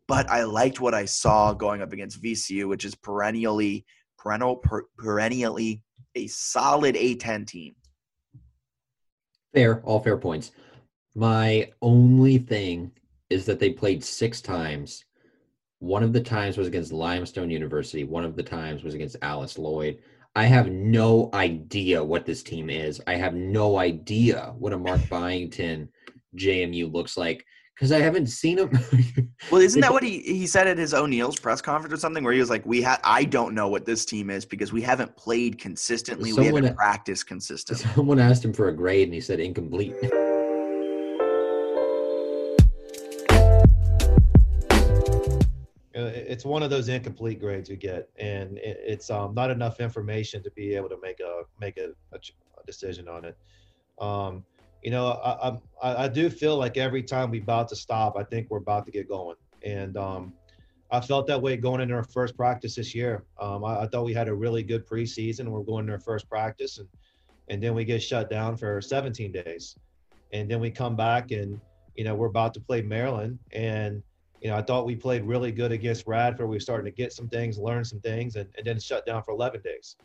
but 0.06 0.28
I 0.28 0.42
liked 0.42 0.78
what 0.78 0.92
I 0.92 1.06
saw 1.06 1.54
going 1.54 1.80
up 1.80 1.94
against 1.94 2.22
VCU, 2.22 2.68
which 2.68 2.84
is 2.84 2.94
perennially 2.94 3.86
perennial 4.18 4.56
per, 4.56 4.82
perennially 4.98 5.82
a 6.14 6.26
solid 6.26 6.94
A10 6.94 7.46
team. 7.46 7.74
Fair, 9.54 9.80
all 9.84 10.00
fair 10.00 10.18
points. 10.18 10.52
My 11.14 11.70
only 11.80 12.36
thing 12.36 12.92
is 13.30 13.46
that 13.46 13.58
they 13.58 13.70
played 13.70 14.04
six 14.04 14.42
times. 14.42 15.06
One 15.80 16.02
of 16.02 16.12
the 16.12 16.20
times 16.20 16.56
was 16.56 16.68
against 16.68 16.92
Limestone 16.92 17.50
University. 17.50 18.04
One 18.04 18.24
of 18.24 18.36
the 18.36 18.42
times 18.42 18.84
was 18.84 18.94
against 18.94 19.16
Alice 19.22 19.58
Lloyd. 19.58 19.98
I 20.36 20.44
have 20.44 20.70
no 20.70 21.30
idea 21.34 22.04
what 22.04 22.24
this 22.26 22.42
team 22.42 22.70
is. 22.70 23.00
I 23.06 23.14
have 23.16 23.34
no 23.34 23.78
idea 23.78 24.54
what 24.58 24.72
a 24.72 24.78
Mark 24.78 25.00
Byington 25.10 25.88
JMU 26.36 26.92
looks 26.92 27.16
like 27.16 27.44
because 27.74 27.92
I 27.92 27.98
haven't 28.00 28.26
seen 28.26 28.58
him. 28.58 28.70
Well, 29.50 29.62
isn't 29.62 29.80
that 29.80 29.90
what 29.90 30.02
he, 30.02 30.18
he 30.20 30.46
said 30.46 30.68
at 30.68 30.76
his 30.76 30.92
O'Neill's 30.92 31.40
press 31.40 31.62
conference 31.62 31.94
or 31.94 31.96
something 31.96 32.22
where 32.22 32.34
he 32.34 32.40
was 32.40 32.50
like, 32.50 32.64
"We 32.66 32.82
have 32.82 33.00
I 33.02 33.24
don't 33.24 33.54
know 33.54 33.68
what 33.68 33.86
this 33.86 34.04
team 34.04 34.28
is 34.28 34.44
because 34.44 34.70
we 34.70 34.82
haven't 34.82 35.16
played 35.16 35.58
consistently. 35.58 36.30
we 36.34 36.36
Someone- 36.44 36.62
haven't 36.62 36.76
practiced 36.76 37.26
consistently." 37.26 37.86
Someone 37.94 38.18
asked 38.18 38.44
him 38.44 38.52
for 38.52 38.68
a 38.68 38.76
grade 38.76 39.04
and 39.08 39.14
he 39.14 39.20
said 39.20 39.40
incomplete. 39.40 39.94
It's 46.06 46.44
one 46.44 46.62
of 46.62 46.70
those 46.70 46.88
incomplete 46.88 47.40
grades 47.40 47.68
you 47.68 47.76
get, 47.76 48.08
and 48.18 48.58
it's 48.62 49.10
um, 49.10 49.34
not 49.34 49.50
enough 49.50 49.80
information 49.80 50.42
to 50.42 50.50
be 50.52 50.74
able 50.74 50.88
to 50.88 50.98
make 51.00 51.20
a 51.20 51.42
make 51.60 51.78
a, 51.78 51.90
a, 52.12 52.18
decision 52.66 53.08
on 53.08 53.24
it. 53.24 53.36
Um, 54.00 54.44
you 54.82 54.90
know, 54.90 55.08
I, 55.08 55.48
I 55.48 55.58
I- 55.82 56.04
I 56.04 56.08
do 56.08 56.30
feel 56.30 56.56
like 56.56 56.76
every 56.76 57.02
time 57.02 57.30
we 57.30 57.40
about 57.40 57.68
to 57.68 57.76
stop, 57.76 58.16
I 58.16 58.24
think 58.24 58.48
we're 58.50 58.58
about 58.58 58.84
to 58.86 58.92
get 58.92 59.08
going, 59.08 59.36
and 59.62 59.96
um, 59.96 60.32
I 60.90 61.00
felt 61.00 61.26
that 61.28 61.40
way 61.40 61.56
going 61.56 61.80
into 61.80 61.94
our 61.94 62.04
first 62.04 62.36
practice 62.36 62.74
this 62.74 62.94
year. 62.94 63.24
Um, 63.40 63.64
I, 63.64 63.82
I 63.82 63.86
thought 63.86 64.04
we 64.04 64.14
had 64.14 64.28
a 64.28 64.34
really 64.34 64.62
good 64.62 64.86
preseason. 64.86 65.48
We're 65.48 65.62
going 65.62 65.86
to 65.86 65.92
our 65.92 66.00
first 66.00 66.28
practice, 66.28 66.78
and 66.78 66.88
and 67.48 67.62
then 67.62 67.74
we 67.74 67.84
get 67.84 68.02
shut 68.02 68.30
down 68.30 68.56
for 68.56 68.80
17 68.80 69.32
days, 69.32 69.76
and 70.32 70.50
then 70.50 70.60
we 70.60 70.70
come 70.70 70.96
back 70.96 71.30
and 71.30 71.60
you 71.96 72.04
know 72.04 72.14
we're 72.14 72.28
about 72.28 72.54
to 72.54 72.60
play 72.60 72.82
Maryland, 72.82 73.38
and 73.52 74.02
you 74.40 74.50
know, 74.50 74.56
I 74.56 74.62
thought 74.62 74.86
we 74.86 74.96
played 74.96 75.24
really 75.24 75.52
good 75.52 75.72
against 75.72 76.06
Radford. 76.06 76.48
We 76.48 76.56
were 76.56 76.60
starting 76.60 76.90
to 76.90 76.96
get 76.96 77.12
some 77.12 77.28
things, 77.28 77.58
learn 77.58 77.84
some 77.84 78.00
things, 78.00 78.36
and, 78.36 78.48
and 78.56 78.66
then 78.66 78.80
shut 78.80 79.04
down 79.04 79.22
for 79.22 79.32
11 79.32 79.60
days. 79.62 79.96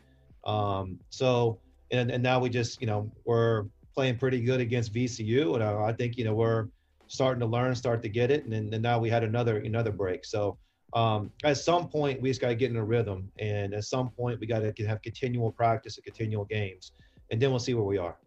Um, 0.43 0.99
so, 1.09 1.59
and, 1.91 2.11
and 2.11 2.21
now 2.21 2.39
we 2.39 2.49
just, 2.49 2.81
you 2.81 2.87
know, 2.87 3.09
we're 3.23 3.65
playing 3.93 4.17
pretty 4.17 4.41
good 4.41 4.59
against 4.59 4.93
VCU. 4.93 5.55
And 5.55 5.63
I, 5.63 5.85
I 5.85 5.93
think, 5.93 6.17
you 6.17 6.25
know, 6.25 6.33
we're 6.33 6.67
starting 7.07 7.39
to 7.39 7.45
learn, 7.45 7.75
start 7.75 8.01
to 8.01 8.09
get 8.09 8.29
it. 8.29 8.43
And 8.43 8.51
then 8.51 8.69
and 8.73 8.83
now 8.83 8.99
we 8.99 9.09
had 9.09 9.23
another, 9.23 9.57
another 9.59 9.91
break. 9.91 10.25
So 10.25 10.57
um, 10.93 11.31
at 11.43 11.57
some 11.57 11.87
point, 11.87 12.21
we 12.21 12.29
just 12.29 12.41
got 12.41 12.49
to 12.49 12.55
get 12.55 12.71
in 12.71 12.77
a 12.77 12.83
rhythm. 12.83 13.31
And 13.39 13.73
at 13.73 13.85
some 13.85 14.09
point, 14.09 14.39
we 14.39 14.47
got 14.47 14.59
to 14.59 14.85
have 14.85 15.01
continual 15.01 15.51
practice 15.51 15.97
and 15.97 16.03
continual 16.03 16.45
games. 16.45 16.91
And 17.31 17.41
then 17.41 17.51
we'll 17.51 17.59
see 17.59 17.73
where 17.73 17.83
we 17.83 17.97
are. 17.97 18.17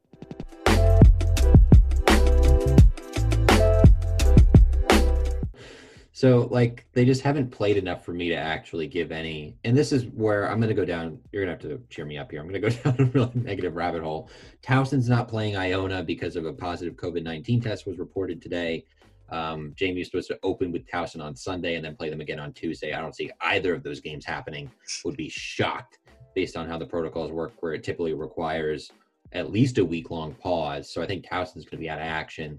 So 6.19 6.49
like 6.51 6.85
they 6.95 7.05
just 7.05 7.21
haven't 7.21 7.53
played 7.53 7.77
enough 7.77 8.05
for 8.05 8.13
me 8.13 8.29
to 8.29 8.35
actually 8.35 8.89
give 8.89 9.13
any. 9.13 9.55
And 9.63 9.77
this 9.77 9.93
is 9.93 10.07
where 10.07 10.51
I'm 10.51 10.59
going 10.59 10.69
to 10.69 10.75
go 10.75 10.85
down. 10.85 11.21
You're 11.31 11.45
going 11.45 11.57
to 11.57 11.69
have 11.69 11.79
to 11.79 11.85
cheer 11.95 12.05
me 12.05 12.19
up 12.19 12.33
here. 12.33 12.41
I'm 12.41 12.49
going 12.49 12.61
to 12.61 12.69
go 12.71 12.77
down 12.91 12.97
a 12.99 13.05
really 13.13 13.31
negative 13.37 13.77
rabbit 13.77 14.03
hole. 14.03 14.29
Towson's 14.61 15.09
not 15.09 15.29
playing 15.29 15.57
Iona 15.57 16.03
because 16.03 16.35
of 16.35 16.45
a 16.45 16.53
positive 16.53 16.95
COVID-19 16.95 17.63
test 17.63 17.87
was 17.87 18.01
reported 18.01 18.43
today. 18.43 18.85
Um, 19.29 19.77
JMU 19.81 19.99
was 19.99 20.09
supposed 20.09 20.27
to 20.27 20.41
open 20.43 20.73
with 20.73 20.89
Towson 20.89 21.23
on 21.23 21.37
Sunday 21.37 21.77
and 21.77 21.85
then 21.85 21.95
play 21.95 22.11
them 22.11 22.21
again 22.21 22.41
on 22.41 22.53
Tuesday. 22.53 22.95
I 22.95 23.01
don't 23.01 23.15
see 23.15 23.31
either 23.43 23.73
of 23.73 23.85
those 23.85 24.01
games 24.01 24.25
happening. 24.25 24.69
Would 25.05 25.17
be 25.17 25.29
shocked 25.29 26.01
based 26.35 26.57
on 26.57 26.67
how 26.69 26.79
the 26.79 26.87
protocols 26.87 27.31
work, 27.31 27.53
where 27.61 27.75
it 27.75 27.85
typically 27.85 28.15
requires 28.15 28.91
at 29.31 29.53
least 29.53 29.79
a 29.79 29.85
week 29.85 30.11
long 30.11 30.35
pause. 30.35 30.91
So 30.91 31.01
I 31.01 31.07
think 31.07 31.29
Towson's 31.29 31.65
going 31.65 31.79
to 31.79 31.85
be 31.85 31.89
out 31.89 32.01
of 32.01 32.07
action. 32.07 32.59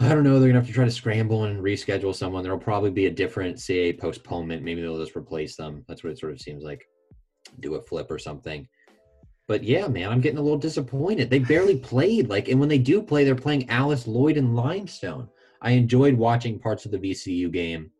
I 0.00 0.08
don't 0.08 0.24
know. 0.24 0.38
They're 0.40 0.48
gonna 0.48 0.60
have 0.60 0.66
to 0.68 0.72
try 0.72 0.84
to 0.84 0.90
scramble 0.90 1.44
and 1.44 1.62
reschedule 1.62 2.14
someone. 2.14 2.42
There'll 2.42 2.58
probably 2.58 2.90
be 2.90 3.06
a 3.06 3.10
different 3.10 3.56
CAA 3.56 3.98
postponement. 3.98 4.62
Maybe 4.62 4.82
they'll 4.82 4.98
just 4.98 5.16
replace 5.16 5.56
them. 5.56 5.84
That's 5.88 6.02
what 6.02 6.12
it 6.12 6.18
sort 6.18 6.32
of 6.32 6.40
seems 6.40 6.64
like. 6.64 6.84
Do 7.60 7.76
a 7.76 7.80
flip 7.80 8.10
or 8.10 8.18
something. 8.18 8.66
But 9.46 9.62
yeah, 9.62 9.86
man, 9.86 10.10
I'm 10.10 10.20
getting 10.20 10.38
a 10.38 10.42
little 10.42 10.58
disappointed. 10.58 11.30
They 11.30 11.38
barely 11.38 11.78
played. 11.78 12.28
Like, 12.30 12.48
and 12.48 12.58
when 12.58 12.68
they 12.68 12.78
do 12.78 13.02
play, 13.02 13.24
they're 13.24 13.34
playing 13.34 13.68
Alice 13.68 14.06
Lloyd 14.06 14.36
and 14.36 14.56
Limestone. 14.56 15.28
I 15.60 15.72
enjoyed 15.72 16.14
watching 16.14 16.58
parts 16.58 16.86
of 16.86 16.90
the 16.90 16.98
VCU 16.98 17.52
game. 17.52 17.90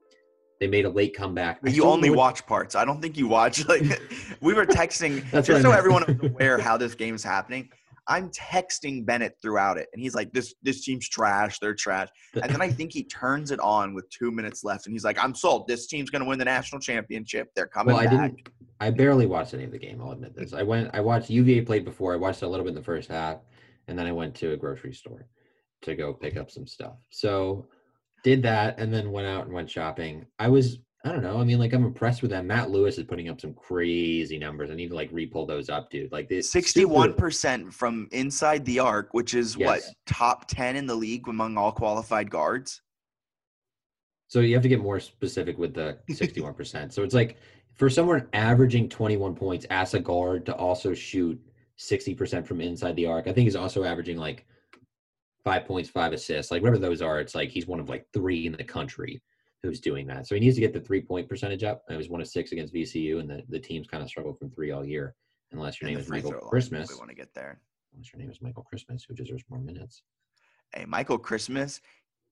They 0.60 0.66
made 0.66 0.86
a 0.86 0.90
late 0.90 1.14
comeback. 1.14 1.60
I 1.64 1.70
you 1.70 1.84
only 1.84 2.10
watch 2.10 2.46
parts. 2.46 2.74
I 2.74 2.84
don't 2.84 3.02
think 3.02 3.18
you 3.18 3.28
watch 3.28 3.66
like 3.68 3.82
we 4.40 4.54
were 4.54 4.64
texting 4.64 5.28
That's 5.30 5.48
just 5.48 5.62
so 5.62 5.72
everyone 5.72 6.04
is 6.04 6.30
aware 6.30 6.58
how 6.58 6.76
this 6.76 6.94
game's 6.94 7.22
happening. 7.22 7.70
I'm 8.06 8.30
texting 8.30 9.06
Bennett 9.06 9.36
throughout 9.40 9.78
it, 9.78 9.88
and 9.92 10.02
he's 10.02 10.14
like, 10.14 10.32
"This 10.32 10.54
this 10.62 10.84
team's 10.84 11.08
trash. 11.08 11.58
They're 11.58 11.74
trash." 11.74 12.08
And 12.34 12.50
then 12.50 12.60
I 12.60 12.68
think 12.70 12.92
he 12.92 13.04
turns 13.04 13.50
it 13.50 13.60
on 13.60 13.94
with 13.94 14.08
two 14.10 14.30
minutes 14.30 14.62
left, 14.64 14.86
and 14.86 14.94
he's 14.94 15.04
like, 15.04 15.22
"I'm 15.22 15.34
sold. 15.34 15.66
This 15.68 15.86
team's 15.86 16.10
going 16.10 16.22
to 16.22 16.28
win 16.28 16.38
the 16.38 16.44
national 16.44 16.80
championship. 16.80 17.48
They're 17.56 17.66
coming 17.66 17.94
Well, 17.94 18.02
I 18.02 18.06
back." 18.06 18.34
didn't. 18.36 18.48
I 18.80 18.90
barely 18.90 19.26
watched 19.26 19.54
any 19.54 19.64
of 19.64 19.70
the 19.70 19.78
game. 19.78 20.00
I'll 20.02 20.12
admit 20.12 20.34
this. 20.36 20.52
I 20.52 20.62
went. 20.62 20.90
I 20.92 21.00
watched 21.00 21.30
UVA 21.30 21.62
played 21.62 21.84
before. 21.84 22.12
I 22.12 22.16
watched 22.16 22.42
a 22.42 22.48
little 22.48 22.64
bit 22.64 22.70
in 22.70 22.74
the 22.76 22.82
first 22.82 23.08
half, 23.08 23.38
and 23.88 23.98
then 23.98 24.06
I 24.06 24.12
went 24.12 24.34
to 24.36 24.52
a 24.52 24.56
grocery 24.56 24.92
store 24.92 25.26
to 25.82 25.94
go 25.94 26.12
pick 26.12 26.36
up 26.36 26.50
some 26.50 26.66
stuff. 26.66 26.96
So 27.10 27.66
did 28.22 28.42
that, 28.42 28.78
and 28.78 28.92
then 28.92 29.12
went 29.12 29.26
out 29.26 29.44
and 29.46 29.54
went 29.54 29.70
shopping. 29.70 30.26
I 30.38 30.48
was. 30.48 30.78
I 31.04 31.12
don't 31.12 31.22
know. 31.22 31.38
I 31.38 31.44
mean, 31.44 31.58
like 31.58 31.74
I'm 31.74 31.84
impressed 31.84 32.22
with 32.22 32.30
that. 32.30 32.46
Matt 32.46 32.70
Lewis 32.70 32.96
is 32.96 33.04
putting 33.04 33.28
up 33.28 33.38
some 33.38 33.52
crazy 33.52 34.38
numbers. 34.38 34.70
I 34.70 34.74
need 34.74 34.88
to 34.88 34.94
like 34.94 35.10
re-pull 35.12 35.44
those 35.44 35.68
up, 35.68 35.90
dude. 35.90 36.10
Like 36.10 36.30
this. 36.30 36.50
Sixty-one 36.50 37.12
percent 37.12 37.72
from 37.74 38.08
inside 38.10 38.64
the 38.64 38.78
arc, 38.78 39.12
which 39.12 39.34
is 39.34 39.58
what 39.58 39.82
top 40.06 40.48
ten 40.48 40.76
in 40.76 40.86
the 40.86 40.94
league 40.94 41.28
among 41.28 41.58
all 41.58 41.72
qualified 41.72 42.30
guards. 42.30 42.80
So 44.28 44.40
you 44.40 44.54
have 44.54 44.62
to 44.62 44.68
get 44.68 44.80
more 44.80 44.98
specific 44.98 45.58
with 45.58 45.74
the 45.74 45.98
61%. 46.10 46.92
so 46.92 47.02
it's 47.02 47.14
like 47.14 47.36
for 47.74 47.88
someone 47.90 48.26
averaging 48.32 48.88
21 48.88 49.34
points 49.34 49.66
as 49.70 49.94
a 49.94 50.00
guard 50.00 50.46
to 50.46 50.54
also 50.56 50.94
shoot 50.94 51.40
60% 51.78 52.46
from 52.46 52.60
inside 52.60 52.96
the 52.96 53.06
arc, 53.06 53.28
I 53.28 53.32
think 53.32 53.44
he's 53.44 53.54
also 53.54 53.84
averaging 53.84 54.16
like 54.16 54.46
five 55.44 55.66
points, 55.66 55.90
five 55.90 56.12
assists. 56.12 56.50
Like 56.50 56.62
whatever 56.62 56.78
those 56.78 57.02
are, 57.02 57.20
it's 57.20 57.34
like 57.34 57.50
he's 57.50 57.66
one 57.66 57.78
of 57.78 57.88
like 57.88 58.06
three 58.12 58.46
in 58.46 58.52
the 58.52 58.64
country 58.64 59.22
who's 59.64 59.80
doing 59.80 60.06
that. 60.06 60.26
So 60.26 60.34
he 60.34 60.40
needs 60.40 60.54
to 60.56 60.60
get 60.60 60.72
the 60.72 60.80
three 60.80 61.00
point 61.00 61.28
percentage 61.28 61.64
up. 61.64 61.82
It 61.88 61.96
was 61.96 62.08
one 62.08 62.20
of 62.20 62.28
six 62.28 62.52
against 62.52 62.74
VCU, 62.74 63.20
and 63.20 63.28
the, 63.28 63.42
the 63.48 63.58
team's 63.58 63.88
kind 63.88 64.02
of 64.02 64.08
struggled 64.08 64.38
from 64.38 64.50
three 64.50 64.70
all 64.70 64.84
year. 64.84 65.14
Unless 65.52 65.80
your 65.80 65.88
And 65.88 65.96
name 65.96 66.02
is 66.02 66.10
Michael 66.10 66.32
Christmas. 66.32 66.90
We 66.90 66.96
want 66.96 67.10
to 67.10 67.16
get 67.16 67.32
there. 67.34 67.60
Unless 67.92 68.12
your 68.12 68.20
name 68.20 68.30
is 68.30 68.42
Michael 68.42 68.62
Christmas, 68.62 69.04
who 69.08 69.14
deserves 69.14 69.44
more 69.48 69.60
minutes. 69.60 70.02
Hey, 70.74 70.84
Michael 70.84 71.18
Christmas 71.18 71.80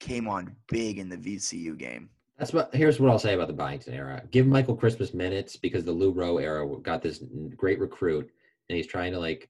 came 0.00 0.28
on 0.28 0.54
big 0.68 0.98
in 0.98 1.08
the 1.08 1.16
VCU 1.16 1.76
game. 1.76 2.10
That's 2.38 2.52
what. 2.52 2.74
Here's 2.74 2.98
what 2.98 3.10
I'll 3.10 3.18
say 3.18 3.34
about 3.34 3.46
the 3.46 3.54
Byington 3.54 3.94
era. 3.94 4.22
Give 4.30 4.46
Michael 4.46 4.76
Christmas 4.76 5.14
minutes 5.14 5.56
because 5.56 5.84
the 5.84 5.92
Lou 5.92 6.10
Rowe 6.10 6.38
era 6.38 6.66
got 6.80 7.02
this 7.02 7.22
great 7.56 7.78
recruit, 7.78 8.30
and 8.68 8.76
he's 8.76 8.86
trying 8.86 9.12
to 9.12 9.18
like 9.18 9.48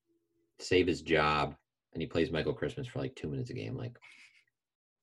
save 0.58 0.86
his 0.86 1.02
job, 1.02 1.54
and 1.94 2.02
he 2.02 2.06
plays 2.06 2.30
Michael 2.30 2.52
Christmas 2.52 2.86
for 2.86 2.98
like 2.98 3.14
two 3.16 3.28
minutes 3.28 3.50
a 3.50 3.54
game. 3.54 3.76
Like, 3.76 3.96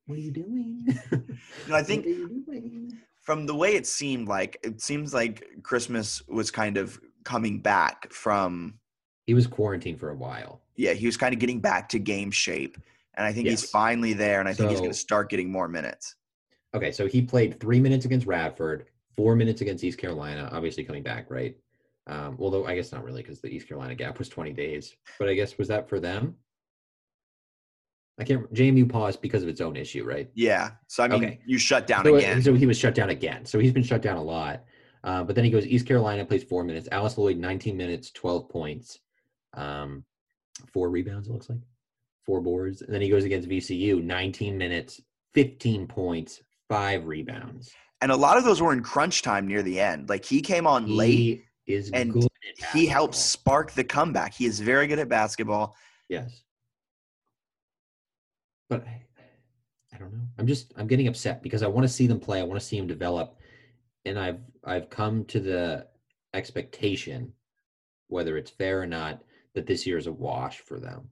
what 0.10 0.18
are 0.18 0.22
you 0.22 0.32
doing? 0.32 0.86
No, 1.68 1.76
I 1.76 1.84
think 1.84 2.05
What 2.05 2.12
are 2.16 2.18
you 2.18 2.43
doing? 2.45 2.97
from 3.22 3.45
the 3.45 3.55
way 3.55 3.76
it 3.76 3.86
seemed 3.86 4.28
like 4.28 4.57
it 4.64 4.82
seems 4.82 5.14
like 5.14 5.47
Christmas 5.64 6.22
was 6.28 6.49
kind 6.51 6.78
of 6.78 6.99
coming 7.24 7.62
back 7.62 8.12
from 8.12 8.80
he 9.28 9.34
was 9.36 9.45
quarantined 9.47 9.99
for 9.99 10.10
a 10.10 10.16
while. 10.16 10.62
yeah, 10.76 10.93
he 10.93 11.05
was 11.05 11.16
kind 11.16 11.34
of 11.34 11.39
getting 11.39 11.60
back 11.60 11.88
to 11.89 11.99
game 11.99 12.32
shape. 12.32 12.78
And 13.16 13.26
I 13.28 13.32
think 13.34 13.47
he's 13.47 13.70
finally 13.70 14.14
there 14.14 14.39
and 14.39 14.49
I 14.49 14.53
think 14.53 14.70
he's 14.72 14.80
going 14.80 14.91
to 14.91 14.97
start 14.97 15.30
getting 15.30 15.51
more 15.51 15.68
minutes. 15.68 16.16
Okay, 16.74 16.91
so 16.91 17.05
he 17.05 17.22
played 17.22 17.60
three 17.60 17.80
minutes 17.80 18.05
against 18.05 18.26
Radford, 18.26 18.86
four 19.16 19.36
minutes 19.36 19.62
against 19.62 19.84
East 19.84 19.99
Carolina. 19.99 20.49
Obviously 20.51 20.84
coming 20.84 21.03
back, 21.03 21.30
right? 21.30 21.55
Um, 22.07 22.38
although 22.39 22.66
I 22.66 22.76
guess 22.76 22.91
not 22.91 23.03
really 23.03 23.22
because 23.22 23.41
the 23.41 23.49
East 23.49 23.68
Carolina 23.68 23.93
gap 23.93 24.18
was 24.18 24.30
20 24.30 24.53
days. 24.53 24.95
But 25.20 25.30
I 25.30 25.34
guess 25.36 25.57
was 25.57 25.68
that 25.68 25.88
for 25.89 25.99
them? 25.99 26.36
I 28.20 28.24
can't. 28.24 28.51
JMU 28.53 28.89
paused 28.89 29.22
because 29.22 29.43
of 29.43 29.49
its 29.49 29.61
own 29.61 29.76
issue, 29.76 30.03
right? 30.03 30.30
Yeah. 30.34 30.72
So 30.88 31.03
I 31.03 31.07
mean, 31.07 31.24
Okay. 31.24 31.39
you 31.45 31.57
shut 31.57 31.88
down 31.88 32.03
so, 32.05 32.15
again. 32.15 32.41
so 32.41 32.53
he 32.53 32.65
was 32.65 32.78
shut 32.78 32.93
down 32.95 33.09
again. 33.09 33.45
So 33.45 33.59
he's 33.59 33.72
been 33.72 33.84
shut 33.84 34.01
down 34.01 34.17
a 34.17 34.24
lot. 34.24 34.63
Uh, 35.03 35.24
but 35.24 35.36
then 35.36 35.45
he 35.45 35.49
goes 35.51 35.65
East 35.65 35.88
Carolina 35.88 36.26
plays 36.26 36.43
four 36.43 36.63
minutes. 36.63 36.89
Alice 36.91 37.17
Lloyd 37.17 37.38
19 37.38 37.78
minutes, 37.78 38.11
12 38.11 38.49
points, 38.49 38.99
um, 39.53 40.03
four 40.74 40.89
rebounds. 40.89 41.30
It 41.30 41.32
looks 41.32 41.49
like 41.49 41.59
four 42.26 42.41
boards. 42.41 42.82
And 42.82 42.93
then 42.93 43.01
he 43.01 43.09
goes 43.09 43.24
against 43.24 43.47
VCU 43.47 44.03
19 44.03 44.57
minutes, 44.57 44.99
15 45.34 45.88
points, 45.88 46.41
five 46.67 47.05
rebounds. 47.07 47.72
and 48.01 48.11
a 48.11 48.15
lot 48.15 48.38
of 48.38 48.43
those 48.43 48.61
were 48.61 48.74
in 48.74 48.84
crunch 48.84 49.22
time 49.22 49.47
near 49.47 49.63
the 49.63 49.80
end. 49.80 50.09
Like 50.09 50.26
he 50.26 50.41
came 50.41 50.67
on 50.67 50.88
late. 50.88 51.43
He 51.63 51.74
is 51.74 51.89
And 51.91 52.11
good. 52.13 52.28
He 52.74 52.86
helps 52.86 53.17
spark 53.20 53.72
the 53.72 53.84
comeback. 53.84 54.34
He 54.34 54.45
is 54.45 54.59
very 54.59 54.88
good 54.88 54.99
at 54.99 55.07
basketball. 55.07 55.76
Yes. 56.09 56.41
But 58.70 58.86
I, 58.86 59.01
I 59.93 59.97
don't 59.97 60.13
know. 60.13 60.28
I'm 60.38 60.47
just 60.47 60.74
I'm 60.78 60.88
getting 60.88 61.07
upset 61.07 61.41
because 61.41 61.63
I 61.63 61.67
want 61.67 61.88
to 61.88 61.93
see 61.93 62.07
them 62.07 62.20
play. 62.20 62.39
I 62.39 62.43
want 62.43 62.59
to 62.59 62.65
see 62.65 62.78
them 62.78 62.88
develop, 62.88 63.38
and 64.05 64.17
I've 64.17 64.39
I've 64.63 64.89
come 64.89 65.26
to 65.26 65.39
the 65.39 65.88
expectation, 66.34 67.34
whether 68.07 68.38
it's 68.38 68.51
fair 68.51 68.82
or 68.82 68.86
not, 68.86 69.24
that 69.55 69.65
this 69.65 69.88
year 69.88 69.97
is 69.97 70.07
a 70.07 70.11
wash 70.11 70.59
for 70.59 70.80
them. 70.80 71.09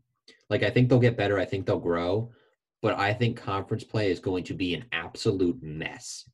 Like 0.49 0.63
I 0.63 0.69
think 0.69 0.87
they'll 0.87 0.99
get 0.99 1.17
better. 1.17 1.39
I 1.39 1.45
think 1.45 1.65
they'll 1.65 1.79
grow, 1.79 2.31
but 2.81 2.97
I 2.97 3.13
think 3.13 3.37
conference 3.37 3.83
play 3.83 4.11
is 4.11 4.19
going 4.19 4.43
to 4.45 4.53
be 4.53 4.75
an 4.75 4.85
absolute 4.91 5.61
mess. 5.61 6.29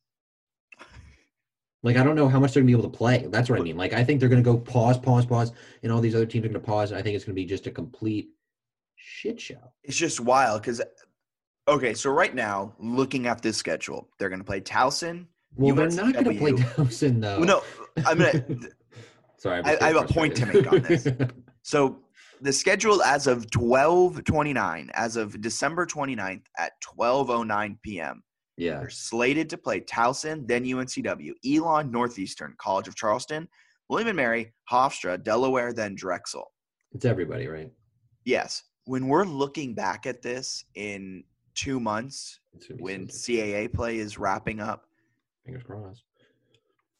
Like 1.84 1.97
I 1.97 2.03
don't 2.03 2.15
know 2.15 2.30
how 2.30 2.39
much 2.39 2.53
they're 2.53 2.61
gonna 2.61 2.67
be 2.67 2.80
able 2.80 2.89
to 2.89 2.97
play. 2.97 3.28
That's 3.30 3.49
what 3.49 3.59
I 3.59 3.63
mean. 3.63 3.78
Like 3.78 3.93
I 3.93 4.03
think 4.03 4.19
they're 4.19 4.30
gonna 4.30 4.41
go 4.41 4.57
pause, 4.57 4.97
pause, 4.97 5.26
pause, 5.26 5.51
and 5.84 5.91
all 5.91 6.01
these 6.01 6.15
other 6.15 6.26
teams 6.26 6.45
are 6.45 6.49
gonna 6.49 6.59
pause. 6.59 6.91
And 6.91 6.99
I 6.99 7.01
think 7.03 7.15
it's 7.15 7.26
gonna 7.26 7.36
be 7.36 7.45
just 7.45 7.67
a 7.67 7.71
complete 7.71 8.30
shit 8.95 9.39
show. 9.39 9.74
It's 9.84 9.97
just 9.97 10.19
wild 10.19 10.61
because, 10.61 10.82
okay, 11.68 11.93
so 11.93 12.09
right 12.11 12.34
now, 12.34 12.74
looking 12.80 13.28
at 13.28 13.41
this 13.41 13.57
schedule, 13.57 14.09
they're 14.20 14.30
going 14.30 14.39
to 14.39 14.45
play 14.45 14.61
Towson. 14.61 15.26
Well, 15.55 15.76
they're 15.76 15.89
not 15.89 16.14
gonna 16.16 16.34
play 16.34 16.53
Towson 16.53 17.22
though. 17.22 17.38
No, 17.43 17.61
I'm 18.07 18.18
gonna. 18.18 18.43
Sorry, 19.38 19.59
I'm 19.59 19.66
I- 19.68 19.78
I 19.82 19.93
have 19.93 19.93
getting 19.93 20.03
a 20.03 20.07
point 20.07 20.36
to 20.38 20.45
make 20.47 20.72
on 20.72 20.82
this. 20.82 21.07
So 21.66 21.99
the 22.41 22.51
schedule 22.51 23.01
as 23.03 23.26
of 23.28 23.45
12:29, 23.51 24.89
as 24.95 25.16
of 25.16 25.39
December 25.41 25.86
29th 25.86 26.41
at 26.57 26.74
12:09 26.99 27.78
p.m. 27.84 28.24
yeah, 28.57 28.80
They're 28.80 28.89
slated 28.89 29.49
to 29.51 29.57
play 29.57 29.80
Towson, 29.82 30.45
then 30.47 30.66
UNCW, 30.66 31.32
Elon 31.47 31.89
Northeastern, 31.91 32.55
College 32.57 32.88
of 32.89 32.95
Charleston, 32.95 33.47
William 33.89 34.09
and 34.09 34.18
Mary, 34.18 34.53
Hofstra, 34.72 35.24
Delaware, 35.24 35.72
then 35.72 35.95
Drexel. 35.95 36.51
it's 36.93 37.05
everybody, 37.05 37.47
right? 37.47 37.72
Yes. 38.26 38.64
When 38.86 39.07
we're 39.07 39.24
looking 39.26 39.74
back 39.74 40.05
at 40.05 40.22
this 40.22 40.66
in 40.76 41.24
two 41.56 41.80
months, 41.80 42.39
gonna 42.68 42.82
when. 42.82 43.08
CAA 43.08 43.72
play 43.72 43.97
is 43.97 44.18
wrapping 44.18 44.60
up, 44.60 44.86
fingers 45.45 45.64
crossed. 45.64 46.04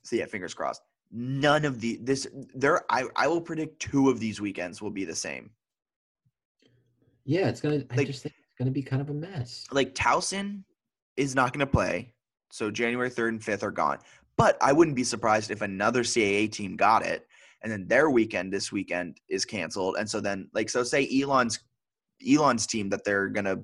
so 0.04 0.16
yeah, 0.16 0.26
fingers 0.26 0.54
crossed. 0.54 0.82
None 1.12 1.66
of 1.66 1.80
the 1.80 2.00
this 2.02 2.28
there 2.54 2.82
I 2.90 3.06
I 3.16 3.28
will 3.28 3.42
predict 3.42 3.80
two 3.80 4.10
of 4.10 4.20
these 4.20 4.42
weekends 4.42 4.82
will 4.82 4.92
be 4.92 5.06
the 5.06 5.16
same. 5.16 5.52
Yeah, 7.26 7.48
it's 7.48 7.62
gonna. 7.62 7.84
I 7.92 8.04
just 8.04 8.24
think 8.24 8.36
it's 8.38 8.58
gonna 8.58 8.72
be 8.72 8.82
kind 8.82 9.02
of 9.02 9.10
a 9.10 9.14
mess. 9.14 9.66
like 9.72 9.94
Towson 9.94 10.64
is 11.18 11.36
not 11.36 11.54
going 11.54 11.60
to 11.60 11.72
play. 11.72 12.14
So 12.52 12.72
January 12.72 13.10
3rd 13.10 13.30
and 13.30 13.42
5th 13.42 13.64
are 13.64 13.72
gone. 13.72 14.00
But 14.38 14.58
I 14.62 14.74
wouldn't 14.74 14.96
be 14.96 15.04
surprised 15.04 15.52
if 15.52 15.62
another 15.62 16.02
CAA 16.04 16.52
team 16.52 16.76
got 16.76 17.06
it 17.06 17.28
and 17.62 17.72
then 17.72 17.88
their 17.88 18.10
weekend 18.10 18.52
this 18.52 18.72
weekend 18.72 19.18
is 19.30 19.46
canceled. 19.46 19.96
And 19.98 20.10
so 20.10 20.20
then 20.20 20.50
like 20.54 20.70
so 20.70 20.84
say 20.84 21.08
Elon's 21.22 21.60
Elon's 22.28 22.68
team 22.68 22.90
that 22.90 23.04
they're 23.04 23.28
going 23.30 23.46
to 23.46 23.60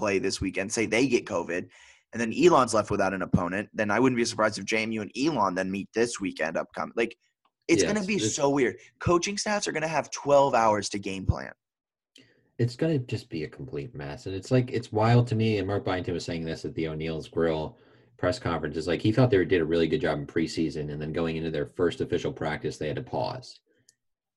play 0.00 0.18
this 0.18 0.40
weekend 0.40 0.72
say 0.72 0.86
they 0.86 1.06
get 1.06 1.26
COVID 1.26 1.68
and 2.12 2.20
then 2.20 2.32
Elon's 2.32 2.74
left 2.74 2.90
without 2.90 3.14
an 3.14 3.22
opponent, 3.22 3.68
then 3.72 3.90
I 3.90 4.00
wouldn't 4.00 4.16
be 4.16 4.24
surprised 4.24 4.58
if 4.58 4.64
JMU 4.64 5.02
and 5.02 5.12
Elon 5.16 5.54
then 5.54 5.70
meet 5.70 5.88
this 5.94 6.20
weekend 6.20 6.56
upcoming. 6.56 6.92
Like 6.96 7.16
it's 7.68 7.84
going 7.84 7.96
to 7.96 8.06
be 8.06 8.18
so 8.18 8.50
weird. 8.50 8.76
Coaching 8.98 9.38
staffs 9.38 9.68
are 9.68 9.72
going 9.72 9.82
to 9.82 9.88
have 9.88 10.10
12 10.10 10.54
hours 10.54 10.88
to 10.90 10.98
game 10.98 11.24
plan. 11.26 11.52
It's 12.58 12.76
gonna 12.76 12.98
just 12.98 13.30
be 13.30 13.44
a 13.44 13.48
complete 13.48 13.94
mess, 13.94 14.26
and 14.26 14.34
it's 14.34 14.50
like 14.50 14.70
it's 14.70 14.92
wild 14.92 15.26
to 15.28 15.34
me. 15.34 15.56
And 15.56 15.66
Mark 15.66 15.82
Byington 15.82 16.12
was 16.12 16.26
saying 16.26 16.44
this 16.44 16.66
at 16.66 16.74
the 16.74 16.88
O'Neill's 16.88 17.26
Grill 17.26 17.78
press 18.18 18.38
conference. 18.38 18.76
Is 18.76 18.86
like 18.86 19.00
he 19.00 19.12
thought 19.12 19.30
they 19.30 19.42
did 19.46 19.62
a 19.62 19.64
really 19.64 19.88
good 19.88 20.02
job 20.02 20.18
in 20.18 20.26
preseason, 20.26 20.92
and 20.92 21.00
then 21.00 21.10
going 21.10 21.38
into 21.38 21.50
their 21.50 21.64
first 21.64 22.02
official 22.02 22.30
practice, 22.30 22.76
they 22.76 22.88
had 22.88 22.96
to 22.96 23.02
pause. 23.02 23.60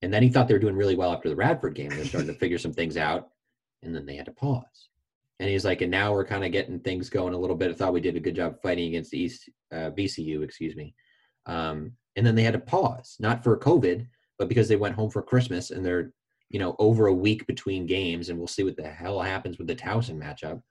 And 0.01 0.13
then 0.13 0.23
he 0.23 0.29
thought 0.29 0.47
they 0.47 0.53
were 0.53 0.59
doing 0.61 0.77
really 0.77 0.95
well 0.95 1.11
after 1.11 1.27
the 1.27 1.35
Radford 1.35 1.75
game. 1.75 1.89
They're 1.89 2.05
starting 2.05 2.31
to 2.31 2.39
figure 2.39 2.57
some 2.57 2.71
things 2.71 2.95
out, 2.95 3.27
and 3.81 3.93
then 3.93 4.05
they 4.05 4.15
had 4.15 4.27
to 4.27 4.31
pause. 4.31 4.87
And 5.43 5.51
he's 5.51 5.65
like, 5.65 5.81
and 5.81 5.91
now 5.91 6.13
we're 6.13 6.25
kind 6.25 6.45
of 6.45 6.53
getting 6.53 6.79
things 6.79 7.09
going 7.09 7.33
a 7.33 7.37
little 7.37 7.55
bit. 7.55 7.69
I 7.69 7.73
thought 7.73 7.91
we 7.91 7.99
did 7.99 8.15
a 8.15 8.21
good 8.21 8.35
job 8.35 8.61
fighting 8.63 8.87
against 8.87 9.11
the 9.11 9.19
East 9.19 9.49
uh, 9.73 9.91
VCU, 9.91 10.41
excuse 10.41 10.75
me. 10.75 10.95
Um, 11.45 11.91
and 12.15 12.25
then 12.25 12.33
they 12.33 12.43
had 12.43 12.53
to 12.53 12.59
pause, 12.59 13.17
not 13.19 13.43
for 13.43 13.57
COVID, 13.57 14.07
but 14.39 14.47
because 14.47 14.69
they 14.69 14.77
went 14.77 14.95
home 14.95 15.09
for 15.09 15.21
Christmas 15.21 15.71
and 15.71 15.85
they're 15.85 16.13
you 16.53 16.59
know, 16.59 16.75
over 16.77 17.07
a 17.07 17.13
week 17.13 17.45
between 17.47 17.87
games, 17.87 18.29
and 18.29 18.37
we'll 18.37 18.47
see 18.47 18.63
what 18.63 18.77
the 18.77 18.87
hell 18.87 19.19
happens 19.19 19.57
with 19.57 19.67
the 19.67 19.75
Towson 19.75 20.21
matchup. 20.21 20.61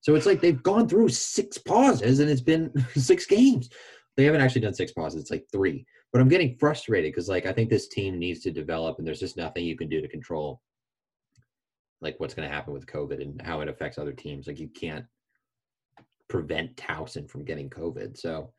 So 0.00 0.14
it's 0.14 0.24
like 0.24 0.40
they've 0.40 0.62
gone 0.62 0.88
through 0.88 1.10
six 1.10 1.58
pauses, 1.58 2.20
and 2.20 2.30
it's 2.30 2.40
been 2.40 2.72
six 2.96 3.26
games. 3.26 3.68
They 4.16 4.24
haven't 4.24 4.40
actually 4.40 4.62
done 4.62 4.74
six 4.74 4.90
pauses; 4.90 5.20
it's 5.20 5.30
like 5.30 5.44
three. 5.52 5.84
But 6.12 6.22
I'm 6.22 6.30
getting 6.30 6.56
frustrated 6.58 7.12
because, 7.12 7.28
like, 7.28 7.44
I 7.44 7.52
think 7.52 7.68
this 7.68 7.88
team 7.88 8.18
needs 8.18 8.40
to 8.40 8.50
develop, 8.50 8.98
and 8.98 9.06
there's 9.06 9.20
just 9.20 9.36
nothing 9.36 9.66
you 9.66 9.76
can 9.76 9.90
do 9.90 10.00
to 10.00 10.08
control, 10.08 10.62
like, 12.00 12.18
what's 12.18 12.34
going 12.34 12.48
to 12.48 12.54
happen 12.54 12.72
with 12.72 12.86
COVID 12.86 13.20
and 13.20 13.40
how 13.42 13.60
it 13.60 13.68
affects 13.68 13.98
other 13.98 14.12
teams. 14.12 14.46
Like, 14.46 14.58
you 14.58 14.68
can't 14.68 15.04
prevent 16.28 16.76
Towson 16.76 17.28
from 17.28 17.44
getting 17.44 17.70
COVID. 17.70 18.16
So 18.16 18.52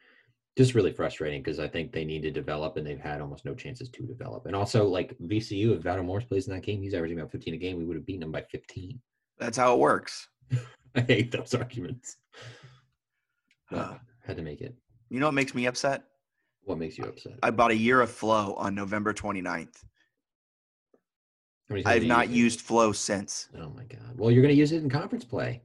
just 0.58 0.76
really 0.76 0.92
frustrating 0.92 1.42
because 1.42 1.60
I 1.60 1.68
think 1.68 1.92
they 1.92 2.04
need 2.04 2.22
to 2.24 2.32
develop 2.32 2.76
and 2.76 2.86
they've 2.86 3.00
had 3.00 3.22
almost 3.22 3.46
no 3.46 3.56
chances 3.56 3.90
to 3.90 4.04
develop. 4.04 4.46
And 4.46 4.56
also, 4.56 4.88
like 4.88 5.18
VCU, 5.20 5.76
if 5.78 5.84
Val 5.84 6.04
Morris 6.04 6.26
plays 6.26 6.48
in 6.48 6.54
that 6.54 6.64
game, 6.64 6.82
he's 6.82 6.94
averaging 6.94 7.20
about 7.20 7.32
15 7.32 7.54
a 7.54 7.58
game. 7.58 7.78
We 7.78 7.86
would 7.86 7.96
have 7.96 8.06
beaten 8.06 8.24
him 8.24 8.32
by 8.32 8.42
15. 8.52 9.00
That's 9.38 9.58
how 9.58 9.74
it 9.74 9.80
works. 9.80 10.28
I 10.96 11.02
hate 11.02 11.32
those 11.32 11.54
arguments. 11.54 12.18
Uh, 13.72 13.94
had 14.26 14.36
to 14.36 14.42
make 14.42 14.62
it. 14.62 14.76
you 15.12 15.20
know 15.20 15.28
what 15.28 15.36
makes 15.36 15.54
me 15.54 15.68
upset? 15.68 16.02
What 16.64 16.80
makes 16.80 16.98
you 16.98 17.04
upset? 17.04 17.34
I 17.44 17.52
bought 17.52 17.70
a 17.70 17.78
year 17.78 18.02
of 18.02 18.10
Flo 18.10 18.56
on 18.56 18.74
November 18.74 19.14
29th. 19.14 19.84
How 21.70 21.74
many 21.76 21.84
times 21.84 21.92
I 21.92 21.94
have 22.00 22.08
not 22.08 22.30
used 22.30 22.62
Flo 22.62 22.92
since. 22.92 23.50
Oh 23.58 23.70
my 23.70 23.84
god. 23.84 24.18
Well, 24.18 24.32
you're 24.32 24.42
going 24.42 24.54
to 24.54 24.58
use 24.60 24.72
it 24.72 24.82
in 24.82 24.90
conference 24.90 25.24
play. 25.24 25.62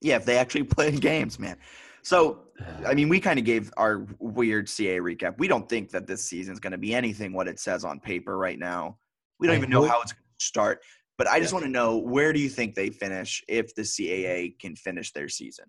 Yeah, 0.00 0.16
if 0.16 0.24
they 0.24 0.36
actually 0.36 0.64
play 0.76 0.90
games, 0.90 1.38
man. 1.38 1.56
So, 2.02 2.40
I 2.86 2.94
mean, 2.94 3.08
we 3.08 3.18
kind 3.20 3.38
of 3.38 3.44
gave 3.44 3.72
our 3.76 4.06
weird 4.18 4.66
CAA 4.66 5.00
recap. 5.00 5.38
We 5.38 5.48
don't 5.48 5.68
think 5.68 5.90
that 5.90 6.06
this 6.06 6.24
season 6.24 6.52
is 6.52 6.60
going 6.60 6.72
to 6.72 6.78
be 6.78 6.94
anything 6.94 7.32
what 7.32 7.48
it 7.48 7.58
says 7.58 7.84
on 7.84 7.98
paper 8.00 8.36
right 8.38 8.58
now. 8.58 8.98
We 9.38 9.46
don't 9.46 9.54
I 9.54 9.58
even 9.58 9.70
know 9.70 9.86
how 9.86 10.00
it's 10.02 10.12
going 10.12 10.22
to 10.38 10.44
start. 10.44 10.82
But 11.18 11.28
I 11.28 11.40
just 11.40 11.52
Yeah. 11.52 11.56
want 11.56 11.66
to 11.66 11.70
know 11.70 11.96
where 11.96 12.32
do 12.32 12.40
you 12.40 12.48
think 12.48 12.74
they 12.74 12.90
finish 12.90 13.42
if 13.48 13.74
the 13.74 13.82
CAA 13.82 14.58
can 14.58 14.76
finish 14.76 15.12
their 15.12 15.28
season? 15.28 15.66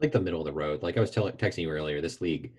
like 0.00 0.12
the 0.12 0.20
middle 0.20 0.40
of 0.40 0.46
the 0.46 0.52
road. 0.52 0.82
Like 0.82 0.96
I 0.96 1.00
was 1.00 1.10
telling 1.10 1.34
texting 1.34 1.58
you 1.58 1.70
earlier, 1.70 2.00
this 2.00 2.22
league 2.22 2.54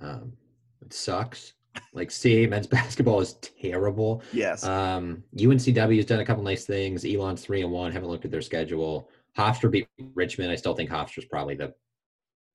um, 0.00 0.32
it 0.80 0.94
sucks. 0.94 1.52
Like 1.92 2.08
CAA 2.08 2.48
men's 2.48 2.66
basketball 2.78 3.20
is 3.20 3.34
terrible. 3.60 4.22
Yes. 4.32 4.64
Um, 4.64 5.22
UNCW 5.36 5.96
has 5.96 6.06
done 6.06 6.20
a 6.20 6.24
couple 6.24 6.42
nice 6.42 6.64
things. 6.64 7.04
Elon's 7.04 7.42
three 7.42 7.62
and 7.62 7.72
one. 7.72 7.92
Haven't 7.92 8.08
looked 8.08 8.24
at 8.24 8.30
their 8.30 8.42
schedule. 8.42 9.10
Hofstra 9.36 9.70
beat 9.70 9.88
Richmond. 10.14 10.50
I 10.50 10.56
still 10.56 10.74
think 10.74 10.90
Hofstra's 10.90 11.26
probably 11.26 11.54
the 11.54 11.74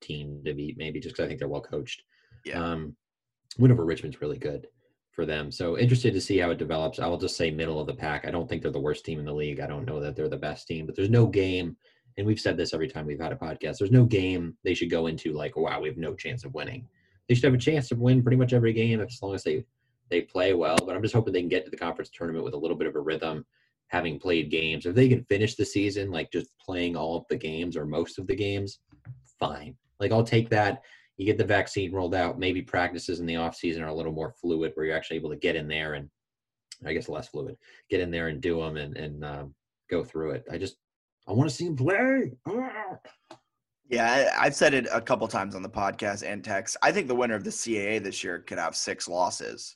team 0.02 0.42
to 0.46 0.54
beat, 0.54 0.78
maybe 0.78 1.00
just 1.00 1.16
because 1.16 1.26
I 1.26 1.28
think 1.28 1.40
they're 1.40 1.48
well 1.48 1.62
coached. 1.62 2.04
Yeah. 2.46 2.64
Um, 2.64 2.96
win 3.58 3.72
over 3.72 3.86
Richmond's 3.86 4.22
really 4.22 4.38
good 4.38 4.68
for 5.12 5.26
them. 5.26 5.52
So 5.52 5.78
interested 5.78 6.14
to 6.14 6.22
see 6.22 6.38
how 6.38 6.52
it 6.52 6.58
develops. 6.58 7.00
I 7.00 7.08
will 7.08 7.18
just 7.18 7.38
say 7.38 7.52
middle 7.52 7.80
of 7.80 7.88
the 7.88 7.94
pack. 7.94 8.26
I 8.26 8.32
don't 8.32 8.48
think 8.50 8.62
they're 8.62 8.72
the 8.72 8.80
worst 8.80 9.06
team 9.06 9.20
in 9.20 9.26
the 9.26 9.34
league. 9.34 9.60
I 9.60 9.68
don't 9.68 9.86
know 9.86 10.00
that 10.00 10.16
they're 10.16 10.30
the 10.30 10.38
best 10.38 10.68
team, 10.68 10.86
but 10.86 10.96
there's 10.96 11.10
no 11.10 11.28
game. 11.28 11.76
And 12.18 12.26
we've 12.26 12.40
said 12.40 12.58
this 12.58 12.74
every 12.74 12.88
time 12.88 13.06
we've 13.06 13.20
had 13.20 13.32
a 13.32 13.38
podcast. 13.38 13.78
There's 13.78 13.92
no 13.92 14.06
game 14.06 14.58
they 14.64 14.74
should 14.74 14.90
go 14.90 15.08
into 15.08 15.34
like, 15.34 15.56
wow, 15.56 15.80
we 15.80 15.88
have 15.90 15.98
no 15.98 16.14
chance 16.16 16.44
of 16.44 16.54
winning. 16.54 16.88
They 17.32 17.36
should 17.36 17.46
have 17.46 17.54
a 17.54 17.58
chance 17.58 17.88
to 17.88 17.96
win 17.96 18.22
pretty 18.22 18.36
much 18.36 18.52
every 18.52 18.74
game 18.74 19.00
as 19.00 19.22
long 19.22 19.34
as 19.34 19.42
they 19.42 19.64
they 20.10 20.20
play 20.20 20.54
well. 20.54 20.76
But 20.76 20.98
I'm 20.98 21.02
just 21.02 21.14
hoping 21.14 21.32
they 21.32 21.40
can 21.40 21.48
get 21.48 21.64
to 21.64 21.72
the 21.72 21.78
conference 21.78 22.10
tournament 22.10 22.44
with 22.44 22.54
a 22.54 22.58
little 22.58 22.76
bit 22.76 22.88
of 22.88 22.96
a 22.98 23.00
rhythm, 23.00 23.46
having 23.88 24.20
played 24.20 24.52
games. 24.52 24.86
If 24.86 24.96
they 24.96 25.08
can 25.08 25.24
finish 25.24 25.56
the 25.56 25.64
season 25.64 26.12
like 26.12 26.30
just 26.30 26.50
playing 26.60 26.98
all 26.98 27.16
of 27.16 27.24
the 27.30 27.38
games 27.38 27.78
or 27.78 27.86
most 27.86 28.20
of 28.20 28.28
the 28.28 28.36
games, 28.36 28.80
fine. 29.40 29.78
Like 30.02 30.12
I'll 30.12 30.26
take 30.26 30.50
that. 30.50 30.82
You 31.16 31.26
get 31.26 31.38
the 31.38 31.46
vaccine 31.46 31.94
rolled 31.94 32.16
out. 32.16 32.38
Maybe 32.38 32.62
practices 32.62 33.22
in 33.22 33.26
the 33.26 33.38
off 33.38 33.56
season 33.56 33.82
are 33.82 33.88
a 33.88 33.94
little 33.94 34.12
more 34.12 34.34
fluid, 34.42 34.74
where 34.74 34.86
you're 34.86 34.98
actually 34.98 35.16
able 35.16 35.30
to 35.30 35.38
get 35.38 35.56
in 35.56 35.70
there 35.70 35.94
and, 35.94 36.10
I 36.86 36.92
guess, 36.92 37.08
less 37.08 37.30
fluid. 37.30 37.56
Get 37.90 38.02
in 38.02 38.12
there 38.12 38.28
and 38.28 38.42
do 38.42 38.60
them 38.60 38.76
and 38.76 38.98
and 38.98 39.24
um, 39.24 39.56
go 39.90 40.04
through 40.04 40.32
it. 40.32 40.44
I 40.52 40.58
just 40.58 40.76
I 41.30 41.32
want 41.32 41.50
to 41.50 41.56
see 41.56 41.68
them 41.68 41.78
play. 41.78 42.34
Ah! 42.46 42.98
Yeah, 43.92 44.34
I've 44.40 44.56
said 44.56 44.74
it 44.74 44.88
a 44.90 45.02
couple 45.02 45.28
times 45.28 45.54
on 45.54 45.62
the 45.62 45.70
podcast 45.70 46.24
and 46.26 46.42
text. 46.42 46.78
I 46.82 46.94
think 46.94 47.10
the 47.10 47.16
winner 47.16 47.36
of 47.36 47.44
the 47.44 47.50
CAA 47.50 48.02
this 48.02 48.24
year 48.24 48.40
could 48.40 48.58
have 48.58 48.74
six 48.74 49.10
losses. 49.10 49.76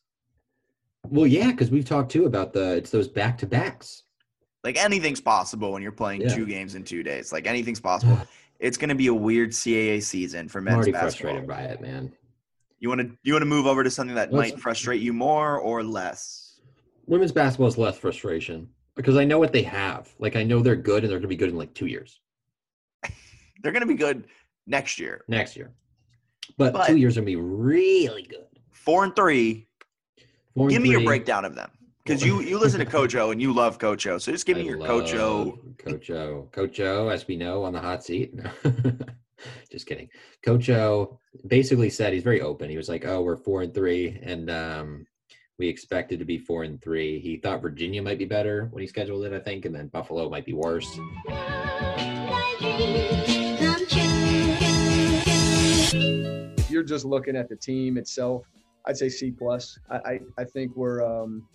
Well, 1.09 1.27
yeah, 1.27 1.51
because 1.51 1.69
we've 1.69 1.85
talked 1.85 2.11
too 2.11 2.25
about 2.25 2.53
the 2.53 2.77
it's 2.77 2.89
those 2.89 3.09
back 3.09 3.37
to 3.39 3.45
backs. 3.45 4.03
Like 4.63 4.81
anything's 4.81 5.19
possible 5.19 5.73
when 5.73 5.83
you're 5.83 5.91
playing 5.91 6.21
Yeah. 6.21 6.33
two 6.33 6.45
games 6.45 6.75
in 6.75 6.83
two 6.85 7.03
days. 7.03 7.33
Like 7.33 7.45
anything's 7.45 7.81
possible. 7.81 8.17
it's 8.59 8.77
going 8.77 8.89
to 8.89 8.95
be 8.95 9.07
a 9.07 9.13
weird 9.13 9.51
CAA 9.51 10.01
season 10.01 10.47
for 10.47 10.59
I'm 10.59 10.63
men's 10.63 10.75
already 10.77 10.91
basketball. 10.93 11.33
frustrated 11.33 11.47
by 11.47 11.63
it, 11.73 11.81
man. 11.81 12.13
You 12.79 12.87
want 12.87 13.01
to 13.01 13.11
you 13.23 13.33
want 13.33 13.41
to 13.41 13.47
move 13.47 13.67
over 13.67 13.83
to 13.83 13.91
something 13.91 14.15
that 14.15 14.31
might 14.31 14.57
frustrate 14.59 15.01
you 15.01 15.11
more 15.11 15.59
or 15.59 15.83
less? 15.83 16.61
Women's 17.05 17.33
basketball 17.33 17.67
is 17.67 17.77
less 17.77 17.97
frustration 17.97 18.69
because 18.95 19.17
I 19.17 19.25
know 19.25 19.39
what 19.39 19.51
they 19.51 19.63
have. 19.63 20.09
Like 20.19 20.37
I 20.37 20.43
know 20.43 20.61
they're 20.61 20.75
good 20.77 21.03
and 21.03 21.11
they're 21.11 21.19
going 21.19 21.23
to 21.23 21.27
be 21.27 21.35
good 21.35 21.49
in 21.49 21.57
like 21.57 21.73
two 21.73 21.87
years 21.87 22.21
They're 23.65 23.71
going 23.71 23.81
to 23.81 23.87
be 23.87 23.95
good 23.95 24.27
next 24.67 24.99
year. 24.99 25.23
next 25.27 25.55
year, 25.55 25.71
but, 26.55 26.71
But- 26.71 26.85
two 26.85 26.97
years 26.97 27.17
are 27.17 27.21
going 27.21 27.33
to 27.33 27.41
be 27.41 27.43
really 27.43 28.21
good. 28.21 28.45
Four 28.71 29.03
and 29.05 29.15
three. 29.15 29.67
Four 30.53 30.65
and 30.67 30.69
Give 30.69 30.83
me 30.83 30.91
your 30.91 31.01
breakdown 31.03 31.45
of 31.45 31.55
them 31.55 31.71
because 32.05 32.23
you 32.23 32.41
you 32.41 32.59
listen 32.59 32.79
to 32.79 32.85
Coach 32.85 33.15
O 33.15 33.31
and 33.31 33.41
you 33.41 33.51
love 33.53 33.79
Coach 33.79 34.05
O. 34.05 34.19
So 34.19 34.31
just 34.31 34.45
give 34.45 34.55
me 34.57 34.61
I 34.61 34.65
your 34.67 34.77
Coach 34.77 35.15
O. 35.15 35.57
love 35.65 35.77
Coach 35.79 36.11
O. 36.11 36.47
Coach 36.51 36.79
O, 36.79 37.09
as 37.09 37.27
we 37.27 37.35
know, 37.37 37.63
on 37.63 37.73
the 37.73 37.79
hot 37.81 38.03
seat. 38.03 38.35
Just 39.71 39.87
kidding. 39.87 40.09
Coach 40.45 40.69
O 40.69 41.19
basically 41.47 41.89
said 41.89 42.13
he's 42.13 42.21
very 42.23 42.41
open. 42.41 42.69
He 42.69 42.77
was 42.77 42.87
like, 42.87 43.03
"Oh, 43.07 43.21
we're 43.23 43.35
four 43.35 43.63
and 43.63 43.73
three, 43.73 44.19
and 44.21 44.51
um, 44.51 45.07
we 45.57 45.67
expected 45.67 46.19
to 46.19 46.25
be 46.25 46.37
four 46.37 46.61
and 46.63 46.79
three. 46.83 47.19
He 47.19 47.37
thought 47.37 47.63
Virginia 47.63 48.03
might 48.03 48.19
be 48.19 48.25
better 48.25 48.67
when 48.71 48.81
he 48.81 48.87
scheduled 48.87 49.25
it, 49.25 49.33
I 49.33 49.39
think, 49.39 49.65
and 49.65 49.73
then 49.73 49.87
Buffalo 49.87 50.29
might 50.29 50.45
be 50.45 50.53
worse. 50.53 50.99
If 55.95 56.69
you're 56.69 56.83
just 56.83 57.05
looking 57.05 57.35
at 57.35 57.49
the 57.49 57.55
team 57.55 57.97
itself, 57.97 58.47
I'd 58.85 58.97
say 58.97 59.09
C 59.09 59.31
plus. 59.31 59.79
I, 59.89 59.95
I, 59.95 60.19
I 60.39 60.43
think 60.43 60.75
we're 60.75 61.03
um, 61.03 61.47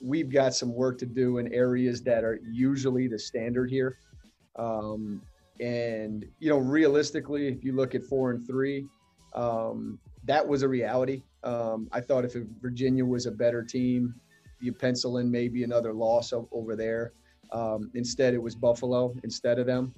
we've 0.00 0.30
got 0.30 0.54
some 0.54 0.74
work 0.74 0.98
to 0.98 1.06
do 1.06 1.38
in 1.38 1.52
areas 1.52 2.02
that 2.02 2.24
are 2.24 2.40
usually 2.50 3.08
the 3.08 3.18
standard 3.18 3.70
here. 3.70 3.98
Um, 4.56 5.22
and 5.60 6.24
you 6.38 6.50
know, 6.50 6.58
realistically, 6.58 7.48
if 7.48 7.64
you 7.64 7.72
look 7.72 7.94
at 7.94 8.04
four 8.04 8.30
and 8.30 8.46
three, 8.46 8.86
um, 9.34 9.98
that 10.24 10.46
was 10.46 10.62
a 10.62 10.68
reality. 10.68 11.22
Um, 11.44 11.88
I 11.92 12.00
thought 12.00 12.24
if 12.24 12.34
Virginia 12.60 13.04
was 13.04 13.26
a 13.26 13.30
better 13.30 13.62
team, 13.62 14.14
you 14.60 14.72
pencil 14.72 15.18
in 15.18 15.30
maybe 15.30 15.64
another 15.64 15.92
loss 15.92 16.32
over 16.32 16.76
there. 16.76 17.12
Um, 17.50 17.90
instead, 17.94 18.34
it 18.34 18.42
was 18.42 18.54
Buffalo 18.54 19.14
instead 19.24 19.58
of 19.58 19.66
them. 19.66 19.94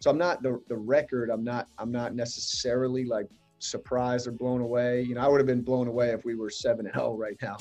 So 0.00 0.10
I'm 0.10 0.16
not 0.16 0.42
the 0.42 0.58
the 0.68 0.76
record. 0.76 1.28
I'm 1.28 1.44
not 1.44 1.68
I'm 1.76 1.92
not 1.92 2.14
necessarily 2.14 3.04
like 3.04 3.26
surprised 3.58 4.26
or 4.26 4.32
blown 4.32 4.62
away. 4.62 5.02
You 5.02 5.14
know, 5.14 5.20
I 5.20 5.28
would 5.28 5.38
have 5.38 5.46
been 5.46 5.60
blown 5.60 5.88
away 5.88 6.08
if 6.08 6.24
we 6.24 6.34
were 6.34 6.48
seven 6.48 6.86
and 6.86 6.94
zero 6.94 7.14
right 7.14 7.36
now. 7.42 7.58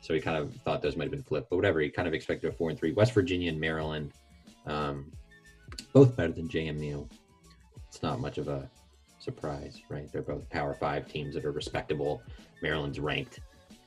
So 0.00 0.14
he 0.14 0.20
kind 0.20 0.36
of 0.36 0.54
thought 0.62 0.82
those 0.82 0.96
might 0.96 1.04
have 1.04 1.12
been 1.12 1.22
flipped, 1.22 1.50
but 1.50 1.56
whatever. 1.56 1.78
He 1.80 1.88
kind 1.88 2.08
of 2.08 2.14
expected 2.14 2.48
a 2.48 2.52
four 2.52 2.70
and 2.70 2.78
three. 2.78 2.92
West 2.92 3.12
Virginia 3.12 3.48
and 3.48 3.60
Maryland, 3.60 4.12
um, 4.66 5.12
both 5.92 6.16
better 6.16 6.32
than 6.32 6.48
JMU. 6.48 7.08
It's 7.88 8.02
not 8.02 8.18
much 8.18 8.38
of 8.38 8.48
a 8.48 8.68
surprise, 9.20 9.80
right? 9.88 10.10
They're 10.12 10.22
both 10.22 10.50
Power 10.50 10.74
Five 10.74 11.06
teams 11.06 11.34
that 11.36 11.44
are 11.44 11.52
respectable. 11.52 12.22
Maryland's 12.60 12.98
ranked, 12.98 13.38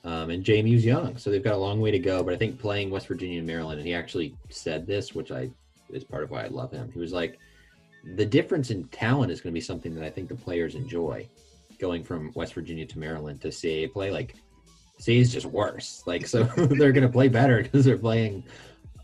um, 0.03 0.29
and 0.29 0.43
JMU's 0.43 0.85
young, 0.85 1.17
so 1.17 1.29
they've 1.29 1.43
got 1.43 1.55
a 1.55 1.57
long 1.57 1.81
way 1.81 1.91
to 1.91 1.99
go. 1.99 2.23
But 2.23 2.33
I 2.33 2.37
think 2.37 2.59
playing 2.59 2.89
West 2.89 3.07
Virginia 3.07 3.39
and 3.39 3.47
Maryland, 3.47 3.79
and 3.79 3.87
he 3.87 3.93
actually 3.93 4.35
said 4.49 4.87
this, 4.87 5.13
which 5.13 5.31
I 5.31 5.49
is 5.89 6.03
part 6.03 6.23
of 6.23 6.31
why 6.31 6.43
I 6.43 6.47
love 6.47 6.71
him. 6.71 6.91
He 6.91 6.99
was 6.99 7.11
like, 7.11 7.39
the 8.15 8.25
difference 8.25 8.71
in 8.71 8.85
talent 8.85 9.31
is 9.31 9.41
going 9.41 9.51
to 9.51 9.57
be 9.57 9.61
something 9.61 9.93
that 9.95 10.03
I 10.03 10.09
think 10.09 10.29
the 10.29 10.35
players 10.35 10.75
enjoy. 10.75 11.27
Going 11.79 12.03
from 12.03 12.31
West 12.35 12.53
Virginia 12.53 12.85
to 12.85 12.99
Maryland 12.99 13.41
to 13.41 13.49
CAA 13.49 13.91
play, 13.91 14.11
like 14.11 14.35
CAA 15.01 15.19
is 15.19 15.33
just 15.33 15.45
worse. 15.45 16.03
Like 16.05 16.27
so, 16.27 16.43
they're 16.55 16.91
going 16.91 17.07
to 17.07 17.09
play 17.09 17.27
better 17.27 17.61
because 17.63 17.85
they're 17.85 17.97
playing 17.97 18.43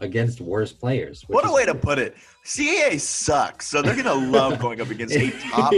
against 0.02 0.42
worse 0.42 0.72
players. 0.72 1.24
What 1.28 1.48
a 1.48 1.52
way 1.52 1.66
to 1.66 1.76
put 1.76 2.00
it. 2.00 2.16
CAA 2.44 3.00
sucks, 3.00 3.68
so 3.68 3.82
they're 3.82 3.96
gonna 3.96 4.14
love 4.14 4.60
going 4.60 4.82
up 4.82 4.90
against 4.90 5.16
a 5.16 5.32
top 5.50 5.74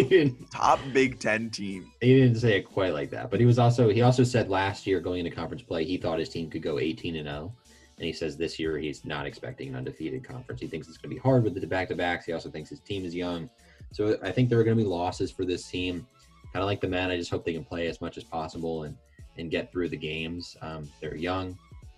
top 0.52 0.80
Big 0.94 1.20
Ten 1.20 1.50
team. 1.50 1.92
he 2.02 2.20
didn't 2.20 2.38
say 2.38 2.58
it 2.58 2.64
quite 2.64 2.94
like 2.94 3.10
that, 3.12 3.30
but 3.32 3.40
he 3.40 3.46
was 3.46 3.60
also 3.60 3.90
he 3.90 4.02
also 4.02 4.24
said 4.24 4.50
last 4.50 4.86
year 4.86 5.00
going 5.00 5.26
into 5.26 5.36
conference 5.36 5.62
play 5.62 5.86
he 5.86 5.98
thought 5.98 6.20
his 6.20 6.30
team 6.30 6.50
could 6.50 6.62
go 6.62 6.80
18 6.80 7.16
and 7.16 7.28
0, 7.28 7.54
and 7.98 8.06
he 8.06 8.14
says 8.14 8.38
this 8.38 8.60
year 8.60 8.78
he's 8.78 9.06
not 9.06 9.26
expecting 9.26 9.70
an 9.70 9.76
undefeated 9.76 10.24
conference. 10.24 10.62
He 10.62 10.68
thinks 10.68 10.88
it's 10.88 10.98
going 10.98 11.10
to 11.10 11.16
be 11.16 11.22
hard 11.22 11.44
with 11.44 11.60
the 11.60 11.68
back 11.68 11.88
to 11.90 11.96
backs. 11.96 12.26
He 12.26 12.34
also 12.34 12.50
thinks 12.50 12.70
his 12.70 12.80
team 12.82 13.06
is 13.06 13.16
young, 13.16 13.50
so 13.92 14.18
I 14.24 14.32
think 14.32 14.50
there 14.50 14.60
are 14.60 14.64
going 14.64 14.78
to 14.78 14.84
be 14.84 14.90
losses 14.90 15.32
for 15.32 15.46
this 15.46 15.68
team. 15.68 16.06
Kind 16.54 16.64
of 16.64 16.68
like 16.68 16.82
the 16.82 16.88
man, 16.88 17.12
I 17.12 17.18
just 17.18 17.30
hope 17.30 17.46
they 17.46 17.54
can 17.54 17.66
play 17.66 17.88
as 17.88 18.02
much 18.02 18.18
as 18.18 18.24
possible 18.24 18.84
and 18.84 18.96
and 19.38 19.52
get 19.52 19.72
through 19.72 19.90
the 19.90 19.98
games. 19.98 20.58
Um, 20.62 20.90
they're 21.02 21.16
young, 21.16 21.58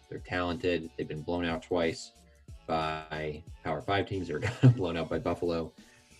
they're 0.10 0.20
talented. 0.20 0.89
They've 0.97 1.07
been 1.07 1.22
blown 1.22 1.45
out 1.45 1.62
twice 1.62 2.12
by 2.68 3.43
Power 3.64 3.82
Five 3.82 4.07
teams. 4.07 4.28
They 4.28 4.34
were 4.34 4.39
kind 4.62 4.76
blown 4.76 4.97
out 4.97 5.10
by 5.10 5.20
Buffalo, 5.20 5.72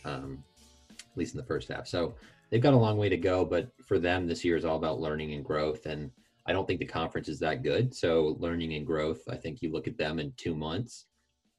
um, 0.06 0.44
at 0.90 1.18
least 1.18 1.34
in 1.34 1.40
the 1.40 1.46
first 1.46 1.70
half. 1.70 1.88
So 1.88 2.16
they've 2.50 2.62
got 2.62 2.74
a 2.74 2.78
long 2.78 2.98
way 2.98 3.10
to 3.10 3.18
go. 3.18 3.46
But 3.46 3.70
for 3.86 4.00
them, 4.00 4.28
this 4.28 4.46
year 4.46 4.56
is 4.56 4.66
all 4.66 4.78
about 4.78 5.00
learning 5.00 5.34
and 5.34 5.44
growth. 5.44 5.86
And 5.86 6.12
I 6.46 6.54
don't 6.54 6.68
think 6.68 6.80
the 6.80 6.86
conference 6.86 7.30
is 7.30 7.40
that 7.40 7.64
good. 7.64 7.94
So 7.94 8.36
learning 8.40 8.74
and 8.74 8.86
growth, 8.86 9.22
I 9.30 9.36
think 9.36 9.62
you 9.62 9.72
look 9.72 9.88
at 9.88 9.98
them 9.98 10.20
in 10.20 10.34
two 10.38 10.56
months, 10.56 11.06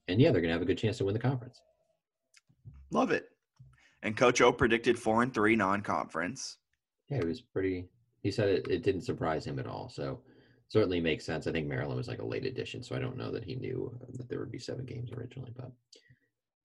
and 0.08 0.20
yeah, 0.20 0.30
they're 0.30 0.40
going 0.40 0.50
to 0.50 0.54
have 0.54 0.62
a 0.62 0.66
good 0.66 0.78
chance 0.78 0.98
to 0.98 1.04
win 1.04 1.14
the 1.14 1.20
conference. 1.20 1.60
Love 2.90 3.10
it. 3.10 3.28
And 4.02 4.16
Coach 4.16 4.40
O 4.40 4.52
predicted 4.52 4.98
four 4.98 5.22
and 5.22 5.32
three 5.32 5.54
non-conference. 5.54 6.56
Yeah, 7.08 7.18
it 7.18 7.26
was 7.26 7.40
pretty. 7.40 7.86
He 8.22 8.30
said 8.30 8.48
it, 8.48 8.68
it 8.68 8.82
didn't 8.82 9.02
surprise 9.02 9.44
him 9.44 9.58
at 9.58 9.66
all. 9.66 9.88
So 9.88 10.20
certainly 10.70 11.00
makes 11.00 11.26
sense. 11.26 11.46
I 11.46 11.52
think 11.52 11.66
Maryland 11.66 11.98
was 11.98 12.08
like 12.08 12.20
a 12.20 12.24
late 12.24 12.46
addition, 12.46 12.82
so 12.82 12.94
I 12.96 13.00
don't 13.00 13.16
know 13.16 13.30
that 13.32 13.44
he 13.44 13.56
knew 13.56 13.92
that 14.14 14.28
there 14.28 14.38
would 14.38 14.52
be 14.52 14.58
seven 14.58 14.86
games 14.86 15.10
originally. 15.12 15.52
But 15.54 15.72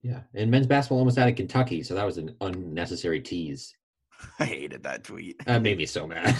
yeah, 0.03 0.21
and 0.35 0.49
men's 0.49 0.67
basketball 0.67 0.99
almost 0.99 1.17
out 1.17 1.27
of 1.27 1.35
Kentucky, 1.35 1.81
so 1.81 1.95
that 1.95 2.05
was 2.05 2.19
an 2.19 2.35
unnecessary 2.39 3.19
tease. 3.19 3.75
I 4.39 4.45
hated 4.45 4.83
that 4.83 5.03
tweet. 5.03 5.43
That 5.45 5.63
made 5.63 5.79
me 5.79 5.87
so 5.87 6.07
mad. 6.07 6.35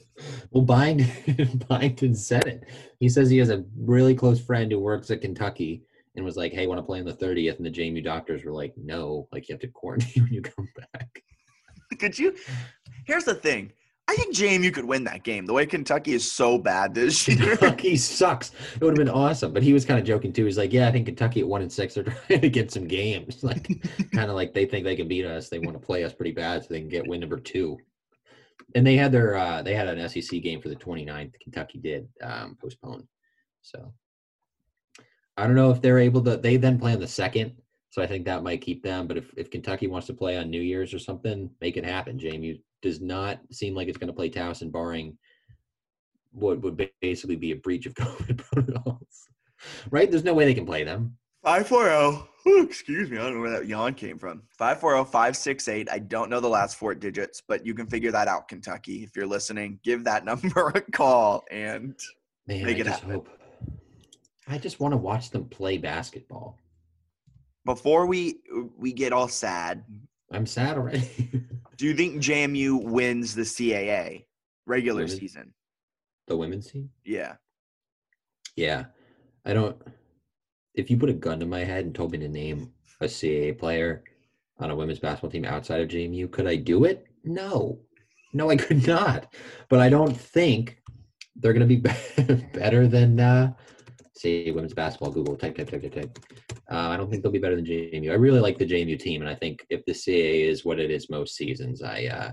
well, 0.50 0.64
Byington, 0.64 1.62
Byington 1.68 2.14
said 2.16 2.46
it. 2.46 2.64
He 2.98 3.10
says 3.10 3.28
he 3.28 3.38
has 3.38 3.50
a 3.50 3.64
really 3.78 4.14
close 4.14 4.40
friend 4.40 4.72
who 4.72 4.80
works 4.80 5.10
at 5.10 5.20
Kentucky 5.20 5.82
and 6.16 6.24
was 6.24 6.36
like, 6.38 6.52
"Hey, 6.52 6.66
want 6.66 6.78
to 6.78 6.82
play 6.82 6.98
on 6.98 7.04
the 7.04 7.12
30th?" 7.12 7.58
And 7.58 7.66
the 7.66 7.70
JMU 7.70 8.02
doctors 8.02 8.42
were 8.42 8.52
like, 8.52 8.72
"No, 8.78 9.28
like 9.32 9.48
you 9.48 9.52
have 9.52 9.60
to 9.60 9.68
quarantine 9.68 10.22
when 10.22 10.32
you 10.32 10.40
come 10.40 10.68
back." 10.94 11.22
Could 11.98 12.18
you? 12.18 12.34
Here's 13.04 13.24
the 13.24 13.34
thing. 13.34 13.70
I 14.12 14.16
think 14.16 14.34
JMU 14.34 14.74
could 14.74 14.84
win 14.84 15.04
that 15.04 15.22
game. 15.22 15.46
The 15.46 15.54
way 15.54 15.64
Kentucky 15.64 16.12
is 16.12 16.30
so 16.30 16.58
bad 16.58 16.94
this 16.94 17.26
year. 17.28 17.56
Kentucky 17.56 17.96
sucks. 17.96 18.50
It 18.74 18.82
would 18.82 18.98
have 18.98 19.06
been 19.06 19.14
awesome. 19.14 19.54
But 19.54 19.62
he 19.62 19.72
was 19.72 19.86
kind 19.86 19.98
of 19.98 20.04
joking 20.04 20.34
too. 20.34 20.44
He's 20.44 20.58
like, 20.58 20.72
"Yeah, 20.72 20.86
I 20.86 20.92
think 20.92 21.06
Kentucky 21.06 21.40
at 21.40 21.48
one 21.48 21.62
and 21.62 21.72
six 21.72 21.96
are 21.96 22.02
trying 22.28 22.42
to 22.42 22.50
get 22.50 22.70
some 22.70 22.86
games. 22.86 23.42
Like, 23.42 23.68
kind 24.12 24.28
of 24.28 24.36
like 24.36 24.52
they 24.52 24.66
think 24.66 24.84
they 24.84 24.96
can 24.96 25.08
beat 25.08 25.24
us. 25.24 25.48
They 25.48 25.60
want 25.60 25.80
to 25.80 25.84
play 25.84 26.04
us 26.04 26.12
pretty 26.12 26.32
bad 26.32 26.62
so 26.62 26.68
they 26.70 26.80
can 26.80 26.90
get 26.90 27.06
win 27.06 27.20
number 27.20 27.40
two. 27.40 27.78
And 28.74 28.86
they 28.86 28.96
had 28.96 29.12
their 29.12 29.34
uh, 29.34 29.62
they 29.62 29.74
had 29.74 29.88
an 29.88 30.06
SEC 30.08 30.42
game 30.42 30.60
for 30.60 30.68
the 30.68 30.76
29th. 30.76 31.32
Kentucky 31.42 31.78
did 31.78 32.06
um, 32.22 32.58
postpone. 32.60 33.08
So 33.62 33.94
I 35.38 35.46
don't 35.46 35.56
know 35.56 35.70
if 35.70 35.80
they're 35.80 35.98
able 35.98 36.22
to. 36.24 36.36
They 36.36 36.58
then 36.58 36.78
play 36.78 36.92
on 36.92 37.00
the 37.00 37.08
second. 37.08 37.54
So 37.92 38.00
I 38.00 38.06
think 38.06 38.24
that 38.24 38.42
might 38.42 38.62
keep 38.62 38.82
them. 38.82 39.06
But 39.06 39.18
if, 39.18 39.30
if 39.36 39.50
Kentucky 39.50 39.86
wants 39.86 40.06
to 40.06 40.14
play 40.14 40.38
on 40.38 40.48
New 40.48 40.62
Year's 40.62 40.94
or 40.94 40.98
something, 40.98 41.50
make 41.60 41.76
it 41.76 41.84
happen. 41.84 42.18
JMU 42.18 42.58
does 42.80 43.02
not 43.02 43.38
seem 43.50 43.74
like 43.74 43.86
it's 43.86 43.98
going 43.98 44.08
to 44.08 44.14
play 44.14 44.30
Towson, 44.30 44.72
barring 44.72 45.18
what 46.32 46.62
would 46.62 46.88
basically 47.02 47.36
be 47.36 47.50
a 47.52 47.56
breach 47.56 47.84
of 47.84 47.92
COVID 47.94 48.38
protocols. 48.38 49.28
Right? 49.90 50.10
There's 50.10 50.24
no 50.24 50.32
way 50.32 50.46
they 50.46 50.54
can 50.54 50.64
play 50.64 50.84
them. 50.84 51.18
540. 51.44 52.28
Ooh, 52.48 52.62
excuse 52.62 53.10
me. 53.10 53.18
I 53.18 53.24
don't 53.24 53.34
know 53.34 53.40
where 53.42 53.50
that 53.50 53.66
yawn 53.66 53.92
came 53.92 54.18
from. 54.18 54.42
540 54.56 55.10
568. 55.10 55.88
I 55.92 55.98
don't 55.98 56.30
know 56.30 56.40
the 56.40 56.48
last 56.48 56.76
four 56.78 56.94
digits, 56.94 57.42
but 57.46 57.66
you 57.66 57.74
can 57.74 57.86
figure 57.86 58.10
that 58.10 58.26
out, 58.26 58.48
Kentucky. 58.48 59.02
If 59.04 59.14
you're 59.14 59.26
listening, 59.26 59.78
give 59.84 60.02
that 60.04 60.24
number 60.30 60.68
a 60.74 60.80
call. 60.80 61.44
And 61.50 61.94
Man, 62.46 62.64
Make 62.64 62.78
I 62.78 62.80
it 62.80 62.84
just 62.84 63.00
happen. 63.00 63.16
hope. 63.16 63.28
I 64.48 64.56
just 64.56 64.80
want 64.80 64.92
to 64.92 64.98
watch 64.98 65.30
them 65.30 65.44
play 65.44 65.76
basketball. 65.76 66.58
Before 67.64 68.06
we 68.06 68.40
we 68.76 68.92
get 68.92 69.12
all 69.12 69.28
sad, 69.28 69.84
I'm 70.32 70.46
sad 70.46 70.76
already. 70.76 71.08
do 71.76 71.86
you 71.86 71.94
think 71.94 72.22
JMU 72.22 72.82
wins 72.84 73.34
the 73.34 73.42
CAA 73.42 74.24
regular 74.66 75.02
Women's- 75.02 75.18
season? 75.18 75.54
the 76.28 76.36
women's 76.36 76.70
team? 76.70 76.88
Yeah. 77.04 77.34
Yeah. 78.56 78.84
I 79.44 79.52
don't. 79.52 79.76
If 80.74 80.88
you 80.90 80.96
put 80.96 81.10
a 81.10 81.14
gun 81.14 81.40
to 81.40 81.46
my 81.46 81.64
head 81.64 81.84
and 81.84 81.94
told 81.94 82.12
me 82.12 82.18
to 82.18 82.28
name 82.28 82.72
a 83.00 83.06
CAA 83.06 83.58
player 83.58 84.04
on 84.58 84.70
a 84.70 84.76
women's 84.76 85.00
basketball 85.00 85.30
team 85.30 85.44
outside 85.44 85.80
of 85.80 85.88
JMU, 85.88 86.30
could 86.30 86.46
I 86.46 86.56
do 86.56 86.84
it? 86.84 87.06
No. 87.24 87.80
No, 88.32 88.50
I 88.50 88.56
could 88.56 88.86
not. 88.86 89.34
But 89.68 89.80
I 89.80 89.88
don't 89.88 90.16
think 90.16 90.78
they're 91.36 91.52
going 91.52 91.68
to 91.68 91.76
be 91.76 92.44
better 92.54 92.86
than, 92.86 93.18
uh, 93.20 93.52
say, 94.14 94.50
women's 94.52 94.72
basketball. 94.74 95.10
Google, 95.10 95.36
type, 95.36 95.56
type, 95.56 95.70
type, 95.70 95.82
type, 95.82 95.94
type. 95.94 96.18
Uh, 96.72 96.88
I 96.88 96.96
don't 96.96 97.10
think 97.10 97.22
they'll 97.22 97.30
be 97.30 97.38
better 97.38 97.56
than 97.56 97.66
JMU. 97.66 98.10
I 98.10 98.14
really 98.14 98.40
like 98.40 98.56
the 98.56 98.64
JMU 98.64 98.98
team, 98.98 99.20
and 99.20 99.28
I 99.28 99.34
think 99.34 99.66
if 99.68 99.84
the 99.84 99.92
CAA 99.92 100.48
is 100.48 100.64
what 100.64 100.80
it 100.80 100.90
is 100.90 101.10
most 101.10 101.36
seasons, 101.36 101.82
I 101.82 102.06
uh, 102.06 102.32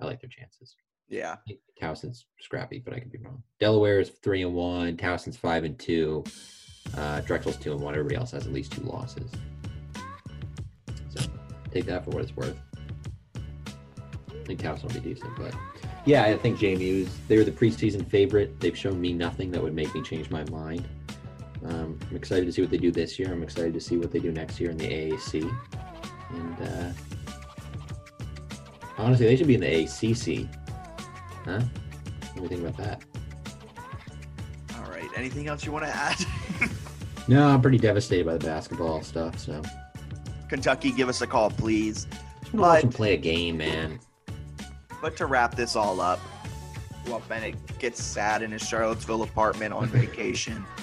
I 0.00 0.06
like 0.06 0.20
their 0.20 0.30
chances. 0.30 0.76
Yeah. 1.08 1.36
Towson's 1.80 2.26
scrappy, 2.40 2.78
but 2.78 2.94
I 2.94 3.00
could 3.00 3.10
be 3.10 3.18
wrong. 3.18 3.42
Delaware 3.58 3.98
is 3.98 4.10
three 4.22 4.42
and 4.42 4.54
one. 4.54 4.96
Towson's 4.96 5.36
five 5.36 5.64
and 5.64 5.76
two. 5.78 6.22
Uh, 6.96 7.20
Drexel's 7.22 7.56
two 7.56 7.72
and 7.72 7.80
one. 7.80 7.94
Everybody 7.94 8.14
else 8.14 8.30
has 8.30 8.46
at 8.46 8.52
least 8.52 8.72
two 8.72 8.82
losses. 8.82 9.32
So 11.08 11.20
take 11.72 11.86
that 11.86 12.04
for 12.04 12.10
what 12.10 12.22
it's 12.22 12.36
worth. 12.36 12.56
I 13.34 14.44
think 14.44 14.60
Towson 14.60 14.84
will 14.84 15.00
be 15.00 15.14
decent, 15.14 15.36
but 15.36 15.54
yeah, 16.04 16.24
I 16.24 16.36
think 16.36 16.58
JMU's 16.58 17.10
they 17.26 17.36
were 17.36 17.44
the 17.44 17.50
preseason 17.50 18.08
favorite. 18.08 18.60
They've 18.60 18.78
shown 18.78 19.00
me 19.00 19.12
nothing 19.12 19.50
that 19.50 19.62
would 19.62 19.74
make 19.74 19.92
me 19.92 20.02
change 20.02 20.30
my 20.30 20.44
mind. 20.50 20.86
Um, 21.64 21.98
I'm 22.08 22.16
excited 22.16 22.46
to 22.46 22.52
see 22.52 22.62
what 22.62 22.70
they 22.70 22.78
do 22.78 22.90
this 22.90 23.18
year. 23.18 23.30
I'm 23.32 23.42
excited 23.42 23.74
to 23.74 23.80
see 23.80 23.96
what 23.96 24.10
they 24.10 24.18
do 24.18 24.32
next 24.32 24.58
year 24.60 24.70
in 24.70 24.78
the 24.78 24.86
AAC, 24.86 25.42
and 26.30 26.62
uh, 26.62 26.92
Honestly, 29.00 29.26
they 29.26 29.36
should 29.36 29.46
be 29.46 29.54
in 29.54 29.60
the 29.60 29.84
ACC. 29.84 30.46
Huh? 31.44 31.60
What 31.60 32.36
do 32.36 32.42
you 32.42 32.48
think 32.48 32.60
about 32.60 32.76
that? 32.76 33.02
All 34.76 34.90
right. 34.90 35.08
Anything 35.16 35.48
else 35.48 35.64
you 35.64 35.72
want 35.72 35.86
to 35.86 35.94
add? 35.96 36.18
No, 37.28 37.46
I'm 37.46 37.62
pretty 37.62 37.78
devastated 37.78 38.26
by 38.26 38.32
the 38.32 38.44
basketball 38.44 39.02
stuff. 39.02 39.38
So 39.38 39.62
Kentucky, 40.48 40.90
give 40.90 41.08
us 41.08 41.20
a 41.20 41.28
call, 41.28 41.48
please. 41.50 42.08
wanna 42.52 42.62
watch 42.62 42.80
them 42.80 42.90
play 42.90 43.14
a 43.14 43.16
game, 43.16 43.58
man. 43.58 44.00
But 45.00 45.16
to 45.18 45.26
wrap 45.26 45.54
this 45.54 45.76
all 45.76 46.00
up, 46.00 46.18
while 47.06 47.22
Bennett 47.28 47.54
gets 47.78 48.02
sad 48.02 48.42
in 48.42 48.50
his 48.50 48.62
Charlottesville 48.62 49.22
apartment 49.22 49.72
on 49.72 49.86
vacation, 49.88 50.64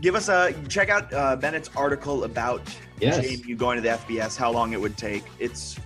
give 0.00 0.14
us 0.14 0.28
a 0.28 0.54
check 0.68 0.88
out 0.88 1.12
uh, 1.12 1.34
Bennett's 1.36 1.68
article 1.76 2.24
about 2.24 2.62
Yes. 3.00 3.18
JMU 3.24 3.56
going 3.56 3.76
to 3.76 3.82
the 3.82 3.90
FBS. 3.90 4.36
How 4.36 4.50
long 4.50 4.72
it 4.72 4.80
would 4.80 4.96
take? 4.96 5.22
It's 5.38 5.78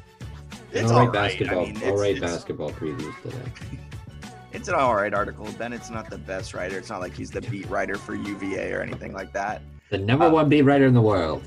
it's 0.72 0.90
all 0.90 1.00
all 1.00 1.06
right 1.06 1.14
right. 1.14 1.28
basketball. 1.30 1.60
I 1.60 1.64
mean, 1.66 1.76
it's, 1.76 2.00
right 2.00 2.12
it's, 2.12 2.20
basketball 2.20 2.70
previews 2.70 3.14
today. 3.22 3.36
it's 4.52 4.68
an 4.68 4.74
all 4.74 4.94
right 4.94 5.12
article. 5.12 5.46
Bennett's 5.58 5.90
not 5.90 6.08
the 6.08 6.16
best 6.16 6.54
writer. 6.54 6.78
It's 6.78 6.88
not 6.88 7.00
like 7.02 7.12
he's 7.14 7.30
the 7.30 7.42
beat 7.42 7.68
writer 7.68 7.96
for 7.96 8.14
UVA 8.14 8.72
or 8.72 8.80
anything 8.80 9.12
like 9.12 9.30
that. 9.34 9.60
The 9.90 9.98
number 9.98 10.24
Uh, 10.24 10.30
one 10.30 10.48
beat 10.48 10.62
writer 10.62 10.86
in 10.86 10.94
the 10.94 11.02
world. 11.02 11.42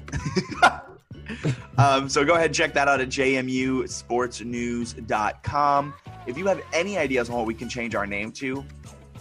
um, 1.79 2.07
so 2.07 2.23
go 2.23 2.35
ahead 2.35 2.45
and 2.47 2.55
check 2.55 2.75
that 2.75 2.87
out 2.87 3.01
at 3.01 3.09
jmusportsnews.com. 3.09 5.93
If 6.27 6.37
you 6.37 6.45
have 6.45 6.61
any 6.73 6.97
ideas 6.99 7.27
on 7.29 7.37
what 7.37 7.47
we 7.47 7.55
can 7.55 7.67
change 7.69 7.95
our 7.95 8.05
name 8.05 8.31
to, 8.33 8.63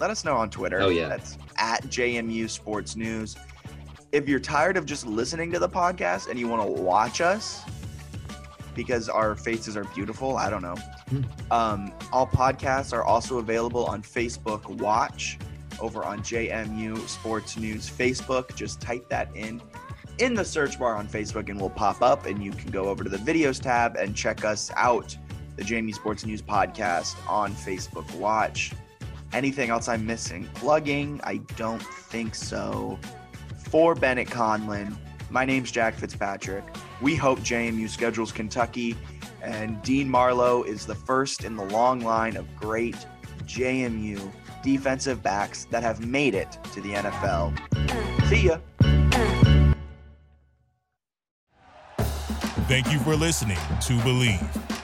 let 0.05 0.11
us 0.11 0.23
know 0.23 0.37
on 0.37 0.51
Twitter. 0.51 0.83
Oh, 0.83 0.91
yeah. 0.91 1.09
That's 1.09 1.39
at 1.57 1.83
JMU 1.85 2.51
Sports 2.51 2.95
News. 2.95 3.37
If 4.13 4.29
you're 4.29 4.39
tired 4.39 4.77
of 4.77 4.85
just 4.85 5.07
listening 5.07 5.51
to 5.53 5.59
the 5.59 5.69
podcast 5.69 6.29
and 6.29 6.39
you 6.39 6.47
want 6.47 6.63
to 6.63 6.83
watch 6.83 7.23
us 7.23 7.63
because 8.75 9.09
our 9.09 9.35
faces 9.35 9.79
are 9.79 9.85
beautiful, 9.95 10.37
I 10.37 10.51
don't 10.51 10.61
know. 10.61 10.75
Hmm. 10.75 11.23
Um, 11.51 11.95
all 12.13 12.27
podcasts 12.27 12.93
are 12.93 13.03
also 13.03 13.39
available 13.39 13.87
on 13.87 14.03
Facebook 14.03 14.67
Watch 14.79 15.39
over 15.81 16.05
on 16.05 16.21
JMU 16.21 17.09
Sports 17.09 17.57
News 17.57 17.89
Facebook. 17.89 18.55
Just 18.55 18.83
type 18.83 19.09
that 19.09 19.35
in 19.35 19.63
in 20.19 20.35
the 20.35 20.45
search 20.45 20.79
bar 20.79 20.97
on 20.97 21.09
Facebook 21.09 21.49
and 21.49 21.59
we'll 21.59 21.71
pop 21.71 22.03
up, 22.03 22.27
and 22.27 22.45
you 22.45 22.51
can 22.51 22.71
go 22.71 22.91
over 22.91 23.05
to 23.05 23.09
the 23.09 23.17
videos 23.17 23.59
tab 23.59 23.97
and 23.97 24.15
check 24.15 24.45
us 24.45 24.71
out, 24.77 25.17
the 25.57 25.63
JMU 25.63 25.95
Sports 25.95 26.27
News 26.27 26.43
Podcast 26.43 27.17
on 27.27 27.55
Facebook 27.55 28.15
Watch. 28.17 28.75
Anything 29.35 29.69
else 29.69 29.89
I'm 29.89 30.07
missing? 30.07 30.49
Plugging? 30.55 31.21
I 31.25 31.39
don't 31.57 31.83
think 31.83 32.37
so. 32.37 33.01
For 33.57 33.97
Bennett 33.97 34.31
Conlin, 34.31 34.97
my 35.29 35.45
name's 35.45 35.73
Jack 35.73 35.95
Fitzpatrick. 35.95 36.63
We 37.03 37.17
hope 37.17 37.41
JMU 37.41 37.89
schedules 37.89 38.31
Kentucky, 38.31 38.97
and 39.43 39.83
Dean 39.83 40.09
Marlowe 40.09 40.63
is 40.63 40.87
the 40.87 40.95
first 40.95 41.43
in 41.43 41.57
the 41.57 41.65
long 41.65 41.99
line 41.99 42.37
of 42.37 42.47
great 42.55 42.95
JMU 43.43 44.21
defensive 44.63 45.21
backs 45.21 45.65
that 45.65 45.83
have 45.83 46.07
made 46.07 46.37
it 46.37 46.57
to 46.73 46.81
the 46.81 46.93
NFL. 46.93 47.59
See 48.29 48.47
ya. 48.47 48.59
Thank 52.69 52.93
you 52.93 53.01
for 53.01 53.17
listening 53.17 53.57
to 53.57 53.95
Bleav. 54.05 54.84